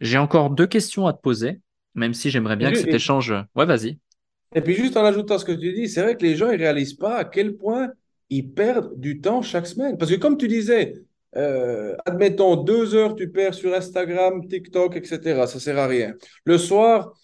J'ai 0.00 0.18
encore 0.18 0.50
deux 0.50 0.66
questions 0.66 1.06
à 1.06 1.12
te 1.12 1.20
poser, 1.20 1.60
même 1.94 2.14
si 2.14 2.30
j'aimerais 2.30 2.56
bien 2.56 2.72
que 2.72 2.78
cet 2.78 2.94
échange. 2.94 3.34
Ouais, 3.54 3.66
vas-y. 3.66 3.98
Et 4.54 4.60
puis, 4.62 4.74
juste 4.74 4.96
en 4.96 5.04
ajoutant 5.04 5.38
ce 5.38 5.44
que 5.44 5.52
tu 5.52 5.72
dis, 5.72 5.88
c'est 5.88 6.02
vrai 6.02 6.16
que 6.16 6.22
les 6.22 6.36
gens 6.36 6.50
ne 6.50 6.56
réalisent 6.56 6.94
pas 6.94 7.18
à 7.18 7.24
quel 7.24 7.56
point 7.56 7.90
ils 8.30 8.50
perdent 8.50 8.98
du 8.98 9.20
temps 9.20 9.42
chaque 9.42 9.66
semaine. 9.66 9.98
Parce 9.98 10.10
que, 10.10 10.16
comme 10.16 10.38
tu 10.38 10.48
disais, 10.48 11.02
euh, 11.36 11.96
admettons, 12.04 12.56
deux 12.56 12.94
heures, 12.94 13.14
tu 13.14 13.30
perds 13.30 13.54
sur 13.54 13.74
Instagram, 13.74 14.46
TikTok, 14.48 14.96
etc. 14.96 15.46
Ça 15.46 15.60
sert 15.60 15.78
à 15.78 15.86
rien. 15.86 16.14
Le 16.44 16.58
soir, 16.58 17.14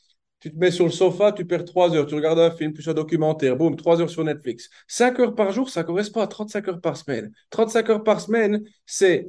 tu 0.40 0.52
te 0.52 0.56
mets 0.56 0.70
sur 0.70 0.84
le 0.84 0.90
sofa, 0.92 1.32
tu 1.32 1.44
perds 1.44 1.64
trois 1.64 1.94
heures, 1.94 2.06
tu 2.06 2.14
regardes 2.14 2.38
un 2.38 2.50
film, 2.50 2.72
plus 2.72 2.88
un 2.88 2.94
documentaire, 2.94 3.56
boum, 3.56 3.76
trois 3.76 4.00
heures 4.00 4.11
sur 4.11 4.24
Netflix. 4.24 4.70
Cinq 4.86 5.18
heures 5.20 5.34
par 5.34 5.52
jour, 5.52 5.68
ça 5.68 5.84
correspond 5.84 6.20
à 6.20 6.26
35 6.26 6.68
heures 6.68 6.80
par 6.80 6.96
semaine. 6.96 7.32
35 7.50 7.90
heures 7.90 8.04
par 8.04 8.20
semaine, 8.20 8.62
c'est 8.86 9.26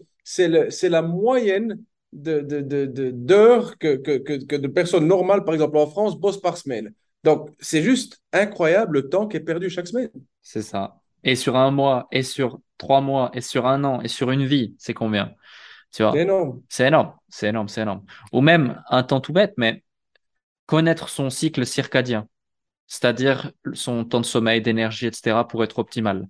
la 0.84 1.01
moyenne 1.01 1.84
d'heures 2.13 2.43
de, 2.43 2.61
de, 2.61 2.86
de, 3.11 3.75
que, 3.77 3.95
que, 3.95 4.17
que, 4.45 4.55
de 4.55 4.67
personnes 4.67 5.07
normales, 5.07 5.43
par 5.43 5.53
exemple 5.53 5.77
en 5.77 5.88
France, 5.88 6.19
bossent 6.19 6.41
par 6.41 6.57
semaine. 6.57 6.93
Donc, 7.23 7.49
c'est 7.59 7.82
juste 7.82 8.21
incroyable 8.32 8.99
le 8.99 9.09
temps 9.09 9.27
qui 9.27 9.38
est 9.38 9.41
perdu 9.41 9.69
chaque 9.69 9.88
semaine. 9.88 10.09
C'est 10.41 10.61
ça. 10.61 10.99
Et 11.24 11.36
sur 11.36 11.55
un 11.55 11.72
mois, 11.72 12.07
et 12.11 12.24
sur 12.24 12.59
trois 12.78 13.01
mois, 13.01 13.32
et 13.34 13.41
sur 13.41 13.67
un 13.67 13.84
an, 13.84 14.01
et 14.01 14.07
sur 14.07 14.32
une 14.32 14.45
vie, 14.45 14.76
c'est 14.78 14.93
combien? 14.93 15.34
Tu 15.91 16.03
vois? 16.03 16.11
C'est 16.13 16.22
énorme. 16.22 16.61
C'est 16.70 16.88
énorme, 16.88 17.13
c'est 17.30 17.49
énorme, 17.49 17.67
c'est 17.67 17.82
énorme. 17.82 18.05
Ou 18.32 18.41
même 18.41 18.82
un 18.89 19.03
temps 19.03 19.22
tout 19.22 19.34
bête, 19.34 19.53
mais 19.57 19.84
connaître 20.65 21.09
son 21.09 21.30
cycle 21.30 21.65
circadien, 21.65 22.28
c'est-à-dire 22.88 23.51
son 23.74 24.05
temps 24.05 24.22
de 24.22 24.26
sommeil, 24.26 24.61
d'énergie, 24.61 25.07
etc., 25.07 25.47
pour 25.47 25.63
être 25.63 25.80
optimal. 25.80 26.28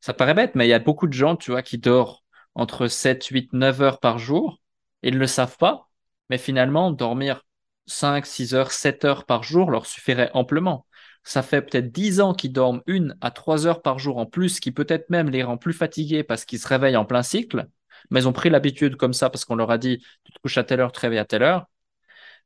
Ça 0.00 0.14
paraît 0.14 0.34
bête, 0.34 0.54
mais 0.54 0.66
il 0.66 0.70
y 0.70 0.74
a 0.74 0.78
beaucoup 0.78 1.06
de 1.06 1.12
gens, 1.12 1.36
tu 1.36 1.50
vois, 1.52 1.62
qui 1.62 1.78
dorment 1.78 2.16
entre 2.54 2.88
7, 2.88 3.24
8, 3.26 3.52
9 3.52 3.80
heures 3.82 4.00
par 4.00 4.18
jour. 4.18 4.60
Ils 5.02 5.14
ne 5.14 5.18
le 5.20 5.26
savent 5.26 5.56
pas, 5.58 5.88
mais 6.28 6.38
finalement, 6.38 6.90
dormir 6.90 7.44
5, 7.86 8.26
6 8.26 8.54
heures, 8.54 8.72
7 8.72 9.04
heures 9.04 9.24
par 9.26 9.42
jour 9.42 9.70
leur 9.70 9.86
suffirait 9.86 10.30
amplement 10.34 10.86
ça 11.28 11.42
fait 11.42 11.60
peut-être 11.60 11.92
10 11.92 12.22
ans 12.22 12.32
qu'ils 12.32 12.52
dorment 12.54 12.80
une 12.86 13.14
à 13.20 13.30
trois 13.30 13.66
heures 13.66 13.82
par 13.82 13.98
jour 13.98 14.16
en 14.16 14.24
plus, 14.24 14.60
qui 14.60 14.72
peut-être 14.72 15.10
même 15.10 15.28
les 15.28 15.42
rend 15.42 15.58
plus 15.58 15.74
fatigués 15.74 16.22
parce 16.24 16.46
qu'ils 16.46 16.58
se 16.58 16.66
réveillent 16.66 16.96
en 16.96 17.04
plein 17.04 17.22
cycle, 17.22 17.68
mais 18.10 18.20
ils 18.20 18.28
ont 18.28 18.32
pris 18.32 18.48
l'habitude 18.48 18.96
comme 18.96 19.12
ça 19.12 19.28
parce 19.28 19.44
qu'on 19.44 19.54
leur 19.54 19.70
a 19.70 19.76
dit 19.76 19.98
tu 20.24 20.32
te 20.32 20.38
couches 20.40 20.56
à 20.56 20.64
telle 20.64 20.80
heure, 20.80 20.90
tu 20.90 20.96
te 20.96 21.00
réveilles 21.02 21.18
à 21.18 21.26
telle 21.26 21.42
heure, 21.42 21.66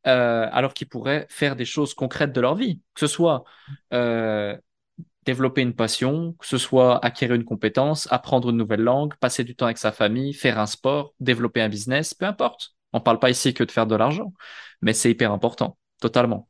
euh, 0.09 0.49
alors 0.51 0.75
qu'ils 0.75 0.89
pourraient 0.89 1.27
faire 1.31 1.55
des 1.55 1.65
choses 1.65 1.95
concrètes 1.95 2.33
de 2.33 2.41
leur 2.41 2.57
vie, 2.57 2.81
que 2.95 3.01
ce 3.01 3.07
soit 3.07 3.45
euh, 3.93 4.57
développer 5.27 5.63
une 5.63 5.75
passion, 5.75 6.33
que 6.41 6.47
ce 6.47 6.59
soit 6.59 7.05
acquérir 7.05 7.37
une 7.37 7.45
compétence, 7.45 8.09
apprendre 8.11 8.51
une 8.51 8.57
nouvelle 8.57 8.83
langue, 8.83 9.15
passer 9.21 9.45
du 9.45 9.55
temps 9.55 9.67
avec 9.67 9.79
sa 9.79 9.93
famille, 9.93 10.35
faire 10.35 10.59
un 10.59 10.67
sport, 10.67 11.15
développer 11.21 11.63
un 11.63 11.69
business, 11.69 12.15
peu 12.15 12.27
importe. 12.27 12.75
On 12.93 12.99
ne 12.99 13.05
parle 13.05 13.21
pas 13.21 13.31
ici 13.31 13.55
que 13.55 13.63
de 13.63 13.71
faire 13.71 13.87
de 13.87 13.95
l'argent, 13.95 14.33
mais 14.81 14.93
c'est 14.93 15.11
hyper 15.13 15.31
important, 15.31 15.79
totalement. 16.01 16.49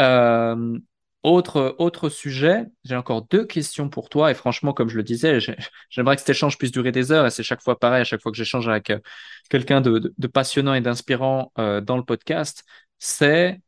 Euh, 0.00 0.78
autre, 1.22 1.74
autre 1.78 2.08
sujet, 2.10 2.66
j'ai 2.84 2.96
encore 2.96 3.22
deux 3.28 3.46
questions 3.46 3.88
pour 3.88 4.08
toi. 4.10 4.30
Et 4.30 4.34
franchement, 4.34 4.72
comme 4.74 4.88
je 4.90 4.96
le 4.96 5.02
disais, 5.02 5.38
j'aimerais 5.90 6.16
que 6.16 6.20
cet 6.20 6.30
échange 6.30 6.58
puisse 6.58 6.72
durer 6.72 6.92
des 6.92 7.12
heures. 7.12 7.26
Et 7.26 7.30
c'est 7.30 7.42
chaque 7.42 7.62
fois 7.62 7.78
pareil, 7.78 8.02
à 8.02 8.04
chaque 8.04 8.20
fois 8.22 8.30
que 8.30 8.36
j'échange 8.36 8.68
avec 8.68 8.90
euh, 8.90 8.98
quelqu'un 9.48 9.80
de, 9.80 10.12
passionnant 10.26 10.74
et 10.74 10.80
d'inspirant 10.80 11.52
euh, 11.58 11.80
dans 11.80 11.96
le 11.96 12.04
podcast. 12.04 12.64
C'est, 12.98 13.60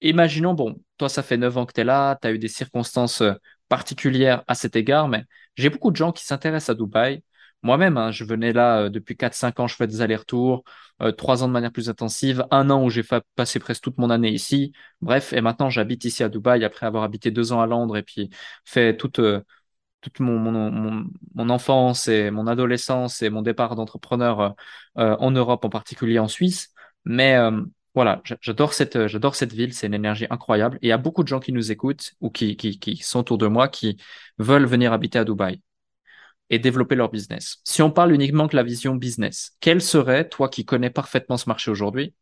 imaginons, 0.00 0.54
bon, 0.54 0.80
toi, 0.98 1.08
ça 1.08 1.22
fait 1.22 1.36
neuf 1.36 1.56
ans 1.56 1.66
que 1.66 1.72
tu 1.72 1.80
es 1.80 1.84
là, 1.84 2.18
tu 2.22 2.28
as 2.28 2.32
eu 2.32 2.38
des 2.38 2.48
circonstances 2.48 3.22
particulières 3.68 4.44
à 4.46 4.54
cet 4.54 4.76
égard, 4.76 5.08
mais 5.08 5.24
j'ai 5.56 5.70
beaucoup 5.70 5.90
de 5.90 5.96
gens 5.96 6.12
qui 6.12 6.24
s'intéressent 6.24 6.70
à 6.70 6.74
Dubaï, 6.74 7.22
moi-même, 7.62 7.96
hein, 7.96 8.10
je 8.10 8.24
venais 8.24 8.52
là 8.52 8.82
euh, 8.84 8.88
depuis 8.90 9.16
4-5 9.16 9.60
ans, 9.60 9.66
je 9.68 9.76
fais 9.76 9.86
des 9.86 10.00
allers-retours, 10.00 10.64
euh, 11.00 11.12
3 11.12 11.42
ans 11.44 11.48
de 11.48 11.52
manière 11.52 11.72
plus 11.72 11.88
intensive, 11.88 12.44
un 12.50 12.70
an 12.70 12.84
où 12.84 12.90
j'ai 12.90 13.04
passé 13.36 13.58
presque 13.60 13.82
toute 13.82 13.98
mon 13.98 14.10
année 14.10 14.30
ici. 14.30 14.72
Bref, 15.00 15.32
et 15.32 15.40
maintenant 15.40 15.70
j'habite 15.70 16.04
ici 16.04 16.22
à 16.24 16.28
Dubaï 16.28 16.64
après 16.64 16.86
avoir 16.86 17.04
habité 17.04 17.30
deux 17.30 17.52
ans 17.52 17.60
à 17.60 17.66
Londres 17.66 17.96
et 17.96 18.02
puis 18.02 18.30
fait 18.64 18.96
toute, 18.96 19.20
euh, 19.20 19.40
toute 20.00 20.20
mon, 20.20 20.38
mon, 20.38 21.06
mon, 21.34 21.50
enfance 21.50 22.08
et 22.08 22.30
mon 22.30 22.46
adolescence 22.46 23.22
et 23.22 23.30
mon 23.30 23.42
départ 23.42 23.76
d'entrepreneur 23.76 24.54
en 24.96 25.30
Europe, 25.30 25.64
en 25.64 25.68
particulier 25.70 26.18
en 26.18 26.28
Suisse. 26.28 26.70
Mais 27.04 27.36
voilà, 27.94 28.22
j'adore 28.40 28.74
cette, 28.74 29.06
j'adore 29.06 29.34
cette 29.36 29.52
ville, 29.52 29.74
c'est 29.74 29.86
une 29.86 29.94
énergie 29.94 30.26
incroyable. 30.30 30.78
Et 30.82 30.86
il 30.86 30.88
y 30.88 30.92
a 30.92 30.98
beaucoup 30.98 31.22
de 31.22 31.28
gens 31.28 31.40
qui 31.40 31.52
nous 31.52 31.70
écoutent 31.72 32.12
ou 32.20 32.30
qui, 32.30 32.56
qui, 32.56 32.78
qui 32.78 32.96
sont 32.96 33.20
autour 33.20 33.38
de 33.38 33.46
moi 33.46 33.68
qui 33.68 33.96
veulent 34.38 34.66
venir 34.66 34.92
habiter 34.92 35.18
à 35.18 35.24
Dubaï 35.24 35.60
et 36.52 36.58
développer 36.58 36.94
leur 36.94 37.10
business. 37.10 37.56
Si 37.64 37.80
on 37.82 37.90
parle 37.90 38.12
uniquement 38.12 38.46
de 38.46 38.54
la 38.54 38.62
vision 38.62 38.94
business, 38.94 39.56
quel 39.60 39.80
serait, 39.80 40.28
toi 40.28 40.50
qui 40.50 40.66
connais 40.66 40.90
parfaitement 40.90 41.38
ce 41.38 41.48
marché 41.48 41.70
aujourd'hui, 41.70 42.14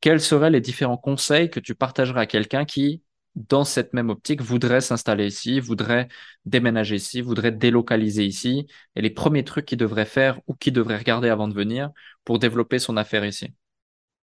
quels 0.00 0.20
seraient 0.20 0.50
les 0.50 0.60
différents 0.60 0.96
conseils 0.96 1.50
que 1.50 1.58
tu 1.58 1.74
partagerais 1.74 2.20
à 2.20 2.26
quelqu'un 2.26 2.64
qui, 2.64 3.02
dans 3.34 3.64
cette 3.64 3.92
même 3.92 4.08
optique, 4.08 4.40
voudrait 4.40 4.80
s'installer 4.80 5.26
ici, 5.26 5.58
voudrait 5.58 6.06
déménager 6.44 6.94
ici, 6.94 7.20
voudrait 7.22 7.50
délocaliser 7.50 8.24
ici, 8.24 8.68
et 8.94 9.02
les 9.02 9.10
premiers 9.10 9.44
trucs 9.44 9.66
qu'il 9.66 9.78
devrait 9.78 10.06
faire 10.06 10.40
ou 10.46 10.54
qu'il 10.54 10.72
devrait 10.72 10.98
regarder 10.98 11.28
avant 11.28 11.48
de 11.48 11.54
venir 11.54 11.90
pour 12.24 12.38
développer 12.38 12.78
son 12.78 12.96
affaire 12.96 13.24
ici? 13.24 13.52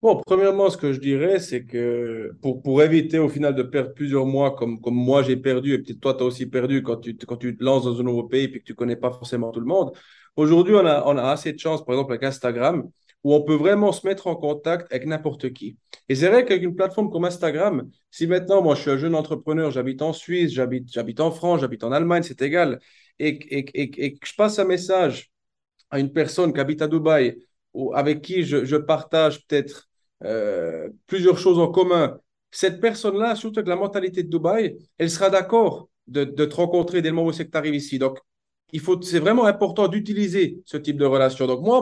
Bon, 0.02 0.22
premièrement, 0.26 0.70
ce 0.70 0.78
que 0.78 0.94
je 0.94 1.00
dirais, 1.02 1.40
c'est 1.40 1.66
que 1.66 2.32
pour, 2.42 2.62
pour 2.62 2.82
éviter 2.82 3.20
au 3.20 3.28
final 3.28 3.54
de 3.54 3.64
perdre 3.64 3.94
plusieurs 3.94 4.26
mois 4.26 4.56
comme, 4.56 4.80
comme 4.80 4.94
moi 4.96 5.24
j'ai 5.24 5.36
perdu, 5.36 5.74
et 5.74 5.80
peut-être 5.80 6.00
toi 6.00 6.14
tu 6.14 6.24
as 6.24 6.26
aussi 6.26 6.46
perdu 6.46 6.82
quand 6.84 6.98
tu, 6.98 7.18
quand 7.18 7.36
tu 7.36 7.58
te 7.58 7.62
lances 7.62 7.84
dans 7.84 8.00
un 8.00 8.04
nouveau 8.04 8.24
pays 8.24 8.46
et 8.46 8.52
que 8.60 8.64
tu 8.64 8.72
ne 8.72 8.78
connais 8.78 8.96
pas 8.96 9.12
forcément 9.12 9.52
tout 9.52 9.60
le 9.60 9.66
monde, 9.66 9.92
aujourd'hui 10.38 10.74
on 10.76 10.86
a, 10.86 11.04
on 11.06 11.18
a 11.18 11.24
assez 11.32 11.52
de 11.52 11.60
chance, 11.60 11.84
par 11.84 11.96
exemple 11.96 12.14
avec 12.14 12.24
Instagram, 12.24 12.90
où 13.26 13.34
on 13.34 13.42
peut 13.44 13.56
vraiment 13.56 13.92
se 13.92 14.08
mettre 14.08 14.28
en 14.28 14.38
contact 14.38 14.90
avec 14.94 15.06
n'importe 15.06 15.52
qui. 15.52 15.76
Et 16.08 16.16
c'est 16.16 16.30
vrai 16.30 16.46
qu'avec 16.46 16.64
une 16.64 16.76
plateforme 16.76 17.10
comme 17.12 17.26
Instagram, 17.26 17.90
si 18.10 18.26
maintenant 18.26 18.62
moi 18.62 18.76
je 18.76 18.82
suis 18.84 18.92
un 18.92 18.98
jeune 18.98 19.16
entrepreneur, 19.16 19.70
j'habite 19.70 20.02
en 20.02 20.14
Suisse, 20.14 20.54
j'habite, 20.54 20.90
j'habite 20.94 21.20
en 21.20 21.32
France, 21.32 21.60
j'habite 21.60 21.84
en 21.84 21.92
Allemagne, 21.92 22.24
c'est 22.24 22.42
égal, 22.42 22.80
et, 23.20 23.28
et, 23.28 23.82
et, 23.82 24.06
et 24.06 24.14
que 24.18 24.26
je 24.26 24.34
passe 24.36 24.60
un 24.60 24.64
message 24.66 25.30
à 25.90 26.00
une 26.00 26.12
personne 26.14 26.54
qui 26.54 26.60
habite 26.60 26.82
à 26.82 26.88
Dubaï, 26.88 27.38
ou 27.74 27.94
avec 27.94 28.22
qui 28.22 28.44
je, 28.44 28.66
je 28.66 28.76
partage 28.78 29.46
peut-être 29.48 29.89
euh, 30.26 30.90
plusieurs 31.08 31.38
choses 31.38 31.60
en 31.60 31.68
commun, 31.68 32.20
cette 32.52 32.82
personne-là, 32.82 33.36
surtout 33.36 33.60
avec 33.60 33.70
la 33.70 33.76
mentalité 33.76 34.24
de 34.24 34.30
Dubaï, 34.30 34.78
elle 34.98 35.10
sera 35.10 35.30
d'accord 35.30 35.90
de, 36.08 36.24
te 36.24 36.56
rencontrer 36.56 37.02
dès 37.02 37.10
le 37.10 37.16
moment 37.16 37.28
où 37.28 37.32
c'est 37.34 37.46
que 37.46 37.52
tu 37.52 37.58
arrives 37.58 37.76
ici. 37.76 38.00
Donc, 38.00 38.20
il 38.72 38.80
faut, 38.80 39.02
c'est 39.02 39.20
vraiment 39.20 39.46
important 39.46 39.88
d'utiliser 39.88 40.62
ce 40.66 40.78
type 40.78 40.98
de 40.98 41.06
relation. 41.06 41.48
Donc, 41.48 41.62
moi, 41.62 41.78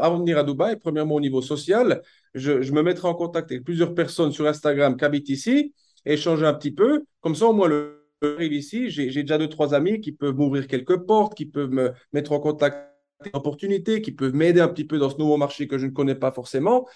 avant, 0.00 0.16
de 0.16 0.20
venir 0.20 0.38
à 0.38 0.44
Dubaï, 0.44 0.76
premièrement 0.76 1.16
au 1.16 1.20
niveau 1.20 1.42
social, 1.42 2.02
je, 2.34 2.72
me 2.72 2.82
mettrai 2.82 3.08
en 3.08 3.14
contact 3.14 3.50
avec 3.50 3.64
plusieurs 3.64 3.94
personnes 3.94 4.32
sur 4.32 4.46
Instagram 4.46 4.96
qui 4.96 5.04
habitent 5.04 5.28
ici, 5.28 5.74
échanger 6.04 6.46
un 6.46 6.54
petit 6.54 6.72
peu. 6.72 7.04
Comme 7.20 7.34
ça, 7.34 7.46
au 7.46 7.52
moins, 7.52 7.68
le 7.68 8.00
ici, 8.40 8.90
j'ai 8.90 9.10
déjà 9.10 9.38
deux, 9.38 9.48
trois 9.48 9.74
amis 9.74 10.00
qui 10.00 10.12
peuvent 10.12 10.34
m'ouvrir 10.34 10.66
quelques 10.66 10.96
portes, 10.96 11.34
qui 11.34 11.46
peuvent 11.46 11.70
me 11.70 11.92
mettre 12.12 12.32
en 12.32 12.40
contact 12.40 12.76
avec 13.20 13.32
des 13.32 13.38
opportunités, 13.38 14.00
qui 14.00 14.12
peuvent 14.12 14.34
m'aider 14.34 14.60
un 14.60 14.68
petit 14.68 14.84
peu 14.84 14.98
dans 14.98 15.10
ce 15.10 15.18
nouveau 15.18 15.36
marché 15.36 15.68
que 15.68 15.78
je 15.78 15.86
ne 15.86 15.90
connais 15.90 16.14
pas 16.14 16.32
forcément. 16.32 16.86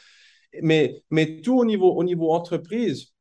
Mais, 0.63 1.03
mais 1.11 1.41
tout 1.41 1.59
au 1.59 1.65
niveau, 1.65 1.93
au 1.95 2.05
niveau 2.05 2.33
entreprise, 2.33 3.13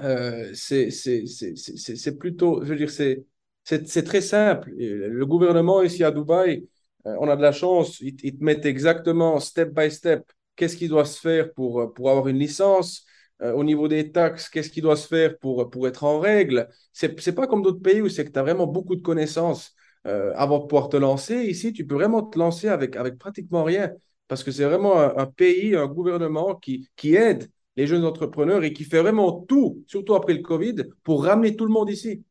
euh, 0.00 0.50
c'est 0.54 2.18
plutôt, 2.18 2.62
je 2.62 2.68
veux 2.68 2.76
dire, 2.76 2.90
c'est 2.90 4.02
très 4.04 4.20
simple. 4.20 4.70
Le 4.76 5.24
gouvernement 5.26 5.82
ici 5.82 6.04
à 6.04 6.10
Dubaï, 6.10 6.68
euh, 7.06 7.16
on 7.20 7.28
a 7.28 7.36
de 7.36 7.42
la 7.42 7.52
chance, 7.52 8.00
ils, 8.00 8.16
te 8.16 8.44
mettent 8.44 8.66
exactement 8.66 9.38
step 9.40 9.72
by 9.72 9.90
step 9.90 10.24
qu'est-ce 10.56 10.76
qui 10.76 10.88
doit 10.88 11.04
se 11.04 11.20
faire 11.20 11.52
pour, 11.54 11.92
pour 11.94 12.10
avoir 12.10 12.28
une 12.28 12.38
licence. 12.38 13.04
Euh, 13.42 13.52
au 13.52 13.64
niveau 13.64 13.86
des 13.86 14.12
taxes, 14.12 14.48
qu'est-ce 14.48 14.70
qui 14.70 14.80
doit 14.80 14.96
se 14.96 15.06
faire 15.06 15.38
pour, 15.38 15.68
pour 15.70 15.86
être 15.86 16.04
en 16.04 16.20
règle. 16.20 16.68
Ce 16.94 17.06
n'est 17.06 17.34
pas 17.34 17.46
comme 17.46 17.62
d'autres 17.62 17.82
pays 17.82 18.00
où 18.00 18.08
c'est 18.08 18.24
que 18.24 18.30
tu 18.30 18.38
as 18.38 18.42
vraiment 18.42 18.66
beaucoup 18.66 18.96
de 18.96 19.02
connaissances 19.02 19.74
avant 20.04 20.60
de 20.60 20.66
pouvoir 20.66 20.88
te 20.88 20.96
lancer. 20.96 21.34
Ici, 21.34 21.72
tu 21.72 21.84
peux 21.84 21.96
vraiment 21.96 22.22
te 22.22 22.38
lancer 22.38 22.68
avec, 22.68 22.94
avec 22.94 23.18
pratiquement 23.18 23.64
rien 23.64 23.92
parce 24.28 24.42
que 24.44 24.50
c'est 24.50 24.64
vraiment 24.64 24.98
un, 24.98 25.26
pays, 25.26 25.76
un 25.76 25.86
gouvernement 25.86 26.54
qui, 26.54 26.88
qui 26.96 27.14
aide 27.14 27.50
les 27.76 27.86
jeunes 27.86 28.04
entrepreneurs 28.04 28.64
et 28.64 28.72
qui 28.72 28.84
fait 28.84 29.00
vraiment 29.00 29.32
tout, 29.32 29.84
surtout 29.86 30.14
après 30.14 30.34
le 30.34 30.42
Covid, 30.42 30.76
pour 31.04 31.24
ramener 31.24 31.56
tout 31.56 31.66
le 31.66 31.72
monde 31.72 31.90
ici. 31.90 32.24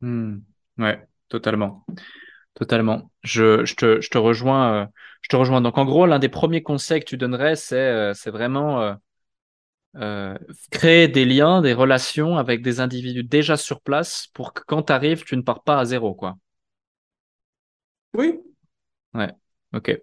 Hmm. 0.00 0.38
Ouais, 0.78 1.06
totalement. 1.28 1.84
Totalement. 2.54 3.10
Je, 3.22 3.64
je, 3.64 3.74
te, 3.74 4.00
je, 4.00 4.10
te 4.10 4.18
rejoins, 4.18 4.84
euh, 4.84 4.86
je 5.22 5.28
te 5.28 5.36
rejoins. 5.36 5.60
Donc, 5.60 5.78
en 5.78 5.84
gros, 5.84 6.06
l'un 6.06 6.18
des 6.18 6.28
premiers 6.28 6.62
conseils 6.62 7.00
que 7.00 7.06
tu 7.06 7.16
donnerais, 7.16 7.56
c'est 7.56 7.76
euh, 7.76 8.12
vraiment 8.26 8.96
euh, 9.96 10.36
créer 10.70 11.08
des 11.08 11.24
liens, 11.24 11.60
des 11.62 11.72
relations 11.72 12.36
avec 12.36 12.62
des 12.62 12.80
individus 12.80 13.24
déjà 13.24 13.56
sur 13.56 13.80
place 13.80 14.28
pour 14.34 14.52
que 14.52 14.62
quand 14.66 14.84
tu 14.84 14.92
arrives, 14.92 15.24
tu 15.24 15.36
ne 15.36 15.42
pars 15.42 15.62
pas 15.62 15.78
à 15.78 15.84
zéro. 15.84 16.14
Quoi. 16.14 16.36
Oui. 18.14 18.40
Ouais. 19.14 19.34
Ok. 19.74 20.00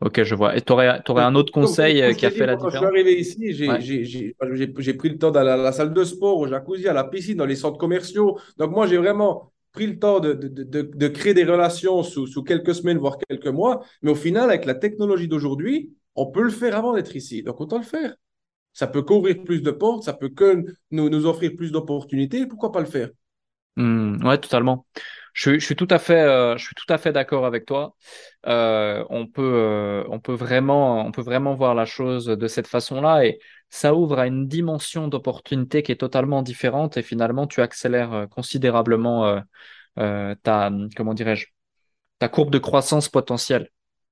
Ok, 0.00 0.22
je 0.22 0.34
vois. 0.34 0.56
Et 0.56 0.60
tu 0.60 0.72
aurais, 0.72 1.02
un 1.08 1.34
autre 1.34 1.52
conseil 1.52 2.02
euh, 2.02 2.12
qui 2.12 2.26
a 2.26 2.30
fait 2.30 2.46
la 2.46 2.56
différence? 2.56 2.62
Quand 2.62 2.70
je 2.70 2.76
suis 2.76 2.86
arrivé 2.86 3.18
ici, 3.18 4.34
j'ai 4.80 4.94
pris 4.94 5.08
le 5.08 5.18
temps 5.18 5.30
d'aller 5.30 5.50
à 5.50 5.56
la 5.56 5.72
salle 5.72 5.94
de 5.94 6.04
sport, 6.04 6.38
au 6.38 6.46
jacuzzi, 6.46 6.86
à 6.86 6.92
la 6.92 7.04
piscine, 7.04 7.36
dans 7.36 7.46
les 7.46 7.56
centres 7.56 7.78
commerciaux. 7.78 8.38
Donc, 8.58 8.72
moi, 8.72 8.86
j'ai 8.86 8.98
vraiment 8.98 9.52
pris 9.72 9.86
le 9.86 9.98
temps 9.98 10.20
de, 10.20 10.32
de, 10.32 10.48
de, 10.48 10.82
de 10.82 11.08
créer 11.08 11.34
des 11.34 11.44
relations 11.44 12.02
sous, 12.02 12.26
sous, 12.26 12.42
quelques 12.42 12.74
semaines, 12.74 12.98
voire 12.98 13.18
quelques 13.18 13.46
mois. 13.46 13.84
Mais 14.02 14.10
au 14.10 14.14
final, 14.14 14.50
avec 14.50 14.64
la 14.66 14.74
technologie 14.74 15.28
d'aujourd'hui, 15.28 15.92
on 16.14 16.26
peut 16.26 16.42
le 16.42 16.50
faire 16.50 16.76
avant 16.76 16.94
d'être 16.94 17.16
ici. 17.16 17.42
Donc, 17.42 17.60
autant 17.60 17.78
le 17.78 17.84
faire. 17.84 18.14
Ça 18.72 18.86
peut 18.86 19.02
qu'ouvrir 19.02 19.42
plus 19.42 19.62
de 19.62 19.70
portes, 19.70 20.02
ça 20.02 20.12
peut 20.12 20.28
que 20.28 20.62
nous, 20.90 21.08
nous 21.08 21.24
offrir 21.24 21.52
plus 21.56 21.72
d'opportunités. 21.72 22.46
Pourquoi 22.46 22.72
pas 22.72 22.80
le 22.80 22.86
faire? 22.86 23.08
Mmh, 23.76 24.24
Ouais, 24.26 24.38
totalement. 24.38 24.86
Je, 25.36 25.58
suis 25.58 25.76
tout 25.76 25.86
à 25.90 25.98
fait, 25.98 26.22
euh, 26.22 26.56
je 26.56 26.64
suis 26.64 26.74
tout 26.74 26.90
à 26.90 26.96
fait 26.96 27.12
d'accord 27.12 27.44
avec 27.44 27.66
toi. 27.66 27.94
Euh, 28.46 29.04
on 29.10 29.26
peut, 29.26 29.42
euh, 29.42 30.04
on 30.08 30.18
peut 30.18 30.32
vraiment 30.32 31.54
voir 31.54 31.74
la 31.74 31.84
chose 31.84 32.24
de 32.24 32.48
cette 32.48 32.66
façon-là 32.66 33.26
et 33.26 33.38
ça 33.68 33.94
ouvre 33.94 34.18
à 34.18 34.26
une 34.26 34.48
dimension 34.48 35.08
d'opportunité 35.08 35.82
qui 35.82 35.92
est 35.92 35.96
totalement 35.96 36.40
différente 36.40 36.96
et 36.96 37.02
finalement 37.02 37.46
tu 37.46 37.60
accélères 37.60 38.28
considérablement 38.30 39.42
ta, 39.96 40.70
comment 40.96 41.12
dirais-je, 41.14 41.48
ta 42.18 42.28
courbe 42.30 42.50
de 42.50 42.58
croissance 42.58 43.10
potentielle 43.10 43.68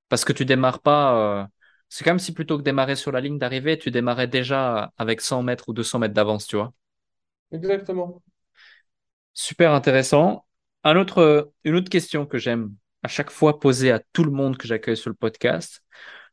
parce 0.09 0.25
que 0.25 0.33
tu 0.33 0.45
démarres 0.45 0.81
pas. 0.81 1.49
c'est 1.89 2.03
comme 2.03 2.19
si 2.19 2.33
plutôt 2.33 2.59
que 2.59 2.63
démarrer 2.63 2.95
sur 2.95 3.11
la 3.11 3.21
ligne 3.21 3.39
d'arrivée, 3.39 3.79
tu 3.79 3.89
démarrais 3.89 4.27
déjà 4.27 4.91
avec 4.97 5.21
100 5.21 5.41
mètres 5.41 5.69
ou 5.69 5.73
200 5.73 5.97
mètres 5.97 6.13
d'avance, 6.13 6.45
tu 6.45 6.55
vois. 6.55 6.71
Exactement. 7.51 8.21
Super 9.35 9.73
intéressant. 9.73 10.45
Autre, 10.85 11.51
une 11.65 11.75
autre 11.75 11.89
question 11.89 12.25
que 12.25 12.37
j'aime 12.37 12.73
à 13.03 13.07
chaque 13.09 13.29
fois 13.29 13.59
poser 13.59 13.91
à 13.91 13.99
tout 14.13 14.23
le 14.23 14.31
monde 14.31 14.57
que 14.57 14.65
j'accueille 14.67 14.95
sur 14.97 15.09
le 15.09 15.15
podcast, 15.15 15.83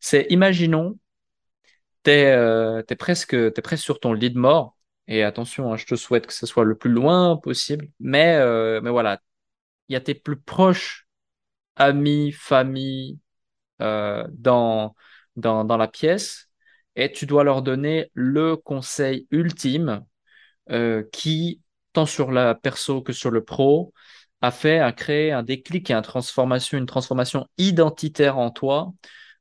c'est 0.00 0.26
imaginons, 0.30 0.98
tu 2.05 2.11
es, 2.11 2.32
euh, 2.32 2.82
presque, 2.98 3.34
es 3.34 3.50
presque 3.62 3.82
sur 3.84 3.98
ton 4.00 4.12
lit 4.12 4.30
de 4.30 4.38
mort, 4.38 4.76
et 5.09 5.24
attention, 5.24 5.72
hein, 5.72 5.76
je 5.76 5.84
te 5.86 5.96
souhaite 5.96 6.26
que 6.26 6.32
ce 6.32 6.46
soit 6.46 6.64
le 6.64 6.76
plus 6.76 6.90
loin 6.90 7.36
possible, 7.36 7.88
mais, 7.98 8.36
euh, 8.36 8.80
voilà, 8.80 9.20
il 9.88 9.94
y 9.94 9.96
a 9.96 10.00
tes 10.00 10.14
plus 10.14 10.40
proches 10.40 11.09
amis, 11.76 12.32
famille 12.32 13.18
euh, 13.82 14.26
dans 14.30 14.94
la 15.36 15.88
pièce, 15.88 16.48
et 16.96 17.11
tu 17.12 17.26
dois 17.26 17.44
leur 17.44 17.62
donner 17.62 18.11
le 18.14 18.57
conseil 18.57 19.26
ultime 19.30 20.05
qui, 21.12 21.61
tant 21.93 22.07
sur 22.07 22.32
la 22.32 22.55
perso 22.55 23.03
que 23.03 23.12
sur 23.12 23.30
le 23.30 23.45
pro, 23.45 23.93
a 24.40 24.51
fait, 24.51 24.80
a 24.80 24.93
créé 24.93 25.32
un 25.32 25.43
déclic 25.43 25.90
et 25.90 25.95
une 25.95 26.03
transformation, 26.03 26.78
une 26.78 26.86
transformation 26.86 27.47
identitaire 27.59 28.38
en 28.38 28.51
toi 28.51 28.93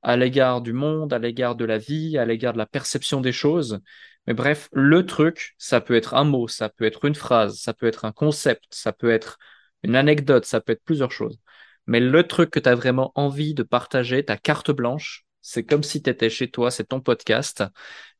à 0.04 0.18
l'égard 0.18 0.62
du 0.62 0.74
monde, 0.74 1.14
à 1.14 1.20
l'égard 1.20 1.56
de 1.56 1.66
la 1.66 1.78
vie, 1.78 2.18
à 2.18 2.26
l'égard 2.26 2.54
de 2.54 2.58
la 2.58 2.66
perception 2.66 3.22
des 3.22 3.32
choses. 3.32 3.82
Mais 4.28 4.34
bref, 4.34 4.70
le 4.74 5.06
truc, 5.06 5.56
ça 5.58 5.82
peut 5.82 5.96
être 5.96 6.14
un 6.14 6.24
mot, 6.24 6.48
ça 6.48 6.70
peut 6.70 6.86
être 6.86 7.06
une 7.06 7.16
phrase, 7.16 7.60
ça 7.60 7.74
peut 7.74 7.88
être 7.88 8.06
un 8.06 8.12
concept, 8.12 8.66
ça 8.72 8.94
peut 8.94 9.12
être 9.12 9.38
une 9.84 9.96
anecdote, 9.96 10.46
ça 10.46 10.62
peut 10.62 10.74
être 10.74 10.84
plusieurs 10.84 11.12
choses. 11.12 11.40
Mais 11.88 12.00
le 12.00 12.28
truc 12.28 12.52
que 12.52 12.60
tu 12.60 12.70
as 12.70 12.76
vraiment 12.76 13.12
envie 13.16 13.54
de 13.54 13.64
partager, 13.64 14.24
ta 14.24 14.38
carte 14.38 14.72
blanche, 14.72 15.26
c'est 15.42 15.64
comme 15.66 15.84
si 15.84 16.04
tu 16.04 16.10
étais 16.10 16.30
chez 16.30 16.50
toi, 16.52 16.70
c'est 16.72 16.86
ton 16.86 17.02
podcast. 17.02 17.64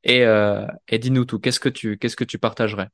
Et, 0.04 0.26
euh, 0.26 0.66
et 0.88 0.98
dis-nous 1.00 1.26
tout, 1.26 1.40
qu'est-ce 1.40 1.60
que 1.60 1.70
tu, 1.70 1.98
qu'est-ce 1.98 2.16
que 2.16 2.24
tu 2.24 2.40
partagerais? 2.40 2.90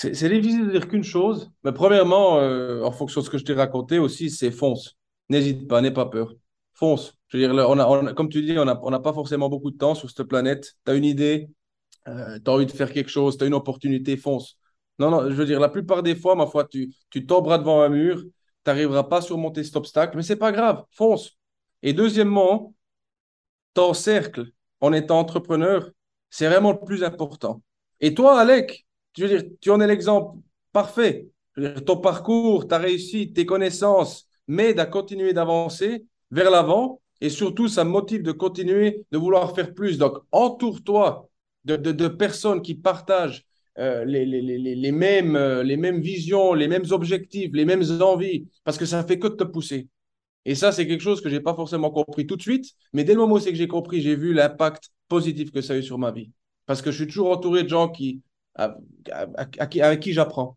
C'est 0.00 0.28
difficile 0.30 0.66
de 0.66 0.70
dire 0.70 0.88
qu'une 0.88 1.04
chose, 1.04 1.50
mais 1.62 1.72
premièrement, 1.72 2.38
euh, 2.38 2.82
en 2.82 2.92
fonction 2.92 3.20
de 3.20 3.26
ce 3.26 3.30
que 3.30 3.38
je 3.38 3.44
t'ai 3.44 3.52
raconté 3.52 3.98
aussi, 3.98 4.30
c'est 4.30 4.50
fonce. 4.50 4.96
N'hésite 5.28 5.68
pas, 5.68 5.80
n'aie 5.80 5.90
pas 5.90 6.06
peur. 6.06 6.34
Fonce. 6.72 7.18
Je 7.28 7.36
veux 7.36 7.46
dire, 7.46 8.14
comme 8.14 8.30
tu 8.30 8.42
dis, 8.42 8.58
on 8.58 8.64
n'a 8.64 9.00
pas 9.00 9.12
forcément 9.12 9.48
beaucoup 9.48 9.70
de 9.70 9.76
temps 9.76 9.94
sur 9.94 10.10
cette 10.10 10.26
planète. 10.26 10.76
Tu 10.84 10.90
as 10.90 10.94
une 10.94 11.04
idée, 11.04 11.50
euh, 12.08 12.38
tu 12.42 12.50
as 12.50 12.54
envie 12.54 12.66
de 12.66 12.70
faire 12.70 12.92
quelque 12.92 13.10
chose, 13.10 13.36
tu 13.36 13.44
as 13.44 13.46
une 13.46 13.54
opportunité, 13.54 14.16
fonce. 14.16 14.56
Non, 14.98 15.10
non, 15.10 15.30
je 15.30 15.34
veux 15.34 15.44
dire, 15.44 15.60
la 15.60 15.68
plupart 15.68 16.02
des 16.02 16.14
fois, 16.14 16.34
ma 16.34 16.46
foi, 16.46 16.64
tu, 16.64 16.92
tu 17.10 17.26
tomberas 17.26 17.58
devant 17.58 17.82
un 17.82 17.88
mur, 17.90 18.22
tu 18.22 18.30
n'arriveras 18.66 19.04
pas 19.04 19.18
à 19.18 19.20
surmonter 19.20 19.62
cet 19.64 19.76
obstacle, 19.76 20.16
mais 20.16 20.22
c'est 20.22 20.36
pas 20.36 20.52
grave, 20.52 20.84
fonce. 20.92 21.38
Et 21.82 21.92
deuxièmement, 21.92 22.74
ton 23.74 23.94
cercle 23.94 24.46
en 24.80 24.92
étant 24.92 25.18
entrepreneur, 25.18 25.90
c'est 26.30 26.46
vraiment 26.46 26.72
le 26.72 26.80
plus 26.84 27.04
important. 27.04 27.62
Et 28.00 28.14
toi, 28.14 28.40
Alec, 28.40 28.86
tu 29.12 29.22
veux 29.22 29.28
dire, 29.28 29.42
tu 29.60 29.70
en 29.70 29.80
es 29.80 29.86
l'exemple 29.86 30.38
parfait. 30.72 31.28
ton 31.86 31.96
parcours, 31.96 32.68
ta 32.68 32.78
réussite, 32.78 33.34
tes 33.34 33.46
connaissances 33.46 34.26
m'aident 34.46 34.80
à 34.80 34.86
continuer 34.86 35.32
d'avancer 35.32 36.06
vers 36.30 36.50
l'avant 36.50 37.00
et 37.20 37.28
surtout, 37.28 37.68
ça 37.68 37.84
me 37.84 37.90
motive 37.90 38.22
de 38.22 38.32
continuer 38.32 39.04
de 39.10 39.18
vouloir 39.18 39.54
faire 39.54 39.74
plus. 39.74 39.98
Donc, 39.98 40.18
entoure-toi 40.32 41.28
de, 41.64 42.08
personnes 42.08 42.62
qui 42.62 42.74
partagent 42.74 43.44
euh, 43.78 44.04
euh, 44.06 45.62
les 45.62 45.76
mêmes 45.76 46.00
visions, 46.00 46.54
les 46.54 46.68
mêmes 46.68 46.86
objectifs, 46.90 47.50
les 47.52 47.64
mêmes 47.64 47.84
envies, 48.00 48.48
parce 48.64 48.78
que 48.78 48.86
ça 48.86 49.04
fait 49.04 49.18
que 49.18 49.28
de 49.28 49.34
te 49.34 49.44
pousser. 49.44 49.88
Et 50.46 50.54
ça, 50.54 50.72
c'est 50.72 50.86
quelque 50.86 51.02
chose 51.02 51.20
que 51.20 51.28
je 51.28 51.36
n'ai 51.36 51.42
pas 51.42 51.54
forcément 51.54 51.90
compris 51.90 52.26
tout 52.26 52.36
de 52.36 52.42
suite, 52.42 52.72
mais 52.94 53.04
dès 53.04 53.12
le 53.12 53.20
moment 53.20 53.34
où 53.34 53.38
c'est 53.38 53.50
que 53.50 53.58
j'ai 53.58 53.68
compris, 53.68 54.00
j'ai 54.00 54.16
vu 54.16 54.32
l'impact 54.32 54.90
positif 55.08 55.50
que 55.50 55.60
ça 55.60 55.74
a 55.74 55.76
eu 55.76 55.82
sur 55.82 55.98
ma 55.98 56.10
vie. 56.10 56.30
Parce 56.64 56.80
que 56.80 56.90
je 56.90 56.96
suis 56.96 57.06
toujours 57.06 57.30
entouré 57.30 57.62
de 57.62 57.68
gens 57.68 57.88
qui, 57.88 58.22
avec 58.54 60.00
qui 60.00 60.12
j'apprends. 60.12 60.56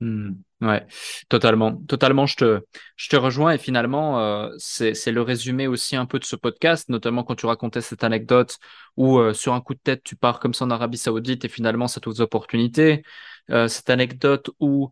Hmm. 0.00 0.30
ouais, 0.62 0.86
totalement, 1.28 1.76
totalement. 1.76 2.24
Je 2.24 2.36
te, 2.36 2.60
je 2.96 3.08
te 3.10 3.16
rejoins 3.16 3.52
et 3.52 3.58
finalement, 3.58 4.18
euh, 4.18 4.48
c'est 4.56 5.12
le 5.12 5.20
résumé 5.20 5.66
aussi 5.66 5.94
un 5.94 6.06
peu 6.06 6.18
de 6.18 6.24
ce 6.24 6.36
podcast, 6.36 6.88
notamment 6.88 7.22
quand 7.22 7.34
tu 7.34 7.44
racontais 7.44 7.82
cette 7.82 8.02
anecdote 8.02 8.56
où 8.96 9.18
euh, 9.18 9.34
sur 9.34 9.52
un 9.52 9.60
coup 9.60 9.74
de 9.74 9.80
tête 9.80 10.02
tu 10.02 10.16
pars 10.16 10.40
comme 10.40 10.54
ça 10.54 10.64
en 10.64 10.70
Arabie 10.70 10.96
Saoudite 10.96 11.44
et 11.44 11.48
finalement 11.48 11.86
ça 11.86 12.00
t'ouvre 12.00 12.16
des 12.16 12.22
opportunités. 12.22 13.02
Euh, 13.50 13.68
cette 13.68 13.90
anecdote 13.90 14.50
où 14.58 14.90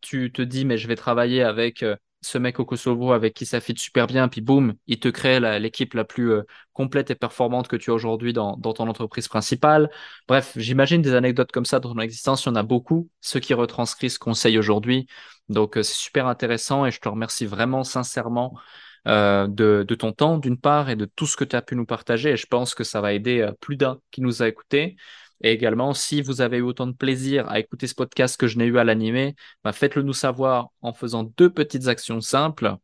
tu 0.00 0.32
te 0.32 0.42
dis 0.42 0.64
mais 0.64 0.78
je 0.78 0.88
vais 0.88 0.96
travailler 0.96 1.42
avec 1.44 1.84
ce 2.24 2.38
mec 2.38 2.58
au 2.58 2.64
Kosovo 2.64 3.12
avec 3.12 3.34
qui 3.34 3.46
ça 3.46 3.60
fit 3.60 3.74
super 3.76 4.06
bien, 4.06 4.28
puis 4.28 4.40
boum, 4.40 4.74
il 4.86 4.98
te 4.98 5.08
crée 5.08 5.40
l'équipe 5.60 5.94
la, 5.94 6.04
plus 6.04 6.32
euh, 6.32 6.42
complète 6.72 7.10
et 7.10 7.14
performante 7.14 7.68
que 7.68 7.76
tu 7.76 7.90
as 7.90 7.94
aujourd'hui 7.94 8.32
dans, 8.32 8.56
ton 8.56 8.88
entreprise 8.88 9.28
principale. 9.28 9.90
Bref, 10.26 10.52
j'imagine 10.56 11.02
des 11.02 11.14
anecdotes 11.14 11.52
comme 11.52 11.66
ça 11.66 11.80
dans 11.80 11.92
ton 11.92 12.00
existence, 12.00 12.44
il 12.44 12.48
y 12.48 12.52
en 12.52 12.56
a 12.56 12.62
beaucoup, 12.62 13.10
ceux 13.20 13.40
qui 13.40 13.54
retranscrivent 13.54 14.10
ce 14.10 14.18
conseil 14.18 14.58
aujourd'hui. 14.58 15.06
Donc, 15.50 15.76
euh, 15.76 15.82
c'est 15.82 15.94
super 15.94 16.26
intéressant 16.26 16.86
et 16.86 16.90
je 16.90 17.00
te 17.00 17.08
remercie 17.08 17.46
vraiment 17.46 17.84
sincèrement 17.84 18.58
euh, 19.06 19.46
de, 19.46 19.84
de, 19.86 19.94
ton 19.94 20.12
temps, 20.12 20.38
d'une 20.38 20.58
part, 20.58 20.88
et 20.88 20.96
de 20.96 21.04
tout 21.04 21.26
ce 21.26 21.36
que 21.36 21.44
tu 21.44 21.56
as 21.56 21.62
pu 21.62 21.76
nous 21.76 21.84
partager. 21.84 22.30
Et 22.30 22.36
je 22.38 22.46
pense 22.46 22.74
que 22.74 22.84
ça 22.84 23.02
va 23.02 23.12
aider 23.12 23.46
plus 23.60 23.76
d'un 23.76 23.98
qui 24.10 24.22
nous 24.22 24.42
a 24.42 24.48
écoutés. 24.48 24.96
Et 25.44 25.52
également, 25.52 25.92
si 25.92 26.22
vous 26.22 26.40
avez 26.40 26.56
eu 26.58 26.62
autant 26.62 26.86
de 26.86 26.94
plaisir 26.94 27.46
à 27.50 27.58
écouter 27.58 27.86
ce 27.86 27.94
podcast 27.94 28.40
que 28.40 28.46
je 28.46 28.56
n'ai 28.56 28.64
eu 28.64 28.78
à 28.78 28.84
l'animer, 28.84 29.36
bah, 29.62 29.72
faites-le 29.72 30.02
nous 30.02 30.14
savoir 30.14 30.70
en 30.80 30.94
faisant 30.94 31.24
deux 31.36 31.50
petites 31.50 31.86
actions 31.86 32.22
simples. 32.22 32.76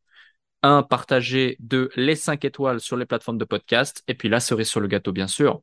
Un, 0.62 0.82
partager. 0.82 1.56
Deux, 1.60 1.88
les 1.96 2.16
cinq 2.16 2.44
étoiles 2.44 2.80
sur 2.80 2.98
les 2.98 3.06
plateformes 3.06 3.38
de 3.38 3.46
podcast. 3.46 4.04
Et 4.08 4.14
puis 4.14 4.28
la 4.28 4.40
cerise 4.40 4.68
sur 4.68 4.80
le 4.80 4.88
gâteau, 4.88 5.10
bien 5.12 5.26
sûr. 5.26 5.62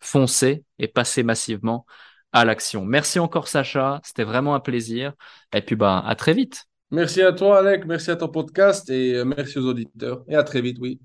Foncez 0.00 0.64
et 0.80 0.88
passez 0.88 1.22
massivement 1.22 1.86
à 2.32 2.44
l'action. 2.44 2.84
Merci 2.84 3.20
encore, 3.20 3.46
Sacha. 3.46 4.00
C'était 4.02 4.24
vraiment 4.24 4.56
un 4.56 4.60
plaisir. 4.60 5.12
Et 5.54 5.62
puis, 5.62 5.76
bah, 5.76 6.02
à 6.04 6.16
très 6.16 6.34
vite. 6.34 6.64
Merci 6.90 7.22
à 7.22 7.32
toi, 7.32 7.60
Alec. 7.60 7.84
Merci 7.86 8.10
à 8.10 8.16
ton 8.16 8.28
podcast 8.28 8.90
et 8.90 9.14
euh, 9.14 9.24
merci 9.24 9.60
aux 9.60 9.66
auditeurs. 9.68 10.24
Et 10.26 10.34
à 10.34 10.42
très 10.42 10.60
vite, 10.60 10.78
oui. 10.80 11.00